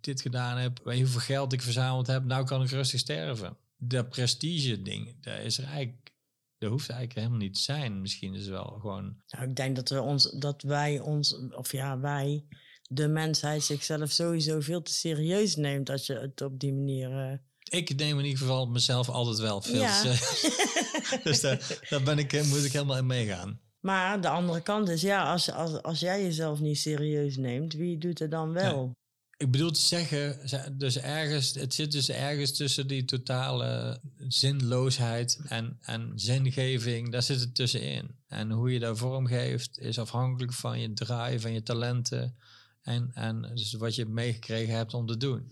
dit 0.02 0.22
gedaan 0.22 0.58
heb. 0.58 0.80
Weet 0.84 0.98
je 0.98 1.04
hoeveel 1.04 1.22
geld 1.22 1.54
ik 1.54 1.62
verzameld 1.62 2.08
heb. 2.08 2.24
Nou 2.24 2.46
kan 2.46 2.64
ik 2.64 2.70
rustig 2.70 3.00
sterven. 3.00 3.58
Dat 3.78 4.10
prestige 4.10 4.82
ding, 4.82 5.24
dat 5.24 5.40
is 5.40 5.58
er 5.58 5.64
eigenlijk, 5.66 6.14
dat 6.58 6.70
hoeft 6.70 6.90
eigenlijk 6.90 7.20
helemaal 7.20 7.40
niet 7.46 7.54
te 7.54 7.62
zijn. 7.62 8.02
Misschien 8.02 8.34
is 8.34 8.40
het 8.42 8.50
wel 8.50 8.78
gewoon 8.82 9.16
Nou, 9.28 9.50
ik 9.50 9.56
denk 9.56 9.76
dat, 9.76 9.90
we 9.90 10.02
ons, 10.02 10.32
dat 10.32 10.62
wij 10.62 11.00
ons, 11.00 11.36
of 11.52 11.72
ja, 11.72 12.00
wij, 12.00 12.46
de 12.90 13.08
mensheid 13.08 13.64
zichzelf 13.64 14.12
sowieso 14.12 14.60
veel 14.60 14.82
te 14.82 14.94
serieus 14.94 15.56
neemt 15.56 15.90
als 15.90 16.06
je 16.06 16.14
het 16.14 16.42
op 16.42 16.60
die 16.60 16.74
manier. 16.74 17.12
eh, 17.12 17.80
Ik 17.80 17.96
neem 17.96 18.20
in 18.20 18.26
ieder 18.26 18.40
geval 18.40 18.66
mezelf 18.68 19.10
altijd 19.10 19.38
wel 19.40 19.62
veel. 19.62 19.82
Ja. 19.82 20.02
dus 21.24 21.42
daar, 21.42 21.82
daar 21.90 22.04
ben 22.04 22.18
ik, 22.18 22.46
moet 22.46 22.64
ik 22.66 22.72
helemaal 22.72 22.98
in 22.98 23.06
meegaan. 23.06 23.60
Maar 23.80 24.22
de 24.22 24.30
andere 24.30 24.62
kant 24.62 24.90
is, 24.90 25.02
ja, 25.02 25.32
als, 25.32 25.52
als, 25.52 25.82
als 25.82 26.00
jij 26.00 26.24
jezelf 26.24 26.60
niet 26.60 26.78
serieus 26.78 27.38
neemt, 27.38 27.74
wie 27.74 27.98
doet 27.98 28.20
het 28.20 28.32
dan 28.32 28.52
wel? 28.54 28.92
Ik 29.38 29.52
bedoel 29.52 29.72
te 29.72 29.80
zeggen, 29.80 30.50
ze- 30.50 30.76
dus 30.78 30.98
ergens, 30.98 31.54
het 31.54 31.74
zit 31.74 31.92
dus 31.92 32.10
ergens 32.10 32.52
tussen 32.58 32.88
die 32.88 33.06
totale 33.06 34.00
zinloosheid 34.28 35.40
en, 35.48 35.78
en 35.82 36.12
zingeving, 36.16 37.12
daar 37.12 37.24
zit 37.24 37.40
het 37.40 37.56
tussenin. 37.56 38.16
En 38.28 38.52
hoe 38.52 38.72
je 38.74 38.80
daar 38.80 38.98
vorm 38.98 39.28
geeft, 39.28 39.80
is 39.80 40.00
afhankelijk 40.00 40.54
van 40.54 40.80
je 40.80 40.94
drive 40.94 41.48
en 41.48 41.54
je 41.54 41.64
talenten 41.64 42.36
en, 42.82 43.12
en 43.14 43.52
dus 43.54 43.74
wat 43.74 43.96
je 43.96 44.06
meegekregen 44.06 44.76
hebt 44.76 44.94
om 44.94 45.06
te 45.06 45.18
doen. 45.18 45.52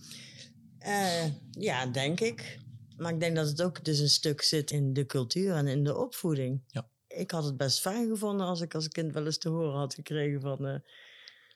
Eh, 0.80 1.26
ja, 1.52 1.86
denk 1.86 2.20
ik. 2.20 2.60
Maar 2.98 3.14
ik 3.14 3.20
denk 3.20 3.36
dat 3.36 3.48
het 3.48 3.62
ook 3.62 3.86
dus 3.86 4.00
een 4.00 4.10
stuk 4.10 4.42
zit 4.42 4.72
in 4.72 4.94
de 4.94 5.06
cultuur 5.06 5.54
en 5.56 5.68
in 5.68 5.84
de 5.84 5.98
opvoeding. 5.98 6.62
Ja. 6.68 6.90
Ik 7.08 7.32
had 7.32 7.44
het 7.44 7.58
best 7.58 7.80
fijn 7.80 8.08
gevonden 8.10 8.46
als 8.48 8.62
ik 8.62 8.76
als 8.76 8.88
kind 8.88 9.14
wel 9.14 9.26
eens 9.26 9.38
te 9.38 9.50
horen 9.50 9.78
had 9.80 9.94
gekregen 9.94 10.42
van... 10.42 10.66
eh, 10.68 10.80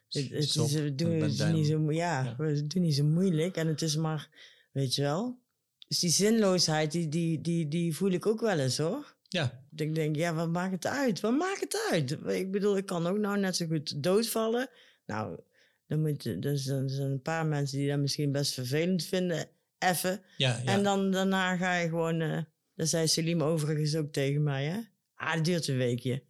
het, 0.09 0.29
het 0.29 0.55
is, 0.55 0.73
we 0.73 0.95
doen 0.95 1.19
het 1.21 1.37
down. 1.37 1.53
niet 1.53 1.67
zo, 1.67 1.91
ja, 1.91 2.23
Ja. 2.23 2.35
we 2.37 2.67
doen 2.67 2.81
niet 2.81 2.95
zo 2.95 3.03
moeilijk. 3.03 3.55
En 3.55 3.67
het 3.67 3.81
is 3.81 3.95
maar, 3.95 4.29
weet 4.71 4.95
je 4.95 5.01
wel... 5.01 5.39
Dus 5.87 5.99
die 5.99 6.09
zinloosheid, 6.09 6.91
die, 6.91 7.09
die, 7.09 7.41
die, 7.41 7.67
die 7.67 7.95
voel 7.95 8.11
ik 8.11 8.25
ook 8.25 8.41
wel 8.41 8.59
eens 8.59 8.77
hoor. 8.77 9.15
Ja, 9.29 9.63
Ik 9.75 9.95
denk, 9.95 10.15
ja, 10.15 10.33
wat 10.33 10.49
maakt 10.49 10.71
het 10.71 10.87
uit? 10.87 11.19
Wat 11.19 11.37
maakt 11.37 11.59
het 11.59 11.87
uit? 11.91 12.11
Ik 12.27 12.51
bedoel, 12.51 12.77
ik 12.77 12.85
kan 12.85 13.07
ook 13.07 13.17
nou 13.17 13.39
net 13.39 13.55
zo 13.55 13.65
goed 13.65 14.03
doodvallen. 14.03 14.69
Nou, 15.05 15.39
dan 15.87 16.01
moet, 16.01 16.41
dus 16.41 16.67
er 16.67 16.89
zijn 16.89 17.12
een 17.12 17.21
paar 17.21 17.45
mensen 17.45 17.77
die 17.77 17.87
dat 17.89 17.99
misschien 17.99 18.31
best 18.31 18.53
vervelend 18.53 19.03
vinden. 19.03 19.47
Even. 19.79 20.21
ja, 20.37 20.62
ja. 20.63 20.71
En 20.73 20.83
dan 20.83 21.12
daarna 21.12 21.55
ga 21.58 21.75
je 21.75 21.89
gewoon... 21.89 22.21
eh 22.21 22.37
dat 22.75 22.87
zei 22.87 23.08
Selim 23.08 23.41
overigens 23.43 23.95
ook 23.95 24.12
tegen 24.12 24.43
mij, 24.43 24.65
hè? 24.65 24.79
Ah, 25.15 25.33
het 25.33 25.45
duurt 25.45 25.67
een 25.67 25.77
weekje. 25.77 26.23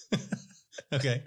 oké. 0.96 1.22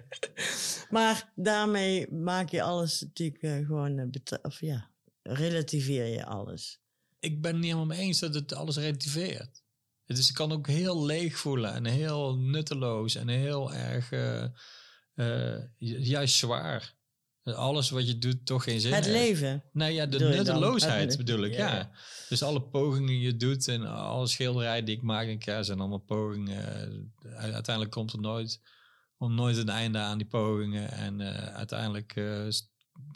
Maar 0.90 1.32
daarmee 1.34 2.10
maak 2.12 2.50
je 2.50 2.62
alles 2.62 3.00
natuurlijk 3.00 3.42
eh, 3.42 3.66
gewoon... 3.66 3.98
eh, 3.98 4.38
of 4.42 4.60
ja, 4.60 4.90
relativeer 5.22 6.06
je 6.06 6.24
alles. 6.26 6.80
ik 7.20 7.40
ben 7.42 7.50
het 7.50 7.60
niet 7.60 7.72
helemaal 7.72 7.96
mee 7.96 8.06
eens 8.06 8.18
dat 8.18 8.34
het 8.34 8.52
alles 8.54 8.76
relativeert. 8.76 9.62
Het 10.04 10.18
is, 10.18 10.32
kan 10.32 10.52
ook 10.52 10.66
heel 10.66 11.04
leeg 11.04 11.38
voelen 11.38 11.74
en 11.74 11.84
heel 11.84 12.36
nutteloos 12.38 13.14
en 13.14 13.28
heel 13.28 13.72
erg 13.74 14.12
eh, 14.12 15.58
ju- 15.76 15.98
juist 15.98 16.34
zwaar. 16.36 16.94
Alles 17.42 17.90
wat 17.90 18.06
je 18.06 18.18
doet 18.18 18.46
toch 18.46 18.64
geen 18.64 18.80
zin 18.80 18.92
het 18.92 19.04
heeft. 19.04 19.16
leven. 19.18 19.64
Nou 19.72 19.92
ja, 19.92 20.06
de 20.06 20.18
nutteloosheid 20.18 21.16
bedoel 21.16 21.44
ik, 21.44 21.54
ja. 21.54 21.90
Dus 22.28 22.42
alle 22.42 22.62
pogingen 22.62 23.18
je 23.20 23.36
doet 23.36 23.68
en 23.68 23.86
alle 23.86 24.26
schilderijen 24.26 24.84
die 24.84 24.96
ik 24.96 25.02
maak, 25.02 25.26
ik, 25.26 25.44
ja, 25.44 25.62
zijn 25.62 25.78
allemaal 25.78 25.98
pogingen. 25.98 27.14
Uiteindelijk 27.36 27.90
komt 27.90 28.12
er 28.12 28.20
nooit 28.20 28.60
om 29.18 29.34
nooit 29.34 29.56
een 29.56 29.68
einde 29.68 29.98
aan 29.98 30.18
die 30.18 30.26
pogingen. 30.26 30.90
En 30.90 31.20
eh, 31.20 31.54
uiteindelijk 31.54 32.16
eh, 32.16 32.48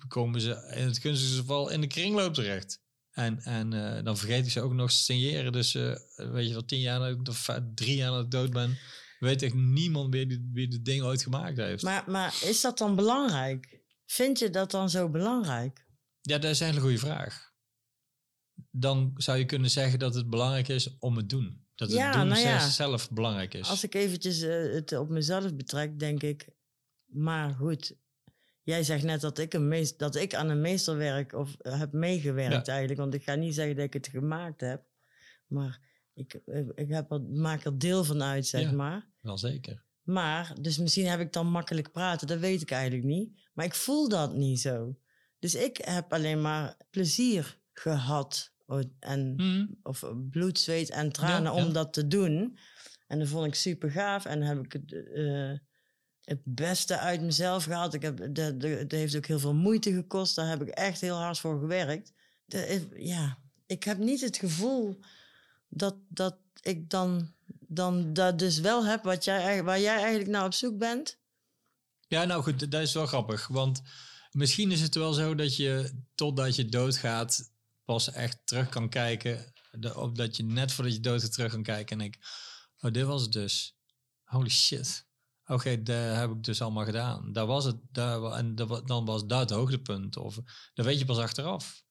komen 0.08 0.40
ze 0.40 0.72
in 0.76 0.86
het 0.86 0.98
gunstigste 0.98 1.36
geval 1.36 1.70
in 1.70 1.80
de 1.80 1.86
kringloop 1.86 2.34
terecht. 2.34 2.82
En, 3.10 3.38
en 3.38 3.72
eh, 3.72 4.04
dan 4.04 4.16
vergeet 4.16 4.46
ik 4.46 4.52
ze 4.52 4.60
ook 4.60 4.72
nog 4.72 4.90
te 4.90 4.96
signeren. 4.96 5.52
Dus 5.52 5.72
weet 6.16 6.46
je 6.46 6.52
wel, 6.52 6.64
tien 6.64 6.80
jaar 6.80 7.16
of 7.28 7.50
drie 7.74 7.96
jaar 7.96 8.10
nadat 8.10 8.24
ik 8.24 8.30
dood 8.30 8.50
ben, 8.50 8.78
weet 9.18 9.42
echt 9.42 9.54
niemand 9.54 10.10
meer 10.10 10.28
die, 10.28 10.50
wie 10.52 10.68
dit 10.68 10.84
ding 10.84 11.02
ooit 11.02 11.22
gemaakt 11.22 11.56
heeft. 11.56 11.82
Maar, 11.82 12.04
maar 12.06 12.38
is 12.44 12.60
dat 12.60 12.78
dan 12.78 12.96
belangrijk? 12.96 13.80
Vind 14.06 14.38
je 14.38 14.50
dat 14.50 14.70
dan 14.70 14.90
zo 14.90 15.08
belangrijk? 15.08 15.86
Ja, 16.20 16.38
dat 16.38 16.50
is 16.50 16.60
eigenlijk 16.60 16.92
een 16.92 16.98
goede 16.98 17.14
vraag. 17.14 17.52
Dan 18.70 19.12
zou 19.16 19.38
je 19.38 19.44
kunnen 19.44 19.70
zeggen 19.70 19.98
dat 19.98 20.14
het 20.14 20.30
belangrijk 20.30 20.68
is 20.68 20.98
om 20.98 21.16
het 21.16 21.28
doen. 21.28 21.68
Dat 21.80 21.88
het 21.88 21.98
Ja, 21.98 22.12
doen 22.12 22.28
nou 22.28 22.40
ja. 22.40 22.68
zelf- 22.68 23.10
belangrijk 23.10 23.54
is. 23.54 23.68
Als 23.68 23.84
ik 23.84 23.94
eventjes 23.94 24.42
eh, 24.42 24.72
het 24.72 24.92
op 24.92 25.08
mezelf 25.08 25.54
betrek, 25.54 25.98
denk 25.98 26.22
ik... 26.22 26.48
Maar 27.06 27.54
goed, 27.54 27.94
jij 28.62 28.82
zegt 28.82 29.02
net 29.02 29.20
dat 29.20 29.38
ik, 29.38 29.54
een 29.54 29.68
meest, 29.68 29.98
dat 29.98 30.14
ik 30.16 30.34
aan 30.34 30.48
een 30.48 30.60
meesterwerk 30.60 31.32
of 31.32 31.54
eh, 31.58 31.78
heb 31.78 31.92
meegewerkt 31.92 32.68
eigenlijk. 32.68 33.00
Want 33.00 33.14
ik 33.14 33.22
ga 33.22 33.34
niet 33.34 33.54
zeggen 33.54 33.76
dat 33.76 33.84
ik 33.84 33.92
het 33.92 34.08
gemaakt 34.08 34.60
heb. 34.60 34.82
Maar 35.46 35.80
ik, 36.14 36.34
ik, 36.46 36.72
ik 36.74 36.88
heb 36.88 37.10
er, 37.10 37.20
maak 37.22 37.64
er 37.64 37.78
deel 37.78 38.04
van 38.04 38.22
uit, 38.22 38.46
zeg 38.46 38.60
Ja. 38.60 38.72
maar. 38.72 39.06
Wel 39.20 39.38
zeker. 39.38 39.84
Maar, 40.02 40.54
dus 40.60 40.78
misschien 40.78 41.06
heb 41.06 41.20
ik 41.20 41.32
dan 41.32 41.46
makkelijk 41.50 41.92
praten, 41.92 42.26
dat 42.26 42.38
weet 42.38 42.60
ik 42.62 42.70
eigenlijk 42.70 43.04
niet. 43.04 43.40
Maar 43.54 43.64
ik 43.64 43.74
voel 43.74 44.08
dat 44.08 44.34
niet 44.34 44.60
zo. 44.60 44.96
Dus 45.38 45.54
ik 45.54 45.76
heb 45.76 46.12
alleen 46.12 46.40
maar 46.40 46.76
plezier 46.90 47.58
gehad. 47.72 48.52
En, 48.98 49.78
Of 49.82 50.04
bloed, 50.30 50.58
zweet 50.58 50.90
en 50.90 51.12
tranen 51.12 51.52
Ja, 51.52 51.58
ja. 51.58 51.64
om 51.66 51.72
dat 51.72 51.92
te 51.92 52.06
doen. 52.08 52.58
En 53.06 53.18
dat 53.18 53.28
vond 53.28 53.46
ik 53.46 53.54
super 53.54 53.90
gaaf. 53.90 54.24
En 54.24 54.42
heb 54.42 54.64
ik 54.64 54.72
het, 54.72 54.92
eh, 55.14 55.52
het 56.20 56.40
beste 56.44 56.98
uit 56.98 57.20
mezelf 57.20 57.64
gehaald. 57.64 57.94
Ik 57.94 58.02
heb, 58.02 58.16
de, 58.34 58.56
de, 58.56 58.68
het 58.68 58.92
heeft 58.92 59.16
ook 59.16 59.26
heel 59.26 59.38
veel 59.38 59.54
moeite 59.54 59.92
gekost. 59.92 60.34
Daar 60.36 60.48
heb 60.48 60.62
ik 60.62 60.68
echt 60.68 61.00
heel 61.00 61.16
hard 61.16 61.38
voor 61.38 61.58
gewerkt. 61.58 62.12
De, 62.44 62.88
ja, 62.96 63.38
ik 63.66 63.84
heb 63.84 63.98
niet 63.98 64.20
het 64.20 64.36
gevoel 64.36 64.98
dat, 65.68 65.96
dat 66.08 66.36
ik 66.62 66.90
dan, 66.90 67.32
dan 67.66 68.12
dat 68.12 68.38
dus 68.38 68.58
wel 68.60 68.84
heb 68.86 69.02
wat 69.04 69.24
jij, 69.24 69.34
eigenlijk- 69.36 69.66
waar 69.66 69.80
jij 69.80 69.96
eigenlijk 69.96 70.28
naar 70.30 70.44
op 70.44 70.54
zoek 70.54 70.78
bent. 70.78 71.18
Ja, 72.08 72.24
nou 72.24 72.42
goed, 72.42 72.70
dat 72.70 72.82
is 72.82 72.94
wel 72.94 73.06
grappig. 73.06 73.48
Want 73.48 73.82
misschien 74.30 74.70
is 74.70 74.80
het 74.80 74.94
wel 74.94 75.12
zo 75.12 75.34
dat 75.34 75.56
je 75.56 75.90
totdat 76.14 76.56
je 76.56 76.68
doodgaat 76.68 77.50
pas 77.90 78.12
echt 78.12 78.40
terug 78.44 78.68
kan 78.68 78.88
kijken. 78.88 79.52
De, 79.70 79.96
of 79.96 80.12
dat 80.12 80.36
je 80.36 80.42
net 80.42 80.72
voordat 80.72 80.94
je 80.94 81.00
doodgaat 81.00 81.32
terug 81.32 81.52
kan 81.52 81.62
kijken 81.62 81.92
en 81.92 81.98
denk, 81.98 82.16
oh, 82.80 82.90
dit 82.90 83.04
was 83.04 83.22
het 83.22 83.32
dus. 83.32 83.76
Holy 84.24 84.48
shit. 84.48 85.06
Oké, 85.46 85.82
dat 85.82 86.16
heb 86.16 86.30
ik 86.30 86.42
dus 86.42 86.62
allemaal 86.62 86.84
gedaan. 86.84 87.32
Daar 87.32 87.46
was 87.46 87.64
het, 87.64 87.76
daar, 87.90 88.22
en 88.22 88.54
dat, 88.54 88.88
dan 88.88 89.04
was 89.04 89.26
dat 89.26 89.40
het 89.40 89.50
hoogtepunt. 89.50 90.16
Of 90.16 90.38
dat 90.74 90.86
weet 90.86 90.98
je 90.98 91.04
pas 91.04 91.18
achteraf. 91.18 91.84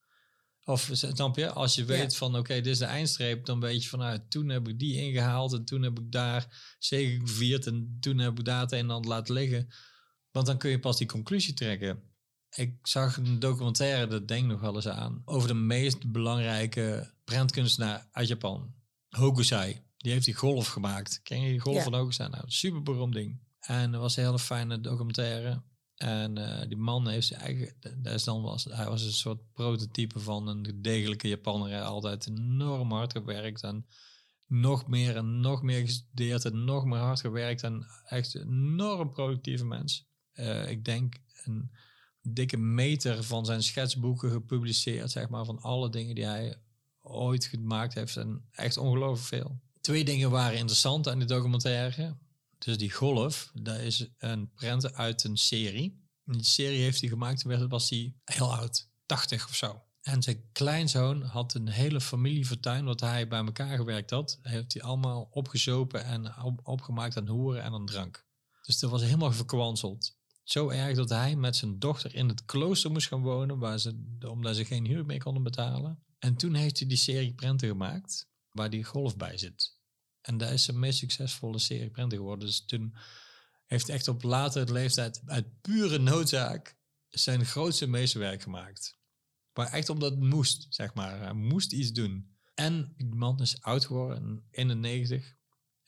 Of 0.64 0.90
snap 0.92 1.36
je, 1.36 1.52
als 1.52 1.76
je 1.76 1.86
weet 1.86 2.16
van 2.16 2.38
oké, 2.38 2.54
dit 2.54 2.66
is 2.66 2.78
de 2.78 2.86
eindstreep, 2.86 3.46
dan 3.46 3.60
weet 3.60 3.84
je 3.84 3.90
van 3.90 4.00
nou, 4.00 4.20
toen 4.30 4.50
heb 4.50 4.68
ik 4.68 4.80
die 4.80 4.96
ingehaald 4.96 5.54
en 5.54 5.66
toen 5.66 5.82
heb 5.82 6.00
ik 6.00 6.12
daar 6.12 6.76
zegen 6.80 7.28
gevierd 7.28 7.68
en 7.68 7.98
toen 8.00 8.18
heb 8.18 8.40
ik 8.40 8.46
daar 8.46 8.62
het 8.62 8.72
een 8.72 8.80
en 8.80 8.90
ander 8.90 9.12
laten 9.12 9.34
liggen. 9.34 9.74
Want 10.32 10.46
dan 10.46 10.58
kun 10.58 10.70
je 10.70 10.80
pas 10.80 10.98
die 10.98 11.08
conclusie 11.08 11.54
trekken. 11.54 12.09
Ik 12.56 12.88
zag 12.88 13.18
een 13.18 13.40
documentaire, 13.40 14.08
dat 14.08 14.28
denk 14.28 14.44
ik 14.44 14.50
nog 14.50 14.62
wel 14.62 14.76
eens 14.76 14.88
aan, 14.88 15.22
over 15.26 15.48
de 15.48 15.54
meest 15.54 16.12
belangrijke 16.12 17.12
prentkunstenaar 17.24 18.08
uit 18.12 18.28
Japan. 18.28 18.74
Hokusai. 19.10 19.82
Die 19.98 20.12
heeft 20.12 20.26
die 20.26 20.34
golf 20.34 20.68
gemaakt. 20.68 21.20
Ken 21.24 21.42
je 21.42 21.50
die 21.50 21.60
golf 21.60 21.76
Ja. 21.76 21.84
van 21.84 21.94
Hokusai? 21.94 22.30
Nou, 22.30 22.44
super 22.48 22.84
beroemd 22.84 23.14
ding. 23.14 23.40
En 23.60 23.92
dat 23.92 24.02
was 24.02 24.18
een 24.18 24.24
hele 24.24 24.40
fijne 24.40 24.82
documentaire. 24.82 25.62
En 25.96 26.38
eh, 26.38 26.68
die 26.68 26.78
man 26.78 27.08
heeft 27.08 27.28
zijn 27.28 27.42
eigen, 27.42 27.74
dat 28.02 28.14
is 28.14 28.24
dan 28.24 28.42
was, 28.42 28.64
hij 28.64 28.86
was 28.86 29.04
een 29.04 29.12
soort 29.12 29.52
prototype 29.54 30.20
van 30.20 30.48
een 30.48 30.82
degelijke 30.82 31.28
Japanner. 31.28 31.70
Hij 31.70 31.78
had 31.80 31.88
altijd 31.88 32.28
enorm 32.28 32.92
hard 32.92 33.12
gewerkt 33.12 33.64
en 33.64 33.86
nog 34.48 34.88
meer 34.88 35.16
en 35.16 35.40
nog 35.40 35.62
meer 35.62 35.82
gestudeerd 35.82 36.46
en 36.46 36.64
nog 36.64 36.86
meer 36.86 37.00
hard 37.00 37.20
gewerkt. 37.20 37.64
En 37.64 37.86
echt 38.06 38.34
een 38.34 38.48
enorm 38.48 39.12
productieve 39.12 39.66
mens. 39.66 40.08
Eh, 40.32 40.70
ik 40.70 40.86
denk 40.86 41.16
een 41.44 41.72
dikke 42.22 42.58
meter 42.58 43.24
van 43.24 43.46
zijn 43.46 43.64
schetsboeken 43.64 44.32
gepubliceerd, 44.32 45.12
zeg 45.12 45.30
maar, 45.30 45.46
van 45.46 45.62
alle 45.62 45.90
dingen 45.90 46.16
die 46.16 46.26
hij 46.26 46.62
ooit 47.02 47.46
gemaakt 47.46 47.94
heeft. 47.94 48.18
En 48.18 48.48
echt 48.52 48.78
ongelooflijk 48.78 49.28
veel. 49.28 49.60
Twee 49.82 50.04
dingen 50.04 50.32
waren 50.32 50.58
interessant 50.58 51.08
aan 51.08 51.20
die 51.20 51.28
documentaire. 51.28 52.18
Dus 52.58 52.78
die 52.78 52.92
golf, 52.92 53.52
dat 53.54 53.80
is 53.80 54.08
een 54.18 54.54
prent 54.54 54.94
uit 54.94 55.24
een 55.24 55.38
serie. 55.38 56.08
Die 56.24 56.44
serie 56.44 56.82
heeft 56.82 57.00
hij 57.00 57.10
gemaakt, 57.10 57.40
toen 57.40 57.68
was 57.68 57.90
hij 57.90 58.14
heel 58.24 58.56
oud, 58.56 58.90
80 59.06 59.48
of 59.48 59.56
zo. 59.56 59.84
En 60.02 60.24
zijn 60.24 60.50
kleinzoon 60.52 61.22
had 61.22 61.54
een 61.54 61.68
hele 61.68 62.02
familiefortuin 62.02 62.86
wat 62.86 63.00
hij 63.00 63.28
bij 63.28 63.40
elkaar 63.40 63.78
gewerkt 63.78 64.10
had. 64.10 64.40
Heeft 64.42 64.74
hij 64.74 64.82
allemaal 64.82 65.28
opgezopen 65.32 66.04
en 66.04 66.42
op- 66.44 66.60
opgemaakt 66.64 67.18
aan 67.18 67.28
hoeren 67.28 67.64
en 67.64 67.74
aan 67.74 67.86
drank. 67.86 68.26
Dus 68.62 68.80
dat 68.80 68.90
was 68.90 69.02
helemaal 69.02 69.32
verkwanseld. 69.32 70.18
Zo 70.50 70.70
erg 70.70 70.96
dat 70.96 71.10
hij 71.10 71.36
met 71.36 71.56
zijn 71.56 71.80
dochter 71.80 72.16
in 72.16 72.28
het 72.28 72.46
klooster 72.46 72.92
moest 72.92 73.08
gaan 73.08 73.22
wonen, 73.22 73.58
waar 73.58 73.80
ze, 73.80 74.18
omdat 74.28 74.56
ze 74.56 74.66
geen 74.66 74.86
huur 74.86 75.06
meer 75.06 75.24
konden 75.24 75.44
betalen. 75.44 76.04
En 76.20 76.36
toen 76.36 76.54
heeft 76.54 76.80
hij 76.80 76.88
die 76.88 76.98
serie 76.98 77.34
prenten 77.34 77.68
gemaakt, 77.68 78.30
waar 78.52 78.70
die 78.70 78.84
golf 78.84 79.18
bij 79.18 79.38
zit. 79.38 79.78
En 80.22 80.38
dat 80.38 80.52
is 80.52 80.64
zijn 80.64 80.80
meest 80.80 80.98
succesvolle 80.98 81.60
serie 81.60 81.90
prenten 81.90 82.18
geworden. 82.18 82.46
Dus 82.46 82.66
toen 82.66 82.96
heeft 83.66 83.88
hij 83.88 83.96
echt 83.96 84.08
op 84.08 84.24
latere 84.24 84.74
leeftijd 84.74 85.22
uit 85.26 85.62
pure 85.62 85.98
noodzaak 85.98 86.78
zijn 87.10 87.46
grootste 87.46 87.88
meesterwerk 87.88 88.42
gemaakt. 88.42 89.00
Maar 89.54 89.68
echt 89.68 89.90
omdat 89.90 90.12
het 90.12 90.20
moest, 90.20 90.66
zeg 90.70 90.94
maar. 90.94 91.20
Hij 91.20 91.34
moest 91.34 91.72
iets 91.72 91.92
doen. 91.92 92.38
En 92.54 92.94
die 92.98 93.16
man 93.16 93.42
is 93.42 93.62
oud 93.62 93.86
geworden, 93.86 94.44
in 94.52 94.68
de 94.68 94.76
90. 94.76 95.38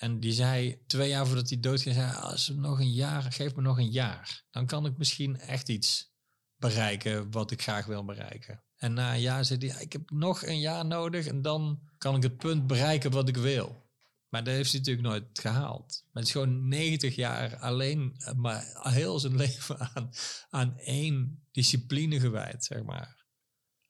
En 0.02 0.20
die 0.20 0.32
zei, 0.32 0.82
twee 0.88 1.10
jaar 1.10 1.26
voordat 1.26 1.50
hij 1.50 1.60
doodging, 1.60 1.96
zei, 1.96 2.08
hij, 2.08 2.16
als 2.16 2.48
we 2.48 2.54
nog 2.54 2.80
een 2.80 2.92
jaar, 2.92 3.32
geef 3.32 3.56
me 3.56 3.62
nog 3.62 3.78
een 3.78 3.92
jaar. 3.92 4.44
Dan 4.52 4.66
kan 4.66 4.86
ik 4.86 4.98
misschien 4.98 5.40
echt 5.40 5.70
iets 5.70 6.14
bereiken 6.56 7.32
wat 7.32 7.52
ik 7.52 7.62
graag 7.62 7.86
wil 7.86 8.06
bereiken. 8.06 8.64
En 8.78 8.94
na 8.94 9.14
een 9.14 9.22
jaar 9.22 9.46
zei 9.46 9.68
hij, 9.68 9.82
ik 9.82 9.94
heb 9.94 10.10
nog 10.10 10.46
een 10.46 10.60
jaar 10.60 10.86
nodig 10.86 11.28
en 11.28 11.42
dan 11.42 11.80
kan 11.98 12.16
ik 12.16 12.24
het 12.24 12.38
punt 12.38 12.68
bereiken 12.68 13.12
wat 13.12 13.28
ik 13.28 13.38
wil. 13.38 13.90
Maar 14.30 14.44
dat 14.44 14.54
heeft 14.54 14.72
hij 14.72 14.80
natuurlijk 14.80 15.08
nooit 15.08 15.40
gehaald. 15.40 16.04
Maar 16.06 16.24
het 16.24 16.26
is 16.26 16.32
gewoon 16.32 16.68
90 16.68 17.16
jaar 17.16 17.58
alleen, 17.58 18.14
eh, 18.18 18.34
maar 18.34 18.80
heel 18.82 19.20
zijn 19.20 19.36
leven 19.46 19.80
aan, 19.80 20.10
aan 20.50 20.78
één 20.78 21.48
discipline 21.52 22.20
gewijd, 22.20 22.66
zeg 22.66 22.84
maar. 22.84 23.21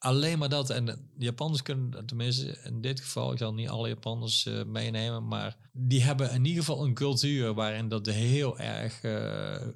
Alleen 0.04 0.40
maar 0.40 0.50
dat. 0.50 0.70
En 0.70 0.86
de 0.86 0.98
Japanners 1.18 1.62
kunnen, 1.62 2.06
tenminste 2.06 2.60
in 2.64 2.82
dit 2.82 3.00
geval, 3.00 3.32
ik 3.32 3.38
zal 3.38 3.54
niet 3.54 3.70
alle 3.70 3.88
Japanners 3.88 4.46
eh, 4.46 4.64
meenemen, 4.64 5.28
maar 5.28 5.58
die 5.72 6.04
hebben 6.04 6.32
in 6.32 6.46
ieder 6.46 6.64
geval 6.64 6.86
een 6.86 6.94
cultuur 6.94 7.54
waarin 7.54 7.88
dat 7.88 8.06
heel 8.06 8.60
erg 8.60 9.02
eh, 9.02 9.68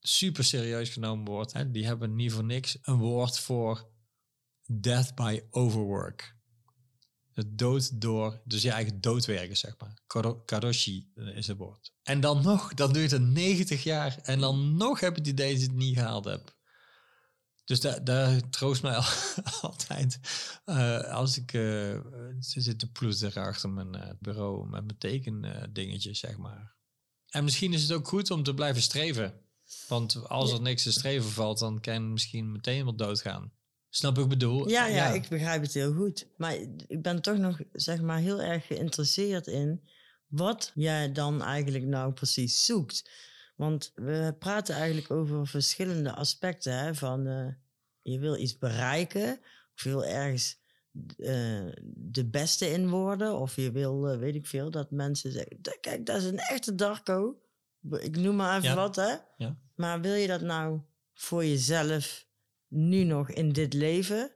super 0.00 0.44
serieus 0.44 0.88
genomen 0.88 1.24
wordt. 1.24 1.52
Hè. 1.52 1.70
Die 1.70 1.86
hebben 1.86 2.14
niet 2.14 2.32
voor 2.32 2.44
niks 2.44 2.78
een 2.82 2.96
woord 2.96 3.38
voor 3.38 3.88
death 4.66 5.14
by 5.14 5.40
overwork. 5.50 6.36
Het 7.32 7.58
dood 7.58 8.00
door, 8.00 8.40
dus 8.44 8.62
je 8.62 8.70
eigen 8.70 9.00
doodwerken, 9.00 9.56
zeg 9.56 9.74
maar. 9.78 9.98
Karo- 10.06 10.42
Karoshi 10.44 11.10
eh, 11.14 11.36
is 11.36 11.46
het 11.46 11.56
woord. 11.58 11.92
En 12.02 12.20
dan 12.20 12.42
nog, 12.42 12.74
dan 12.74 12.92
duurt 12.92 13.10
het 13.10 13.22
90 13.22 13.82
jaar. 13.82 14.18
En 14.22 14.40
dan 14.40 14.76
nog 14.76 15.00
heb 15.00 15.10
ik 15.10 15.16
het 15.16 15.26
idee 15.26 15.52
dat 15.52 15.60
je 15.60 15.66
het 15.66 15.76
niet 15.76 15.96
gehaald 15.96 16.24
hebt. 16.24 16.55
Dus 17.66 17.80
daar, 17.80 18.04
daar 18.04 18.48
troost 18.50 18.82
mij 18.82 18.94
al- 18.94 19.04
altijd. 19.70 20.18
eh, 20.64 21.00
als 21.00 21.36
ik 21.38 21.52
uh, 21.52 22.00
zit 22.38 22.78
te 22.78 22.90
ploeteren 22.90 23.42
achter 23.42 23.70
mijn 23.70 23.94
eh, 23.94 24.10
bureau 24.20 24.68
met 24.68 24.84
mijn 24.84 24.98
tekendingetjes, 24.98 26.18
zeg 26.18 26.36
maar. 26.36 26.74
En 27.26 27.44
misschien 27.44 27.72
is 27.72 27.82
het 27.82 27.92
ook 27.92 28.08
goed 28.08 28.30
om 28.30 28.42
te 28.42 28.54
blijven 28.54 28.82
streven. 28.82 29.40
Want 29.88 30.28
als 30.28 30.52
er 30.52 30.60
niks 30.60 30.82
te 30.82 30.92
streven 30.92 31.30
valt, 31.30 31.58
dan 31.58 31.80
kan 31.80 31.94
je 31.94 32.00
misschien 32.00 32.52
meteen 32.52 32.84
wel 32.84 32.96
doodgaan. 32.96 33.52
Snap 33.88 34.18
ik 34.18 34.28
bedoel? 34.28 34.68
Ja, 34.68 34.86
ja, 34.86 35.08
ik 35.08 35.28
begrijp 35.28 35.62
het 35.62 35.74
heel 35.74 35.94
goed. 35.94 36.26
Maar 36.36 36.54
ik 36.86 37.02
ben 37.02 37.22
toch 37.22 37.36
nog 37.36 37.58
zeg 37.72 38.00
maar 38.00 38.18
heel 38.18 38.40
erg 38.42 38.66
geïnteresseerd 38.66 39.46
in 39.46 39.88
wat 40.26 40.72
jij 40.74 41.12
dan 41.12 41.42
eigenlijk 41.42 41.84
nou 41.84 42.12
precies 42.12 42.64
zoekt. 42.64 43.10
Want 43.56 43.92
we 43.94 44.34
praten 44.38 44.74
eigenlijk 44.74 45.10
over 45.10 45.46
verschillende 45.46 46.12
aspecten. 46.14 46.78
Hè? 46.78 46.94
Van 46.94 47.26
uh, 47.26 47.48
je 48.02 48.18
wil 48.18 48.36
iets 48.36 48.58
bereiken, 48.58 49.40
of 49.74 49.82
je 49.82 49.88
wil 49.88 50.04
ergens 50.04 50.58
uh, 51.16 51.72
de 51.94 52.28
beste 52.30 52.70
in 52.70 52.88
worden, 52.88 53.38
of 53.38 53.56
je 53.56 53.70
wil, 53.70 54.12
uh, 54.12 54.18
weet 54.18 54.34
ik 54.34 54.46
veel, 54.46 54.70
dat 54.70 54.90
mensen 54.90 55.32
zeggen: 55.32 55.60
Kijk, 55.80 56.06
dat 56.06 56.16
is 56.16 56.24
een 56.24 56.38
echte 56.38 56.74
Darko. 56.74 57.40
Ik 57.90 58.16
noem 58.16 58.36
maar 58.36 58.56
even 58.56 58.68
Ja. 58.68 58.74
wat, 58.74 58.96
hè? 58.96 59.14
Ja. 59.36 59.58
Maar 59.74 60.00
wil 60.00 60.14
je 60.14 60.26
dat 60.26 60.40
nou 60.40 60.80
voor 61.14 61.44
jezelf 61.44 62.26
nu 62.68 63.04
nog 63.04 63.30
in 63.30 63.52
dit 63.52 63.72
leven? 63.72 64.30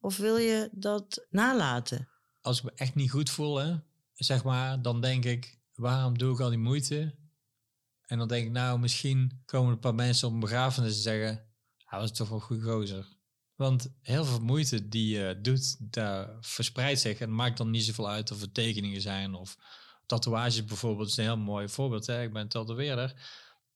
Of 0.00 0.16
wil 0.16 0.36
je 0.36 0.68
dat 0.72 1.26
nalaten? 1.30 2.08
Als 2.40 2.58
ik 2.58 2.64
me 2.64 2.72
echt 2.74 2.94
niet 2.94 3.10
goed 3.10 3.30
voel, 3.30 3.56
hè, 3.56 3.74
zeg 4.14 4.44
maar, 4.44 4.82
dan 4.82 5.00
denk 5.00 5.24
ik: 5.24 5.58
waarom 5.74 6.18
doe 6.18 6.32
ik 6.32 6.40
al 6.40 6.48
die 6.48 6.58
moeite? 6.58 7.14
En 8.14 8.20
dan 8.20 8.28
denk 8.28 8.46
ik, 8.46 8.52
nou, 8.52 8.78
misschien 8.78 9.42
komen 9.44 9.72
een 9.72 9.78
paar 9.78 9.94
mensen 9.94 10.28
op 10.28 10.40
begrafenis 10.40 10.96
en 10.96 11.02
zeggen, 11.02 11.44
hij 11.84 11.98
was 11.98 12.12
toch 12.12 12.28
wel 12.28 12.38
een 12.38 12.44
goede 12.44 12.62
gozer. 12.62 13.06
Want 13.54 13.94
heel 14.00 14.24
veel 14.24 14.40
moeite 14.40 14.88
die 14.88 15.16
je 15.16 15.38
doet, 15.42 15.92
daar 15.92 16.36
verspreidt 16.40 17.00
zich 17.00 17.18
en 17.18 17.34
maakt 17.34 17.56
dan 17.56 17.70
niet 17.70 17.84
zoveel 17.84 18.08
uit 18.08 18.30
of 18.30 18.40
het 18.40 18.54
tekeningen 18.54 19.00
zijn 19.00 19.34
of 19.34 19.56
tatoeages 20.06 20.64
bijvoorbeeld. 20.64 21.08
is 21.08 21.16
een 21.16 21.24
heel 21.24 21.36
mooi 21.36 21.68
voorbeeld. 21.68 22.06
Hè? 22.06 22.22
Ik 22.22 22.32
ben 22.32 22.48
tatoeëerder. 22.48 23.14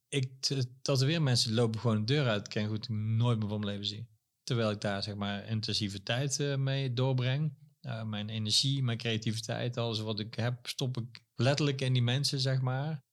Ik 0.08 0.50
tatoeëer 0.82 1.22
mensen 1.22 1.54
lopen 1.54 1.80
gewoon 1.80 1.98
de 1.98 2.12
deur 2.12 2.28
uit. 2.28 2.44
Ik 2.44 2.52
ken 2.52 2.68
goed 2.68 2.88
nooit 2.88 3.38
meer 3.38 3.48
van 3.48 3.60
mijn 3.60 3.72
leven 3.72 3.86
zien. 3.86 4.08
Terwijl 4.42 4.70
ik 4.70 4.80
daar 4.80 5.02
zeg 5.02 5.14
maar 5.14 5.46
intensieve 5.46 6.02
tijd 6.02 6.40
eh, 6.40 6.56
mee 6.56 6.92
doorbreng. 6.92 7.56
Uh, 7.82 8.02
mijn 8.02 8.28
energie, 8.28 8.82
mijn 8.82 8.98
creativiteit, 8.98 9.76
alles 9.76 10.00
wat 10.00 10.20
ik 10.20 10.34
heb, 10.34 10.66
stop 10.66 10.96
ik 10.96 11.24
letterlijk 11.34 11.80
in 11.80 11.92
die 11.92 12.02
mensen, 12.02 12.40
zeg 12.40 12.60
maar. 12.60 13.06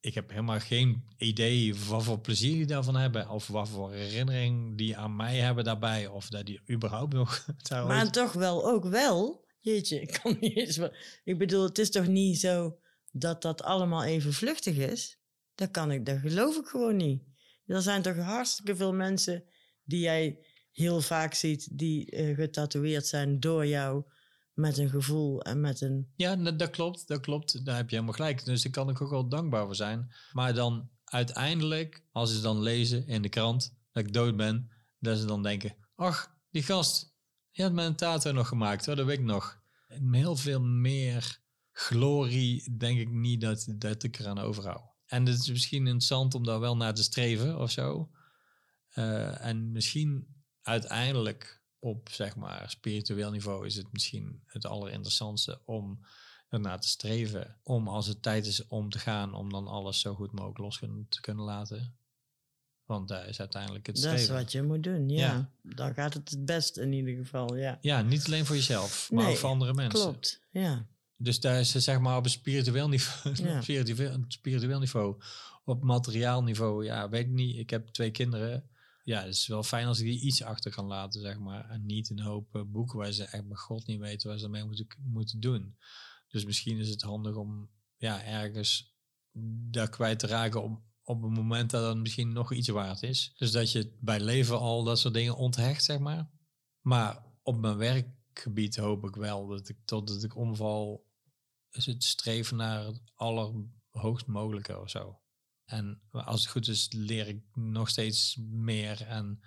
Ik 0.00 0.14
heb 0.14 0.30
helemaal 0.30 0.60
geen 0.60 1.04
idee 1.16 1.74
wat 1.88 2.04
voor 2.04 2.20
plezier 2.20 2.54
die 2.54 2.66
daarvan 2.66 2.96
hebben. 2.96 3.28
Of 3.28 3.46
wat 3.46 3.68
voor 3.68 3.92
herinnering 3.92 4.76
die 4.78 4.96
aan 4.96 5.16
mij 5.16 5.36
hebben 5.36 5.64
daarbij. 5.64 6.06
Of 6.06 6.28
dat 6.28 6.46
die 6.46 6.60
überhaupt 6.70 7.12
nog 7.12 7.44
daar 7.68 7.86
Maar 7.86 8.04
ooit- 8.04 8.12
toch 8.12 8.32
wel 8.32 8.66
ook 8.66 8.84
wel. 8.84 9.46
Jeetje, 9.60 10.00
ik 10.00 10.18
kan 10.22 10.36
niet 10.40 10.56
eens... 10.56 10.80
Ik 11.24 11.38
bedoel, 11.38 11.62
het 11.64 11.78
is 11.78 11.90
toch 11.90 12.06
niet 12.06 12.40
zo 12.40 12.78
dat 13.12 13.42
dat 13.42 13.62
allemaal 13.62 14.04
even 14.04 14.32
vluchtig 14.32 14.76
is? 14.76 15.18
Dat 15.54 15.70
kan 15.70 15.90
ik, 15.90 16.06
dat 16.06 16.18
geloof 16.18 16.56
ik 16.56 16.66
gewoon 16.66 16.96
niet. 16.96 17.22
Er 17.66 17.82
zijn 17.82 18.02
toch 18.02 18.16
hartstikke 18.16 18.76
veel 18.76 18.92
mensen 18.92 19.44
die 19.84 20.00
jij 20.00 20.38
heel 20.72 21.00
vaak 21.00 21.34
ziet... 21.34 21.78
die 21.78 22.10
eh, 22.10 22.34
getatoeëerd 22.34 23.06
zijn 23.06 23.40
door 23.40 23.66
jou 23.66 24.04
met 24.58 24.78
een 24.78 24.90
gevoel 24.90 25.42
en 25.42 25.60
met 25.60 25.80
een... 25.80 26.12
Ja, 26.16 26.36
dat, 26.36 26.70
klopt, 26.70 27.08
dat 27.08 27.20
klopt. 27.20 27.64
Daar 27.64 27.76
heb 27.76 27.88
je 27.90 27.94
helemaal 27.94 28.16
gelijk. 28.16 28.44
Dus 28.44 28.62
daar 28.62 28.72
kan 28.72 28.88
ik 28.88 29.00
ook 29.00 29.10
wel 29.10 29.28
dankbaar 29.28 29.64
voor 29.64 29.74
zijn. 29.74 30.12
Maar 30.32 30.54
dan 30.54 30.90
uiteindelijk, 31.04 32.04
als 32.12 32.34
ze 32.34 32.40
dan 32.40 32.62
lezen 32.62 33.06
in 33.06 33.22
de 33.22 33.28
krant 33.28 33.74
dat 33.92 34.06
ik 34.06 34.12
dood 34.12 34.36
ben, 34.36 34.70
dat 34.98 35.18
ze 35.18 35.24
dan 35.24 35.42
denken, 35.42 35.74
ach, 35.94 36.34
die 36.50 36.62
gast, 36.62 37.14
die 37.52 37.64
had 37.64 37.74
mijn 37.74 37.94
tato 37.94 38.32
nog 38.32 38.48
gemaakt, 38.48 38.86
hoor, 38.86 38.96
dat 38.96 39.06
weet 39.06 39.18
ik 39.18 39.24
nog. 39.24 39.60
En 39.88 40.14
heel 40.14 40.36
veel 40.36 40.60
meer 40.60 41.40
glorie 41.72 42.76
denk 42.76 42.98
ik 42.98 43.10
niet 43.10 43.40
dat, 43.40 43.66
dat 43.68 44.02
ik 44.02 44.18
eraan 44.18 44.38
overhoud. 44.38 44.82
En 45.06 45.26
het 45.26 45.38
is 45.38 45.50
misschien 45.50 45.86
interessant 45.86 46.34
om 46.34 46.44
daar 46.44 46.60
wel 46.60 46.76
naar 46.76 46.94
te 46.94 47.02
streven 47.02 47.58
of 47.58 47.70
zo. 47.70 48.10
Eh, 48.88 49.44
en 49.44 49.72
misschien 49.72 50.26
uiteindelijk 50.62 51.57
op 51.78 52.08
zeg 52.10 52.36
maar 52.36 52.70
spiritueel 52.70 53.30
niveau 53.30 53.66
is 53.66 53.74
het 53.74 53.92
misschien 53.92 54.42
het 54.46 54.66
allerinteressantste 54.66 55.60
om 55.64 56.00
ernaar 56.48 56.80
te 56.80 56.88
streven. 56.88 57.56
Om 57.62 57.88
als 57.88 58.06
het 58.06 58.22
tijd 58.22 58.46
is 58.46 58.66
om 58.66 58.90
te 58.90 58.98
gaan, 58.98 59.34
om 59.34 59.50
dan 59.50 59.66
alles 59.66 60.00
zo 60.00 60.14
goed 60.14 60.32
mogelijk 60.32 60.58
los 60.58 60.78
kun- 60.78 61.06
te 61.08 61.20
kunnen 61.20 61.44
laten. 61.44 61.96
Want 62.84 63.08
daar 63.08 63.28
is 63.28 63.40
uiteindelijk 63.40 63.86
het 63.86 63.96
Dat 63.96 64.04
is 64.04 64.10
streven. 64.22 64.34
wat 64.42 64.52
je 64.52 64.62
moet 64.62 64.82
doen, 64.82 65.08
ja. 65.08 65.26
Ja. 65.32 65.50
Dan 65.74 65.94
gaat 65.94 66.14
het 66.14 66.30
het 66.30 66.44
best 66.44 66.76
in 66.76 66.92
ieder 66.92 67.16
geval, 67.16 67.56
ja. 67.56 67.78
Ja, 67.80 68.02
niet 68.02 68.24
alleen 68.26 68.46
voor 68.46 68.56
jezelf, 68.56 69.10
maar 69.12 69.24
Nee, 69.24 69.32
ook 69.32 69.38
voor 69.38 69.48
andere 69.50 69.74
mensen. 69.74 70.00
Klopt, 70.00 70.40
ja. 70.50 70.86
Dus 71.16 71.40
daar 71.40 71.60
is 71.60 71.70
zeg 71.70 71.98
maar 72.00 72.16
op 72.16 72.24
een 72.24 72.30
spiritueel 72.30 72.88
niveau, 72.88 73.34
Ja. 73.48 73.60
spiritueel, 73.62 74.24
spiritueel 74.28 74.78
niveau, 74.78 75.22
op 75.64 75.82
materiaal 75.82 76.42
niveau, 76.42 76.84
ja, 76.84 77.08
weet 77.08 77.24
ik 77.26 77.30
niet. 77.32 77.56
Ik 77.56 77.70
heb 77.70 77.88
twee 77.88 78.10
kinderen. 78.10 78.68
Ja, 79.08 79.20
het 79.20 79.34
is 79.34 79.46
wel 79.46 79.62
fijn 79.62 79.86
als 79.86 80.00
ik 80.00 80.06
die 80.06 80.20
iets 80.20 80.42
achter 80.42 80.70
kan 80.70 80.86
laten, 80.86 81.20
zeg 81.20 81.38
maar. 81.38 81.70
En 81.70 81.86
niet 81.86 82.10
een 82.10 82.20
hoop 82.20 82.54
eh, 82.54 82.62
boeken 82.66 82.98
waar 82.98 83.12
ze 83.12 83.24
echt 83.24 83.46
bij 83.48 83.56
God 83.56 83.86
niet 83.86 83.98
weten 83.98 84.28
waar 84.28 84.38
ze 84.38 84.48
mee 84.48 84.64
moeten, 84.64 84.86
moeten 85.02 85.40
doen. 85.40 85.76
Dus 86.28 86.44
misschien 86.44 86.78
is 86.78 86.88
het 86.88 87.02
handig 87.02 87.36
om 87.36 87.70
ja, 87.96 88.24
ergens 88.24 88.96
daar 89.70 89.88
kwijt 89.88 90.18
te 90.18 90.26
raken 90.26 90.62
op, 90.62 90.82
op 91.02 91.22
een 91.22 91.32
moment 91.32 91.70
dat 91.70 91.88
het 91.88 91.96
misschien 91.96 92.32
nog 92.32 92.52
iets 92.52 92.68
waard 92.68 93.02
is. 93.02 93.34
Dus 93.36 93.50
dat 93.50 93.72
je 93.72 93.96
bij 94.00 94.20
leven 94.20 94.58
al 94.58 94.84
dat 94.84 94.98
soort 94.98 95.14
dingen 95.14 95.36
onthecht, 95.36 95.84
zeg 95.84 95.98
maar. 95.98 96.30
Maar 96.80 97.24
op 97.42 97.60
mijn 97.60 97.76
werkgebied 97.76 98.76
hoop 98.76 99.04
ik 99.04 99.14
wel 99.14 99.46
dat 99.46 99.68
ik 99.68 99.78
totdat 99.84 100.24
ik 100.24 100.36
omval, 100.36 101.06
is 101.70 101.86
het 101.86 102.04
streven 102.04 102.56
naar 102.56 102.84
het 102.84 103.00
allerhoogst 103.14 104.26
mogelijke 104.26 104.80
of 104.80 104.90
zo. 104.90 105.20
En 105.68 106.00
als 106.10 106.40
het 106.40 106.50
goed 106.50 106.68
is, 106.68 106.88
leer 106.92 107.28
ik 107.28 107.42
nog 107.54 107.88
steeds 107.88 108.36
meer 108.50 109.06
en 109.06 109.40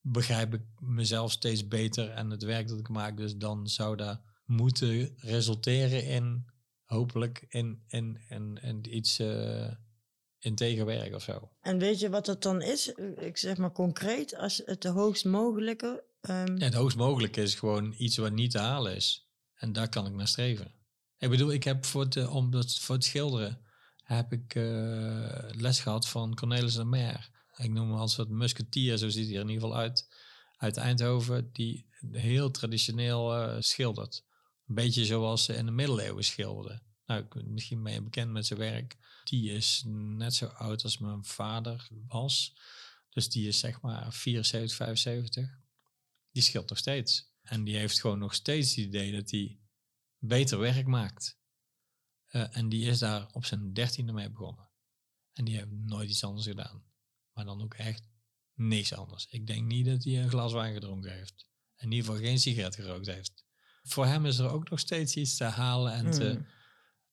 begrijp 0.00 0.54
ik 0.54 0.62
mezelf 0.78 1.32
steeds 1.32 1.68
beter 1.68 2.10
en 2.10 2.30
het 2.30 2.42
werk 2.42 2.68
dat 2.68 2.78
ik 2.78 2.88
maak. 2.88 3.16
Dus 3.16 3.36
dan 3.36 3.68
zou 3.68 3.96
dat 3.96 4.20
moeten 4.44 5.14
resulteren 5.16 6.04
in, 6.04 6.44
hopelijk, 6.84 7.46
in, 7.48 7.82
in, 7.88 8.20
in, 8.28 8.58
in 8.62 8.96
iets 8.96 9.18
eh 9.18 9.70
integer 10.40 10.84
werk 10.84 11.14
of 11.14 11.22
zo. 11.22 11.50
En 11.60 11.78
weet 11.78 12.00
je 12.00 12.10
wat 12.10 12.26
dat 12.26 12.42
dan 12.42 12.62
is? 12.62 12.88
Ik 13.16 13.36
zeg 13.36 13.56
maar 13.56 13.72
concreet, 13.72 14.36
als 14.36 14.62
het 14.64 14.82
de 14.82 14.88
hoogst 14.88 15.24
mogelijke... 15.24 16.04
ehm, 16.20 16.56
Ja, 16.56 16.64
het 16.64 16.74
hoogst 16.74 16.96
mogelijke 16.96 17.42
is 17.42 17.54
gewoon 17.54 17.94
iets 17.96 18.16
wat 18.16 18.32
niet 18.32 18.50
te 18.50 18.58
halen 18.58 18.94
is. 18.94 19.30
En 19.54 19.72
daar 19.72 19.88
kan 19.88 20.06
ik 20.06 20.12
naar 20.12 20.28
streven. 20.28 20.74
Ik 21.18 21.30
bedoel, 21.30 21.52
ik 21.52 21.64
heb 21.64 21.84
voor 21.84 22.02
het, 22.02 22.16
eh, 22.16 22.34
om 22.34 22.52
het, 22.54 22.78
voor 22.78 22.94
het 22.94 23.04
schilderen 23.04 23.60
heb 24.16 24.32
ik 24.32 24.54
eh, 24.54 25.50
les 25.50 25.80
gehad 25.80 26.08
van 26.08 26.34
Cornelis 26.34 26.74
de 26.74 26.84
Mer. 26.84 27.30
Ik 27.56 27.70
noem 27.70 27.88
hem 27.88 27.98
als 27.98 28.12
soort 28.12 28.28
musketier, 28.28 28.96
zo 28.96 29.08
ziet 29.08 29.26
hij 29.26 29.34
er 29.34 29.40
in 29.40 29.48
ieder 29.48 29.62
geval 29.62 29.78
uit. 29.78 30.08
Uit 30.56 30.76
Eindhoven, 30.76 31.52
die 31.52 31.86
heel 32.12 32.50
traditioneel 32.50 33.36
eh, 33.36 33.56
schildert. 33.60 34.24
Een 34.66 34.74
beetje 34.74 35.04
zoals 35.04 35.44
ze 35.44 35.54
in 35.54 35.66
de 35.66 35.72
middeleeuwen 35.72 36.24
schilderden. 36.24 36.82
Nou, 37.06 37.26
misschien 37.44 37.82
ben 37.82 37.92
je 37.92 38.02
bekend 38.02 38.30
met 38.30 38.46
zijn 38.46 38.58
werk. 38.58 38.96
Die 39.24 39.52
is 39.52 39.82
net 39.86 40.34
zo 40.34 40.46
oud 40.46 40.82
als 40.82 40.98
mijn 40.98 41.24
vader 41.24 41.88
was. 42.06 42.54
Dus 43.10 43.28
die 43.28 43.48
is 43.48 43.58
zeg 43.58 43.80
maar 43.80 44.12
74, 44.12 44.76
75 44.76 45.58
die 46.32 46.42
scheelt 46.42 46.68
nog 46.68 46.78
steeds. 46.78 47.32
En 47.42 47.64
die 47.64 47.76
heeft 47.76 48.00
gewoon 48.00 48.18
nog 48.18 48.34
steeds 48.34 48.68
het 48.68 48.84
idee 48.86 49.12
dat 49.12 49.30
hij 49.30 49.58
beter 50.18 50.58
werk 50.58 50.86
maakt. 50.86 51.39
Eh, 52.30 52.56
en 52.56 52.68
die 52.68 52.86
is 52.86 52.98
daar 52.98 53.26
op 53.32 53.44
zijn 53.44 53.72
dertiende 53.72 54.12
mee 54.12 54.30
begonnen. 54.30 54.68
En 55.32 55.44
die 55.44 55.56
heeft 55.56 55.70
nooit 55.70 56.10
iets 56.10 56.24
anders 56.24 56.46
gedaan. 56.46 56.82
Maar 57.32 57.44
dan 57.44 57.62
ook 57.62 57.74
echt 57.74 58.08
niks 58.54 58.94
anders. 58.94 59.26
Ik 59.30 59.46
denk 59.46 59.66
niet 59.66 59.86
dat 59.86 60.04
hij 60.04 60.22
een 60.22 60.28
glas 60.28 60.52
wijn 60.52 60.74
gedronken 60.74 61.12
heeft. 61.12 61.48
In 61.76 61.90
ieder 61.92 62.06
geval 62.06 62.22
geen 62.26 62.38
sigaret 62.38 62.74
gerookt 62.74 63.06
heeft. 63.06 63.44
Voor 63.82 64.06
hem 64.06 64.26
is 64.26 64.38
er 64.38 64.50
ook 64.50 64.70
nog 64.70 64.78
steeds 64.78 65.16
iets 65.16 65.36
te 65.36 65.44
halen. 65.44 65.92
En, 65.92 66.10
te, 66.10 66.34
Mm. 66.38 66.46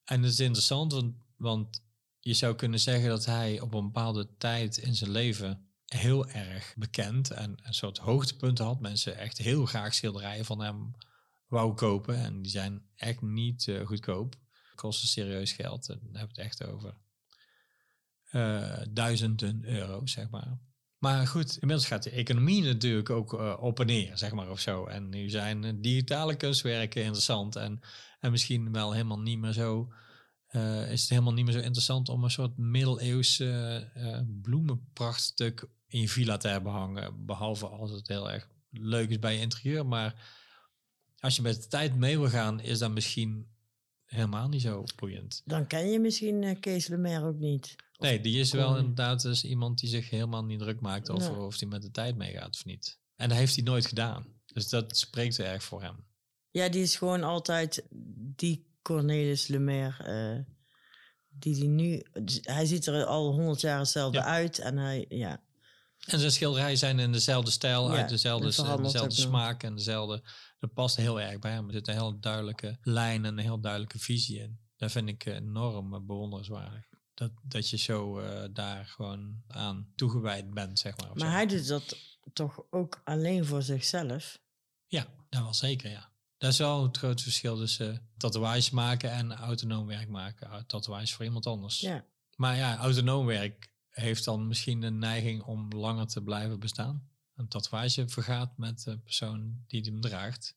en 0.03 0.23
het 0.23 0.31
is 0.31 0.39
interessant, 0.39 0.91
want, 0.91 1.15
want 1.35 1.83
je 2.19 2.33
zou 2.33 2.55
kunnen 2.55 2.79
zeggen 2.79 3.09
dat 3.09 3.25
hij 3.25 3.59
op 3.59 3.73
een 3.73 3.85
bepaalde 3.85 4.37
tijd 4.37 4.77
in 4.77 4.95
zijn 4.95 5.11
leven 5.11 5.71
heel 5.85 6.27
erg 6.29 6.73
bekend 6.77 7.31
en 7.31 7.57
een 7.63 7.73
soort 7.73 7.97
hoogtepunten 7.97 8.65
had. 8.65 8.79
Mensen 8.79 9.17
echt 9.17 9.37
heel 9.37 9.65
graag 9.65 9.93
schilderijen 9.93 10.45
van 10.45 10.61
hem 10.61 10.95
wou 11.47 11.73
kopen. 11.73 12.15
En 12.15 12.41
die 12.41 12.51
zijn 12.51 12.89
echt 12.95 13.21
niet 13.21 13.67
eh, 13.67 13.85
goedkoop. 13.85 14.35
Kosten 14.77 15.07
serieus 15.07 15.51
geld. 15.51 15.89
En 15.89 15.99
daar 16.11 16.21
heb 16.21 16.29
het 16.29 16.37
echt 16.37 16.65
over 16.65 16.93
eh, 18.23 18.81
duizenden 18.89 19.65
euro's, 19.65 20.11
zeg 20.11 20.29
maar. 20.29 20.57
Maar 20.97 21.27
goed, 21.27 21.57
inmiddels 21.59 21.87
gaat 21.87 22.03
de 22.03 22.09
economie 22.09 22.63
natuurlijk 22.63 23.09
ook 23.09 23.33
eh, 23.33 23.57
op 23.59 23.79
en 23.79 23.85
neer, 23.85 24.17
zeg 24.17 24.31
maar, 24.31 24.49
of 24.49 24.59
zo. 24.59 24.85
En 24.85 25.09
nu 25.09 25.29
zijn 25.29 25.81
digitale 25.81 26.35
kunstwerken 26.35 27.03
interessant. 27.03 27.55
En, 27.55 27.79
en 28.19 28.31
misschien 28.31 28.71
wel 28.71 28.91
helemaal 28.91 29.19
niet 29.19 29.39
meer 29.39 29.53
zo... 29.53 29.93
eh, 30.47 30.91
is 30.91 31.01
het 31.01 31.09
helemaal 31.09 31.33
niet 31.33 31.45
meer 31.45 31.53
zo 31.53 31.59
interessant 31.59 32.09
om 32.09 32.23
een 32.23 32.31
soort 32.31 32.57
middeleeuws 32.57 33.39
eh, 33.39 33.81
bloemenprachtstuk 34.41 35.67
in 35.87 36.01
je 36.01 36.09
villa 36.09 36.37
te 36.37 36.47
hebben 36.47 36.71
hangen. 36.71 37.25
Behalve 37.25 37.67
als 37.67 37.91
het 37.91 38.07
heel 38.07 38.31
erg 38.31 38.49
leuk 38.69 39.09
is 39.09 39.19
bij 39.19 39.33
je 39.33 39.39
interieur. 39.39 39.85
Maar 39.85 40.35
als 41.19 41.35
je 41.35 41.41
met 41.41 41.61
de 41.61 41.67
tijd 41.67 41.95
mee 41.95 42.19
wil 42.19 42.29
gaan, 42.29 42.59
is 42.59 42.79
dat 42.79 42.91
misschien 42.91 43.47
helemaal 44.07 44.47
niet 44.47 44.61
zo 44.61 44.83
boeiend. 44.95 45.41
Dan 45.45 45.67
ken 45.67 45.89
je 45.89 45.99
misschien 45.99 46.43
eh, 46.43 46.59
Kees 46.59 46.87
Lemaire 46.87 47.25
ook 47.25 47.39
niet. 47.39 47.75
Nee, 47.97 48.21
die 48.21 48.39
is 48.39 48.51
wel 48.51 48.77
inderdaad 48.77 49.21
dus 49.21 49.43
iemand 49.43 49.79
die 49.79 49.89
zich 49.89 50.09
helemaal 50.09 50.45
niet 50.45 50.59
druk 50.59 50.79
maakt 50.79 51.09
over 51.09 51.31
Nee. 51.31 51.39
of 51.41 51.59
hij 51.59 51.67
met 51.69 51.81
de 51.81 51.91
tijd 51.91 52.15
meegaat 52.15 52.55
of 52.55 52.65
niet. 52.65 52.99
En 53.15 53.29
dat 53.29 53.37
heeft 53.37 53.55
hij 53.55 53.63
nooit 53.63 53.85
gedaan. 53.85 54.25
Dus 54.45 54.69
dat 54.69 54.97
spreekt 54.97 55.39
erg 55.39 55.63
voor 55.63 55.81
hem. 55.81 56.05
Ja, 56.51 56.69
die 56.69 56.81
is 56.81 56.95
gewoon 56.95 57.23
altijd 57.23 57.85
die 58.35 58.65
Cornelis 58.81 59.47
Lemaire. 59.47 60.03
eh, 60.03 60.53
die 61.29 61.55
die 61.55 61.67
nu... 61.67 62.03
dus 62.23 62.39
Hij 62.41 62.65
ziet 62.65 62.85
er 62.87 63.05
al 63.05 63.31
honderd 63.33 63.61
jaar 63.61 63.79
hetzelfde 63.79 64.17
Ja. 64.17 64.23
uit. 64.25 64.59
En 64.59 64.77
hij, 64.77 65.05
ja, 65.09 65.41
En 66.07 66.19
zijn 66.19 66.31
schilderijen 66.31 66.77
zijn 66.77 66.99
in 66.99 67.11
dezelfde 67.11 67.51
stijl, 67.51 67.91
Ja, 67.91 67.97
uit 67.97 68.09
dezelfde, 68.09 68.45
dezelfde 68.45 69.01
nog. 69.01 69.11
smaak 69.13 69.63
en 69.63 69.75
dezelfde. 69.75 70.23
Dat 70.59 70.73
past 70.73 70.95
heel 70.95 71.21
erg 71.21 71.39
bij 71.39 71.51
hem. 71.51 71.67
Er 71.67 71.73
zit 71.73 71.87
een 71.87 71.93
heel 71.93 72.19
duidelijke 72.19 72.77
lijn 72.81 73.25
en 73.25 73.37
een 73.37 73.43
heel 73.43 73.59
duidelijke 73.59 73.99
visie 73.99 74.39
in. 74.39 74.59
Dat 74.75 74.91
vind 74.91 75.09
ik 75.09 75.25
enorm 75.25 76.05
bewonderenswaardig. 76.05 76.85
Dat, 77.13 77.31
dat 77.41 77.69
je 77.69 77.77
zo 77.77 78.19
eh, 78.19 78.49
daar 78.53 78.85
gewoon 78.85 79.41
aan 79.47 79.91
toegewijd 79.95 80.53
bent, 80.53 80.79
zeg 80.79 80.97
maar. 80.97 81.07
maar 81.07 81.19
zo. 81.19 81.25
hij 81.25 81.45
doet 81.45 81.67
dat 81.67 81.97
toch 82.33 82.63
ook 82.69 83.01
alleen 83.03 83.45
voor 83.45 83.61
zichzelf. 83.61 84.39
Ja, 84.87 85.07
dat 85.29 85.41
wel 85.41 85.53
zeker, 85.53 85.89
ja. 85.89 86.11
Dat 86.37 86.51
is 86.51 86.57
wel 86.57 86.83
het 86.83 86.97
grote 86.97 87.23
verschil 87.23 87.57
tussen 87.57 88.09
tatoeages 88.17 88.69
maken 88.69 89.11
en 89.11 89.33
autonoom 89.33 89.87
werk 89.87 90.09
maken. 90.09 90.65
Tatoeages 90.67 91.13
voor 91.13 91.25
iemand 91.25 91.45
anders. 91.45 91.79
Ja. 91.79 92.05
Maar 92.35 92.55
ja, 92.55 92.77
autonoom 92.77 93.25
werk 93.25 93.73
heeft 93.89 94.23
dan 94.23 94.47
misschien 94.47 94.81
de 94.81 94.91
neiging 94.91 95.43
om 95.43 95.69
langer 95.69 96.07
te 96.07 96.23
blijven 96.23 96.59
bestaan. 96.59 97.09
Een 97.37 97.47
tatoeage 97.47 98.09
vergaat 98.09 98.57
met 98.57 98.83
de 98.83 98.99
persoon 98.99 99.63
die 99.67 99.81
hem 99.81 100.01
draagt. 100.01 100.55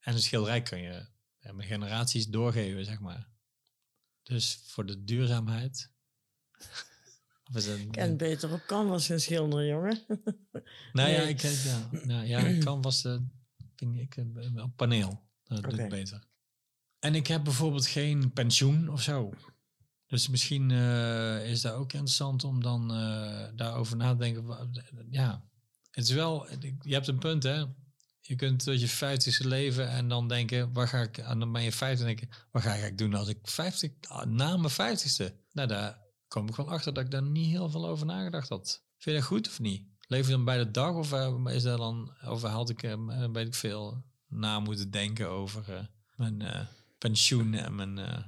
En 0.00 0.14
een 0.14 0.22
schilderij 0.22 0.62
kun 0.62 0.78
je 0.78 1.06
met 1.52 1.66
generaties 1.66 2.26
doorgeven, 2.26 2.84
zeg 2.84 3.00
maar. 3.00 3.28
Dus 4.22 4.60
voor 4.66 4.86
de 4.86 5.04
duurzaamheid. 5.04 5.90
of 7.48 7.56
is 7.56 7.66
Ik 7.66 8.16
beter 8.16 8.52
op 8.52 8.64
canvas 8.66 9.06
gaan 9.06 9.20
schilderen, 9.20 9.66
jongen. 9.66 10.04
nou 10.92 11.10
ja, 11.10 11.22
ik, 11.22 11.40
ja, 11.40 11.88
nou, 11.90 12.26
ja, 12.26 12.58
canvas 12.64 13.04
eh, 13.04 13.18
vind 13.76 13.96
ik 13.96 14.16
eh, 14.16 14.62
op 14.62 14.76
paneel. 14.76 15.26
Dat 15.44 15.62
doet 15.62 15.78
het 15.78 15.88
beter. 15.88 16.26
En 16.98 17.14
ik 17.14 17.26
heb 17.26 17.44
bijvoorbeeld 17.44 17.86
geen 17.86 18.32
pensioen 18.32 18.88
of 18.88 19.02
zo. 19.02 19.32
Dus 20.08 20.28
misschien 20.28 20.70
eh, 20.70 21.50
is 21.50 21.60
dat 21.60 21.74
ook 21.74 21.92
interessant 21.92 22.44
om 22.44 22.62
dan 22.62 22.94
eh, 22.94 23.48
daarover 23.54 23.96
na 23.96 24.10
te 24.10 24.16
denken. 24.16 24.72
Ja, 25.10 25.47
het 25.98 26.08
is 26.08 26.14
wel, 26.14 26.46
je 26.80 26.94
hebt 26.94 27.08
een 27.08 27.18
punt 27.18 27.42
hè. 27.42 27.64
Je 28.20 28.36
kunt 28.36 28.64
tot 28.64 28.80
je 28.80 28.88
vijftigste 28.88 29.48
leven 29.48 29.88
en 29.88 30.08
dan 30.08 30.28
denken, 30.28 30.72
waar 30.72 30.88
ga 30.88 31.00
ik, 31.00 31.18
en 31.18 31.38
dan 31.38 31.52
ben 31.52 31.62
je 31.62 31.72
vijftig 31.72 32.06
en 32.06 32.16
denken, 32.16 32.36
wat 32.50 32.62
ga 32.62 32.74
ik 32.74 32.98
doen 32.98 33.14
als 33.14 33.28
ik 33.28 33.38
vijftig, 33.42 33.90
ah, 34.08 34.26
na 34.26 34.56
mijn 34.56 34.70
vijftigste? 34.70 35.34
Nou, 35.52 35.68
daar 35.68 35.98
kom 36.28 36.48
ik 36.48 36.56
wel 36.56 36.70
achter 36.70 36.94
dat 36.94 37.04
ik 37.04 37.10
daar 37.10 37.22
niet 37.22 37.50
heel 37.50 37.70
veel 37.70 37.88
over 37.88 38.06
nagedacht 38.06 38.48
had. 38.48 38.82
Vind 38.98 39.16
je 39.16 39.20
dat 39.20 39.30
goed 39.30 39.48
of 39.48 39.60
niet? 39.60 39.86
Leef 40.00 40.24
je 40.24 40.32
dan 40.32 40.44
bij 40.44 40.58
de 40.58 40.70
dag 40.70 40.94
of 40.94 41.12
eh, 41.12 41.44
is 41.46 41.62
dat 41.62 41.78
dan, 41.78 42.12
of 42.24 42.42
had 42.42 42.70
ik, 42.70 42.82
eh, 42.82 43.26
weet 43.32 43.46
ik 43.46 43.54
veel, 43.54 44.04
na 44.28 44.60
moeten 44.60 44.90
denken 44.90 45.28
over 45.28 45.74
eh, 45.74 45.84
mijn 46.16 46.42
eh, 46.42 46.66
pensioen 46.98 47.54
en 47.54 47.74
mijn 47.74 47.98
eh, 47.98 48.24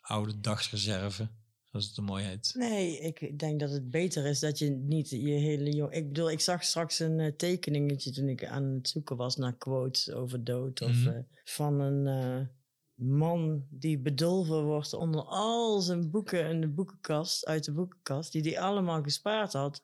oude 0.00 0.40
dagsreserve, 0.40 1.30
zoals 1.74 1.88
het 1.88 1.96
er 1.96 2.02
mooi 2.12 2.24
heet. 2.24 2.54
Nee, 2.56 2.98
ik 2.98 3.38
denk 3.38 3.60
dat 3.60 3.70
het 3.70 3.90
beter 3.90 4.26
is 4.26 4.40
dat 4.40 4.58
je 4.58 4.70
niet 4.70 5.10
je 5.10 5.16
hele 5.18 5.70
jong... 5.70 5.92
Ik 5.92 6.06
bedoel, 6.06 6.30
ik 6.30 6.40
zag 6.40 6.64
straks 6.64 6.98
een 6.98 7.20
eh, 7.20 7.32
tekeningetje 7.36 8.10
toen 8.10 8.28
ik 8.28 8.44
aan 8.44 8.64
het 8.64 8.88
zoeken 8.88 9.16
was 9.16 9.36
naar 9.36 9.56
quotes 9.56 10.10
over 10.10 10.44
dood. 10.44 10.82
Of 10.82 10.90
Mhm. 10.90 11.08
eh, 11.08 11.22
van 11.44 11.80
een 11.80 12.06
eh, 12.06 12.46
man 12.94 13.66
die 13.70 13.98
bedolven 13.98 14.64
wordt 14.64 14.92
onder 14.92 15.22
al 15.22 15.80
zijn 15.80 16.10
boeken 16.10 16.48
in 16.48 16.60
de 16.60 16.68
boekenkast, 16.68 17.46
uit 17.46 17.64
de 17.64 17.72
boekenkast, 17.72 18.32
die 18.32 18.42
hij 18.42 18.60
allemaal 18.60 19.02
gespaard 19.02 19.52
had 19.52 19.82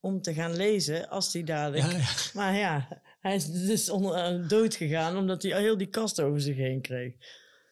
om 0.00 0.22
te 0.22 0.34
gaan 0.34 0.56
lezen 0.56 1.08
als 1.08 1.32
hij 1.32 1.44
dadelijk... 1.44 1.92
Ja, 1.92 1.98
ja. 1.98 2.06
Maar 2.34 2.54
ja, 2.56 3.02
hij 3.20 3.34
is 3.34 3.52
dus 3.52 3.90
onder, 3.90 4.48
dood 4.48 4.74
gegaan 4.74 5.16
omdat 5.16 5.42
hij 5.42 5.60
heel 5.60 5.76
die 5.76 5.86
kast 5.86 6.20
over 6.20 6.40
zich 6.40 6.56
heen 6.56 6.80
kreeg. 6.80 7.14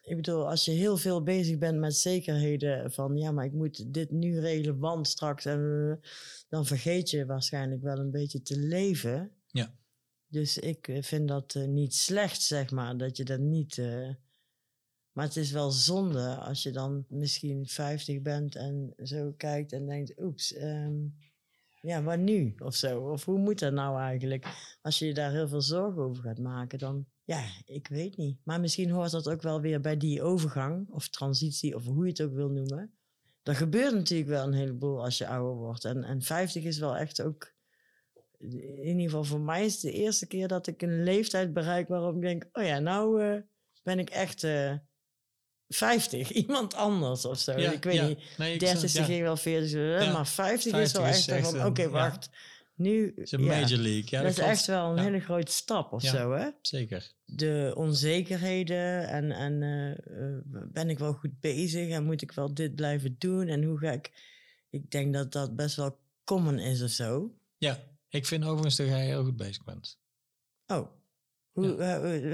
Ik 0.09 0.15
bedoel, 0.15 0.49
als 0.49 0.65
je 0.65 0.71
heel 0.71 0.97
veel 0.97 1.23
bezig 1.23 1.57
bent 1.57 1.79
met 1.79 1.95
zekerheden 1.95 2.91
van 2.91 3.17
ja, 3.17 3.31
maar 3.31 3.45
ik 3.45 3.53
moet 3.53 3.93
dit 3.93 4.11
nu 4.11 4.39
regelen, 4.39 4.79
want 4.79 5.07
straks, 5.07 5.45
en, 5.45 5.99
eh, 6.01 6.09
dan 6.47 6.65
vergeet 6.65 7.09
je 7.09 7.25
waarschijnlijk 7.25 7.81
wel 7.81 7.99
een 7.99 8.11
beetje 8.11 8.41
te 8.41 8.59
leven. 8.59 9.31
Ja. 9.47 9.75
Dus 10.27 10.57
ik 10.57 10.87
eh, 10.87 11.01
vind 11.01 11.27
dat 11.27 11.55
eh, 11.55 11.67
niet 11.67 11.95
slecht, 11.95 12.41
zeg 12.41 12.71
maar, 12.71 12.97
dat 12.97 13.17
je 13.17 13.23
dat 13.23 13.39
niet. 13.39 13.77
maar 15.11 15.25
het 15.25 15.35
is 15.35 15.51
wel 15.51 15.71
zonde 15.71 16.35
als 16.35 16.63
je 16.63 16.71
dan 16.71 17.05
misschien 17.09 17.67
50 17.67 18.21
bent 18.21 18.55
en 18.55 18.93
zo 19.03 19.33
kijkt 19.37 19.71
en 19.73 19.85
denkt, 19.85 20.21
oeps, 20.21 20.53
ehm, 20.53 20.95
ja, 21.81 22.03
wat 22.03 22.19
nu? 22.19 22.55
Of 22.57 22.75
zo. 22.75 23.09
Of 23.09 23.25
hoe 23.25 23.39
moet 23.39 23.59
dat 23.59 23.73
nou 23.73 23.99
eigenlijk? 23.99 24.77
Als 24.81 24.99
je 24.99 25.05
je 25.05 25.13
daar 25.13 25.31
heel 25.31 25.47
veel 25.47 25.61
zorgen 25.61 26.01
over 26.01 26.23
gaat 26.23 26.39
maken, 26.39 26.79
dan 26.79 27.05
ja, 27.29 27.43
ik 27.65 27.87
weet 27.87 28.17
niet. 28.17 28.37
Maar 28.43 28.59
misschien 28.59 28.89
hoort 28.89 29.11
dat 29.11 29.29
ook 29.29 29.41
wel 29.41 29.61
weer 29.61 29.81
bij 29.81 29.97
die 29.97 30.21
overgang 30.21 30.89
of 30.89 31.07
transitie 31.07 31.75
of 31.75 31.85
hoe 31.85 32.03
je 32.03 32.09
het 32.09 32.21
ook 32.21 32.33
wil 32.33 32.49
noemen. 32.49 32.93
Er 33.43 33.55
gebeurt 33.55 33.93
natuurlijk 33.93 34.29
wel 34.29 34.43
een 34.43 34.53
heleboel 34.53 35.03
als 35.03 35.17
je 35.17 35.27
ouder 35.27 35.55
wordt. 35.55 35.85
En, 35.85 36.03
en 36.03 36.21
50 36.21 36.63
is 36.63 36.77
wel 36.77 36.97
echt 36.97 37.21
ook, 37.21 37.53
in 38.37 38.85
ieder 38.87 39.03
geval 39.03 39.23
voor 39.23 39.39
mij 39.39 39.65
is 39.65 39.73
het 39.73 39.81
de 39.81 39.91
eerste 39.91 40.27
keer 40.27 40.47
dat 40.47 40.67
ik 40.67 40.81
een 40.81 41.03
leeftijd 41.03 41.53
bereik 41.53 41.87
waarop 41.87 42.15
ik 42.15 42.21
denk, 42.21 42.49
oh 42.51 42.63
ja, 42.63 42.79
nou 42.79 43.23
eh, 43.23 43.41
ben 43.83 43.99
ik 43.99 44.09
echt 44.09 44.43
eh 44.43 44.73
50, 45.67 46.31
iemand 46.43 46.73
anders 46.73 47.25
of 47.25 47.39
zo. 47.39 47.59
Ja, 47.59 47.71
ik 47.71 47.83
weet 47.83 47.95
ja. 47.95 48.07
niet. 48.07 48.19
Nee, 48.37 48.53
ik 48.53 48.59
30 48.59 48.89
snap- 48.89 49.01
ja. 49.05 49.09
ging 49.13 49.21
wel 49.23 49.37
40, 49.37 49.73
eh, 49.73 50.01
Ja, 50.01 50.11
maar 50.11 50.27
50, 50.27 50.65
is 50.65 50.91
50 50.91 51.01
wel 51.01 51.09
is 51.09 51.27
echt, 51.27 51.27
echt 51.27 51.49
van, 51.57 51.65
oké, 51.65 51.89
wacht. 51.89 52.29
Nu, 52.79 53.13
is 53.15 53.31
een 53.31 53.43
ja, 53.43 53.59
major 53.59 53.79
league. 53.79 54.09
Ja, 54.09 54.21
dat 54.21 54.29
is 54.29 54.35
klopt. 54.35 54.49
echt 54.49 54.65
wel 54.65 54.89
een 54.89 54.95
Ja. 54.95 55.01
hele 55.03 55.19
grote 55.19 55.51
stap 55.51 55.91
of 55.93 56.03
Ja. 56.03 56.11
zo, 56.11 56.31
hè? 56.31 56.49
Zeker. 56.61 57.11
De 57.25 57.73
onzekerheden 57.75 59.07
en, 59.07 59.31
en 59.31 59.61
eh, 59.63 59.91
eh, 59.91 60.43
ben 60.71 60.89
ik 60.89 60.99
wel 60.99 61.13
goed 61.13 61.39
bezig 61.39 61.89
en 61.89 62.03
moet 62.03 62.21
ik 62.21 62.31
wel 62.31 62.53
dit 62.53 62.75
blijven 62.75 63.15
doen 63.17 63.47
en 63.47 63.63
hoe 63.63 63.77
ga 63.77 63.91
ik... 63.91 64.27
Ik 64.69 64.91
denk 64.91 65.13
dat 65.13 65.31
dat 65.31 65.55
best 65.55 65.75
wel 65.75 65.99
common 66.23 66.59
is 66.59 66.81
of 66.81 66.89
zo. 66.89 67.35
Ja, 67.57 67.79
ik 68.09 68.25
vind 68.25 68.43
overigens 68.43 68.75
dat 68.75 68.87
jij 68.87 69.05
heel 69.05 69.23
goed 69.23 69.37
bezig 69.37 69.63
bent. 69.63 69.99
Oh, 70.67 70.87
hoe, 71.51 71.75
eh, 71.77 72.31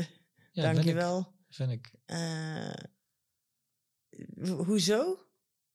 Ja, 0.51 0.63
dank 0.63 0.75
vind 0.75 0.85
je 0.87 0.93
ik-. 0.93 1.25
Vind 1.49 1.71
ik. 1.71 1.91
Ho- 4.47 4.63
hoezo? 4.63 5.19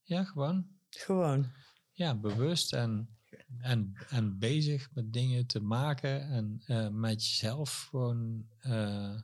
Ja, 0.02 0.24
gewoon. 0.24 0.66
Gewoon. 0.90 1.46
Ja, 1.92 2.14
bewust 2.16 2.72
en, 2.72 3.18
en, 3.58 3.94
en 4.08 4.38
bezig 4.38 4.88
met 4.94 5.12
dingen 5.12 5.46
te 5.46 5.60
maken 5.60 6.22
en 6.28 6.62
eh, 6.66 6.88
met 6.88 7.26
jezelf 7.28 7.86
gewoon. 7.90 8.46
eh, 8.60 9.18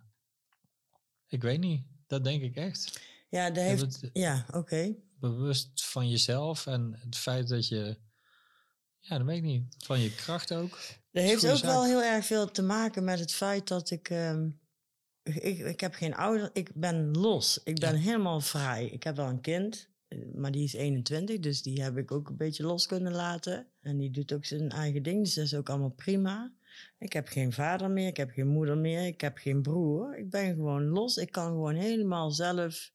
ik 1.27 1.43
weet 1.43 1.61
niet, 1.61 1.87
dat 2.07 2.25
denk 2.25 2.43
ik 2.43 2.57
echt. 2.57 3.01
Ja, 3.29 3.51
dat 3.51 3.65
heeft... 3.65 4.11
Ja, 4.13 4.47
oké. 4.51 4.95
bewust 5.19 5.85
van 5.85 6.09
jezelf 6.09 6.67
en 6.67 6.95
het 6.99 7.17
feit 7.17 7.49
dat 7.49 7.69
je. 7.69 7.99
Ja, 8.99 9.19
dat 9.19 9.27
weet 9.27 9.37
ik 9.37 9.43
niet. 9.43 9.75
Van 9.85 10.01
je 10.01 10.15
kracht 10.15 10.53
ook. 10.53 10.79
Dat 11.11 11.23
heeft 11.25 11.47
ook 11.47 11.59
wel 11.61 11.85
heel 11.85 12.03
erg 12.03 12.27
veel 12.27 12.51
te 12.51 12.63
maken 12.63 13.05
met 13.05 13.19
het 13.19 13.33
feit 13.33 13.69
dat 13.69 13.91
ik. 13.91 14.11
ehm, 14.11 14.49
ik, 15.23 15.59
ik 15.59 15.81
heb 15.81 15.95
geen 15.95 16.15
ouder, 16.15 16.51
ik 16.53 16.71
ben 16.75 17.11
los. 17.11 17.61
Ik 17.65 17.79
ben 17.79 17.95
Ja. 17.95 18.01
helemaal 18.01 18.41
vrij. 18.41 18.87
Ik 18.87 19.03
heb 19.03 19.17
wel 19.17 19.29
een 19.29 19.41
kind, 19.41 19.89
maar 20.35 20.51
die 20.51 20.65
is 20.65 20.73
21, 20.73 21.39
dus 21.39 21.63
die 21.63 21.83
heb 21.83 21.97
ik 21.97 22.13
ook 22.13 22.29
een 22.29 22.37
beetje 22.37 22.63
los 22.63 22.87
kunnen 22.87 23.13
laten. 23.13 23.67
En 23.81 23.97
die 23.99 24.11
doet 24.11 24.33
ook 24.33 24.45
zijn 24.45 24.71
eigen 24.71 25.03
ding, 25.03 25.25
dus 25.25 25.35
dat 25.35 25.45
is 25.45 25.55
ook 25.55 25.69
allemaal 25.69 25.95
prima. 25.97 26.53
Ik 26.99 27.13
heb 27.13 27.29
geen 27.29 27.53
vader 27.53 27.91
meer, 27.91 28.07
ik 28.07 28.17
heb 28.17 28.31
geen 28.31 28.47
moeder 28.49 28.79
meer, 28.79 29.07
ik 29.07 29.21
heb 29.21 29.37
geen 29.39 29.63
broer. 29.63 30.19
Ik 30.19 30.31
ben 30.31 30.55
gewoon 30.55 30.87
los. 30.87 31.17
Ik 31.17 31.33
kan 31.33 31.47
gewoon 31.47 31.75
helemaal 31.75 32.31
zelf. 32.31 32.93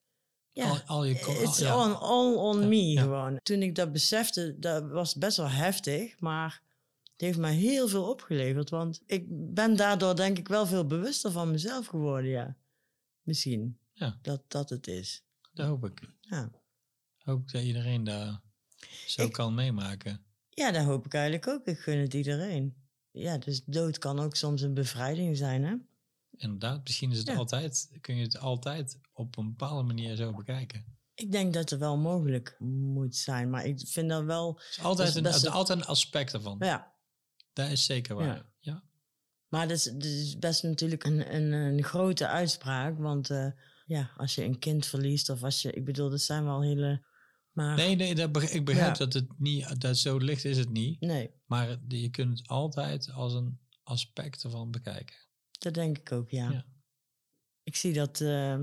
Ja, 0.51 0.69
Al, 0.69 0.79
al 0.85 1.03
je 1.05 1.13
It's 1.13 1.59
ja. 1.59 1.85
on, 1.85 1.99
all 1.99 2.35
on 2.35 2.61
Ja, 2.61 2.67
me 2.67 2.87
ja. 2.91 3.01
gewoon. 3.01 3.39
Toen 3.43 3.61
ik 3.61 3.75
dat 3.75 3.91
besefte, 3.91 4.59
dat 4.59 4.89
was 4.89 5.15
best 5.15 5.37
wel 5.37 5.49
heftig, 5.49 6.19
maar 6.19 6.61
het 7.11 7.21
heeft 7.21 7.37
mij 7.37 7.55
heel 7.55 7.87
veel 7.87 8.09
opgeleverd. 8.09 8.69
Want 8.69 9.01
ik 9.05 9.25
ben 9.29 9.75
daardoor 9.75 10.15
denk 10.15 10.37
ik 10.37 10.47
wel 10.47 10.65
veel 10.65 10.85
bewuster 10.85 11.31
van 11.31 11.51
mezelf 11.51 11.85
geworden, 11.85 12.29
ja. 12.29 12.57
Misschien. 13.21 13.77
Ja. 13.93 14.19
Dat 14.21 14.41
dat 14.47 14.69
het 14.69 14.87
is. 14.87 15.23
Dat 15.53 15.67
hoop 15.67 15.85
ik. 15.85 16.01
Ja. 16.19 16.51
Hoop 17.23 17.51
dat 17.51 17.61
iedereen 17.63 18.03
daar 18.03 18.41
zo 19.07 19.23
Ik- 19.25 19.31
kan 19.31 19.53
meemaken. 19.53 20.23
ja, 20.49 20.71
dat 20.71 20.85
hoop 20.85 21.05
ik 21.05 21.13
eigenlijk 21.13 21.47
ook. 21.47 21.65
Ik 21.67 21.79
gun 21.79 21.97
het 21.97 22.13
iedereen. 22.13 22.75
Ja, 23.11 23.37
dus 23.37 23.63
dood 23.65 23.97
kan 23.97 24.19
ook 24.19 24.35
soms 24.35 24.61
een 24.61 24.73
bevrijding 24.73 25.37
zijn, 25.37 25.63
hè? 25.63 25.75
Inderdaad, 26.37 26.83
misschien 26.83 27.11
is 27.11 27.17
het 27.17 27.27
Ja. 27.27 27.35
altijd, 27.35 27.91
kun 28.01 28.15
je 28.15 28.23
het 28.23 28.37
altijd 28.39 28.99
op 29.13 29.37
een 29.37 29.47
bepaalde 29.49 29.83
manier 29.83 30.15
zo 30.15 30.33
bekijken. 30.33 30.85
Ik 31.15 31.31
denk 31.31 31.53
dat 31.53 31.69
het 31.69 31.79
wel 31.79 31.97
mogelijk 31.97 32.55
moet 32.59 33.15
zijn, 33.15 33.49
maar 33.49 33.65
ik 33.65 33.79
vind 33.87 34.09
dat 34.09 34.23
wel... 34.23 34.53
Het 34.53 34.67
is 34.77 34.79
altijd, 34.83 35.15
een, 35.15 35.51
altijd 35.51 35.79
een 35.79 35.85
aspect 35.85 36.33
ervan. 36.33 36.55
Ja, 36.59 36.93
Dat 37.53 37.69
is 37.69 37.85
zeker 37.85 38.15
waar. 38.15 38.25
Ja. 38.25 38.45
Ja. 38.59 38.83
Maar 39.47 39.67
dat 39.67 39.77
is, 39.77 39.83
dat 39.83 40.03
is 40.03 40.37
best 40.39 40.63
natuurlijk 40.63 41.03
een, 41.03 41.35
een, 41.35 41.51
een 41.51 41.83
grote 41.83 42.27
uitspraak. 42.27 42.97
Want 42.99 43.29
eh, 43.29 43.47
ja, 43.85 44.11
als 44.17 44.35
je 44.35 44.43
een 44.43 44.59
kind 44.59 44.85
verliest 44.85 45.29
of 45.29 45.43
als 45.43 45.61
je... 45.61 45.71
Ik 45.71 45.85
bedoel, 45.85 46.09
dat 46.09 46.21
zijn 46.21 46.43
wel 46.43 46.61
hele... 46.61 47.03
Maar 47.51 47.75
Nee, 47.75 47.95
nee 47.95 48.15
dat 48.15 48.25
ik 48.25 48.65
begrijp 48.65 48.67
Ja. 48.97 49.05
dat 49.05 49.13
het 49.13 49.39
niet, 49.39 49.81
dat 49.81 49.97
zo 49.97 50.17
licht 50.17 50.45
is 50.45 50.57
het 50.57 50.69
niet. 50.69 51.01
nee, 51.01 51.31
Maar 51.45 51.77
je 51.87 52.09
kunt 52.09 52.37
het 52.39 52.47
altijd 52.47 53.11
als 53.11 53.33
een 53.33 53.59
aspect 53.83 54.43
ervan 54.43 54.71
bekijken. 54.71 55.15
dat 55.51 55.73
denk 55.73 55.97
ik 55.97 56.11
ook, 56.11 56.29
ja. 56.29 56.51
Ja. 56.51 56.65
Ik 57.63 57.75
zie 57.75 57.93
dat... 57.93 58.21
eh, 58.21 58.59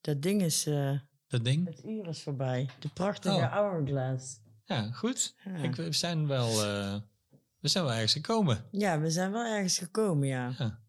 dat 0.00 0.22
ding 0.22 0.42
is... 0.42 0.66
eh, 0.66 0.98
Dat 1.26 1.44
ding? 1.44 1.66
het 1.66 1.84
uur 1.84 2.06
is 2.08 2.22
voorbij. 2.22 2.68
De 2.80 2.88
prachtige 2.88 3.34
Oh. 3.34 3.52
hourglass. 3.52 4.40
Ja, 4.64 4.90
goed. 4.92 5.34
Ja. 5.44 5.54
Ik, 5.56 5.74
we 5.74 5.92
zijn 5.92 6.26
wel, 6.26 6.48
eh, 6.64 7.00
we 7.58 7.68
zijn 7.68 7.84
wel 7.84 7.92
ergens 7.92 8.12
gekomen. 8.12 8.64
ja, 8.70 9.00
we 9.00 9.10
zijn 9.10 9.32
wel 9.32 9.44
ergens 9.44 9.78
gekomen, 9.78 10.28
ja. 10.28 10.54
Ja. 10.58 10.84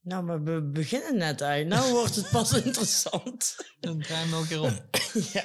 Nou, 0.00 0.24
maar 0.24 0.42
we 0.42 0.62
beginnen 0.62 1.16
net 1.16 1.40
eigenlijk. 1.40 1.80
Nou 1.82 1.92
wordt 1.94 2.14
het 2.16 2.30
pas 2.30 2.52
interessant. 2.64 3.56
Dan 3.80 4.00
draai 4.00 4.28
nog 4.30 4.40
een 4.40 4.46
keer 4.48 4.60
om. 4.60 4.78
ja, 5.32 5.44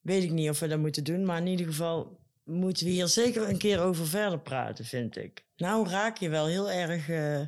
weet 0.00 0.22
ik 0.22 0.30
niet 0.30 0.50
of 0.50 0.58
we 0.60 0.68
dat 0.68 0.78
moeten 0.78 1.04
doen, 1.04 1.24
maar 1.24 1.38
in 1.38 1.46
ieder 1.46 1.66
geval 1.66 2.18
moeten 2.44 2.86
we 2.86 2.92
hier 2.92 3.08
zeker 3.08 3.48
een 3.48 3.58
keer 3.58 3.80
over 3.80 4.06
verder 4.06 4.40
praten, 4.40 4.84
vind 4.84 5.16
ik. 5.16 5.44
Nou 5.56 5.88
raak 5.88 6.16
je 6.18 6.28
wel 6.28 6.46
heel 6.46 6.70
erg, 6.70 7.08
eh, 7.08 7.40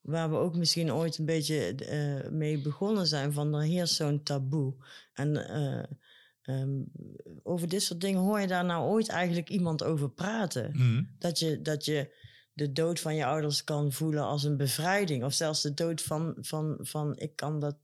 waar 0.00 0.30
we 0.30 0.36
ook 0.36 0.56
misschien 0.56 0.92
ooit 0.92 1.18
een 1.18 1.24
beetje 1.24 1.74
eh, 1.74 2.30
mee 2.30 2.58
begonnen 2.58 3.06
zijn, 3.06 3.32
van 3.32 3.54
er 3.54 3.62
heerst 3.62 3.94
zo'n 3.94 4.22
taboe. 4.22 4.74
En 5.12 5.48
eh, 5.48 5.84
ehm, 6.42 6.82
over 7.42 7.68
dit 7.68 7.82
soort 7.82 8.00
dingen 8.00 8.20
hoor 8.20 8.40
je 8.40 8.46
daar 8.46 8.64
nou 8.64 8.88
ooit 8.90 9.08
eigenlijk 9.08 9.48
iemand 9.48 9.84
over 9.84 10.10
praten? 10.10 10.70
Mhm. 10.72 11.02
Dat 11.18 11.38
je, 11.38 11.62
dat 11.62 11.84
je 11.84 12.14
de 12.52 12.72
dood 12.72 13.00
van 13.00 13.14
je 13.14 13.24
ouders 13.24 13.64
kan 13.64 13.92
voelen 13.92 14.22
als 14.24 14.44
een 14.44 14.56
bevrijding. 14.56 15.24
Of 15.24 15.32
zelfs 15.32 15.62
de 15.62 15.74
dood 15.74 16.02
van, 16.02 16.36
van, 16.40 16.76
van 16.80 17.16
ik 17.18 17.36
kan 17.36 17.60
dat. 17.60 17.76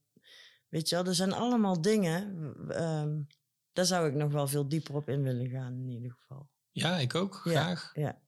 Weet 0.69 0.89
je 0.89 0.95
wel, 0.95 1.05
er 1.05 1.15
zijn 1.15 1.33
allemaal 1.33 1.81
dingen. 1.81 2.55
ehm, 2.69 3.19
daar 3.73 3.85
zou 3.85 4.09
ik 4.09 4.15
nog 4.15 4.33
wel 4.33 4.49
veel 4.49 4.69
dieper 4.69 4.95
op 4.95 5.09
in 5.09 5.23
willen 5.23 5.49
gaan, 5.49 5.73
in 5.73 5.89
ieder 5.89 6.11
geval. 6.19 6.49
Ja, 6.71 6.99
ik 6.99 7.15
ook, 7.15 7.41
Ja, 7.45 7.51
graag. 7.63 7.91
Ja, 7.95 8.19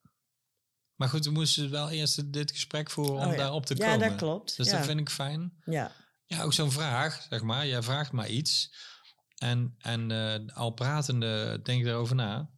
Maar 0.94 1.08
goed, 1.08 1.24
we 1.24 1.30
moesten 1.30 1.70
wel 1.70 1.90
eerst 1.90 2.32
dit 2.32 2.50
gesprek 2.50 2.90
voeren 2.90 3.14
om 3.14 3.20
Oh 3.24 3.30
ja. 3.30 3.36
daarop 3.36 3.66
te 3.66 3.76
ja 3.76 3.90
komen. 3.92 4.08
dat 4.08 4.18
klopt. 4.18 4.56
Dus 4.56 4.66
ja. 4.70 4.76
dat 4.76 4.86
vind 4.86 5.00
ik 5.00 5.10
fijn. 5.10 5.52
ja. 5.64 5.92
Ja, 6.26 6.42
ook 6.42 6.52
zo'n 6.52 6.70
vraag, 6.72 7.26
zeg 7.30 7.42
maar. 7.42 7.66
Jij 7.66 7.82
vraagt 7.82 8.12
maar 8.12 8.28
iets. 8.28 8.74
En, 9.36 9.74
en 9.78 10.10
eh, 10.10 10.56
al 10.56 10.70
pratende 10.70 11.60
denk 11.62 11.80
ik 11.80 11.86
erover 11.86 12.14
na. 12.14 12.50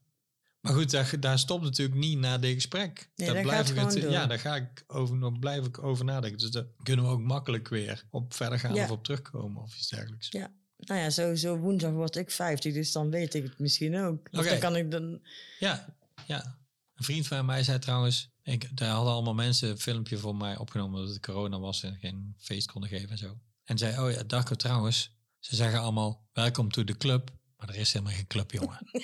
Maar 0.61 0.73
goed, 0.73 0.91
daar, 0.91 1.21
daar 1.21 1.39
stopt 1.39 1.63
natuurlijk 1.65 1.99
niet 1.99 2.19
na 2.19 2.39
dit 2.39 2.55
gesprek. 2.55 3.11
Nee, 3.17 3.33
daar 3.33 3.43
blijf 3.43 3.71
ik 3.71 3.79
gewoon 3.79 4.01
door. 4.01 4.11
Ja, 4.11 4.27
daar 4.27 4.39
ga 4.39 4.55
ik 4.57 4.85
over, 4.87 5.17
nog 5.17 5.39
blijf 5.39 5.67
ik 5.67 5.83
over 5.83 6.05
nadenken. 6.05 6.39
Dus 6.39 6.51
daar 6.51 6.67
kunnen 6.83 7.05
we 7.05 7.11
ook 7.11 7.21
makkelijk 7.23 7.69
weer 7.69 8.05
op 8.11 8.35
verder 8.35 8.59
gaan 8.59 8.75
Ja. 8.75 8.85
of 8.85 8.91
op 8.91 9.05
terugkomen 9.05 9.63
of 9.63 9.77
iets 9.77 9.89
dergelijks. 9.89 10.29
Ja. 10.31 10.53
Nou 10.77 11.01
ja, 11.01 11.11
sowieso 11.11 11.57
woensdag 11.57 11.93
word 11.93 12.17
ik 12.17 12.31
50, 12.31 12.73
dus 12.75 12.93
dan 12.93 13.11
weet 13.11 13.35
ik 13.35 13.43
het 13.43 13.59
misschien 13.59 13.99
ook. 13.99 14.29
Oké. 14.31 14.49
dan 14.49 14.59
kan 14.59 14.77
ik 14.77 14.91
dan... 14.91 15.21
Ja, 15.59 15.97
ja. 16.27 16.59
Een 16.95 17.05
vriend 17.05 17.27
van 17.27 17.47
mij 17.47 17.63
zei 17.63 17.79
trouwens, 17.79 18.31
ik, 18.43 18.77
daar 18.77 18.91
hadden 18.91 19.13
allemaal 19.13 19.35
mensen 19.35 19.69
een 19.71 19.79
filmpje 19.79 20.19
voor 20.19 20.37
mij 20.37 20.57
opgenomen 20.57 21.01
dat 21.01 21.09
het 21.09 21.21
corona 21.27 21.59
was 21.59 21.83
en 21.83 21.97
geen 22.01 22.35
feest 22.39 22.71
konden 22.71 22.91
geven 22.91 23.09
en 23.09 23.19
zo. 23.19 23.39
En 23.65 23.79
zei, 23.79 23.99
oh 23.99 24.13
ja, 24.13 24.23
Darko 24.23 24.55
trouwens, 24.55 25.17
ze 25.39 25.57
zeggen 25.57 25.81
allemaal, 25.81 26.29
welkom 26.33 26.71
to 26.71 26.85
the 26.85 26.97
club. 26.97 27.31
Maar 27.57 27.69
er 27.69 27.77
is 27.77 27.93
helemaal 27.93 28.15
geen 28.15 28.27
club, 28.27 28.51
jongen. 28.53 28.79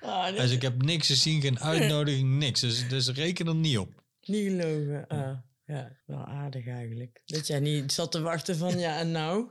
Ah, 0.00 0.36
Dus 0.36 0.50
ik 0.50 0.62
heb 0.62 0.82
niks 0.82 1.06
gezien, 1.06 1.40
geen 1.40 1.60
uitnodiging, 1.60 2.38
niks. 2.38 2.60
Dus, 2.60 2.88
dus 2.88 3.08
reken 3.08 3.46
er 3.46 3.54
niet 3.54 3.78
op. 3.78 4.02
Niet 4.22 4.48
gelogen. 4.48 5.06
Ah, 5.08 5.38
ja, 5.72 5.96
wel 6.06 6.24
aardig 6.24 6.66
eigenlijk. 6.66 7.22
Dat 7.24 7.46
jij 7.46 7.60
niet 7.60 7.92
zat 7.92 8.12
te 8.12 8.20
wachten 8.20 8.56
van 8.56 8.78
ja 8.78 8.98
en 8.98 9.10
nou. 9.10 9.48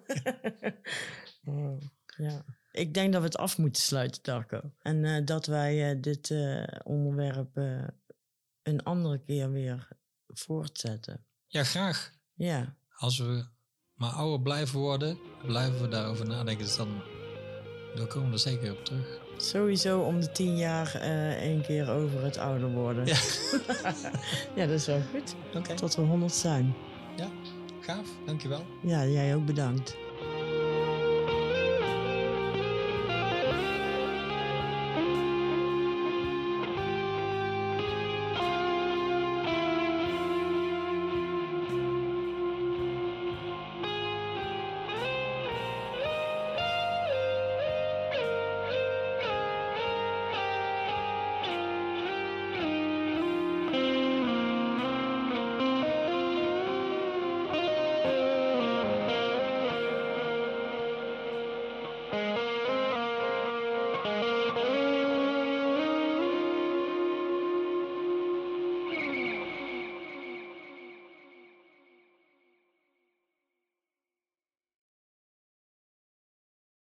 oh, 1.45 1.81
ja. 2.17 2.45
Ik 2.71 2.93
denk 2.93 3.13
dat 3.13 3.21
we 3.21 3.27
het 3.27 3.37
af 3.37 3.57
moeten 3.57 3.81
sluiten, 3.81 4.23
Darko. 4.23 4.61
En 4.79 5.05
eh, 5.05 5.25
dat 5.25 5.45
wij 5.45 5.91
eh, 5.91 6.01
dit 6.01 6.31
eh, 6.31 6.63
onderwerp 6.83 7.57
eh, 7.57 7.87
een 8.63 8.83
andere 8.83 9.19
keer 9.19 9.51
weer 9.51 9.87
voortzetten. 10.27 11.25
Ja, 11.47 11.63
graag. 11.63 12.13
Ja, 12.33 12.75
Als 12.89 13.17
we 13.17 13.45
maar 13.93 14.11
ouder 14.11 14.41
blijven 14.41 14.79
worden, 14.79 15.19
blijven 15.45 15.81
we 15.81 15.87
daarover 15.87 16.25
nadenken. 16.27 16.65
Dus 16.65 16.75
dan, 16.75 17.03
dan 17.95 18.07
komen 18.07 18.27
we 18.27 18.33
er 18.33 18.39
zeker 18.39 18.71
op 18.71 18.85
terug. 18.85 19.20
Sowieso 19.43 19.99
om 19.99 20.19
de 20.19 20.31
tien 20.31 20.57
jaar 20.57 20.95
eh 20.95 21.41
één 21.41 21.61
keer 21.61 21.89
over 21.89 22.23
het 22.23 22.37
ouder 22.37 22.71
worden. 22.71 23.05
Ja. 23.05 23.15
ja, 24.55 24.65
dat 24.65 24.75
is 24.75 24.85
wel 24.85 25.01
goed. 25.11 25.35
Tot 25.75 25.95
we 25.95 26.01
honderd 26.01 26.33
zijn. 26.33 26.73
Ja, 27.15 27.27
gaaf. 27.79 28.07
Dankjewel. 28.25 28.65
Ja, 28.81 29.05
jij 29.05 29.35
ook 29.35 29.45
bedankt. 29.45 29.95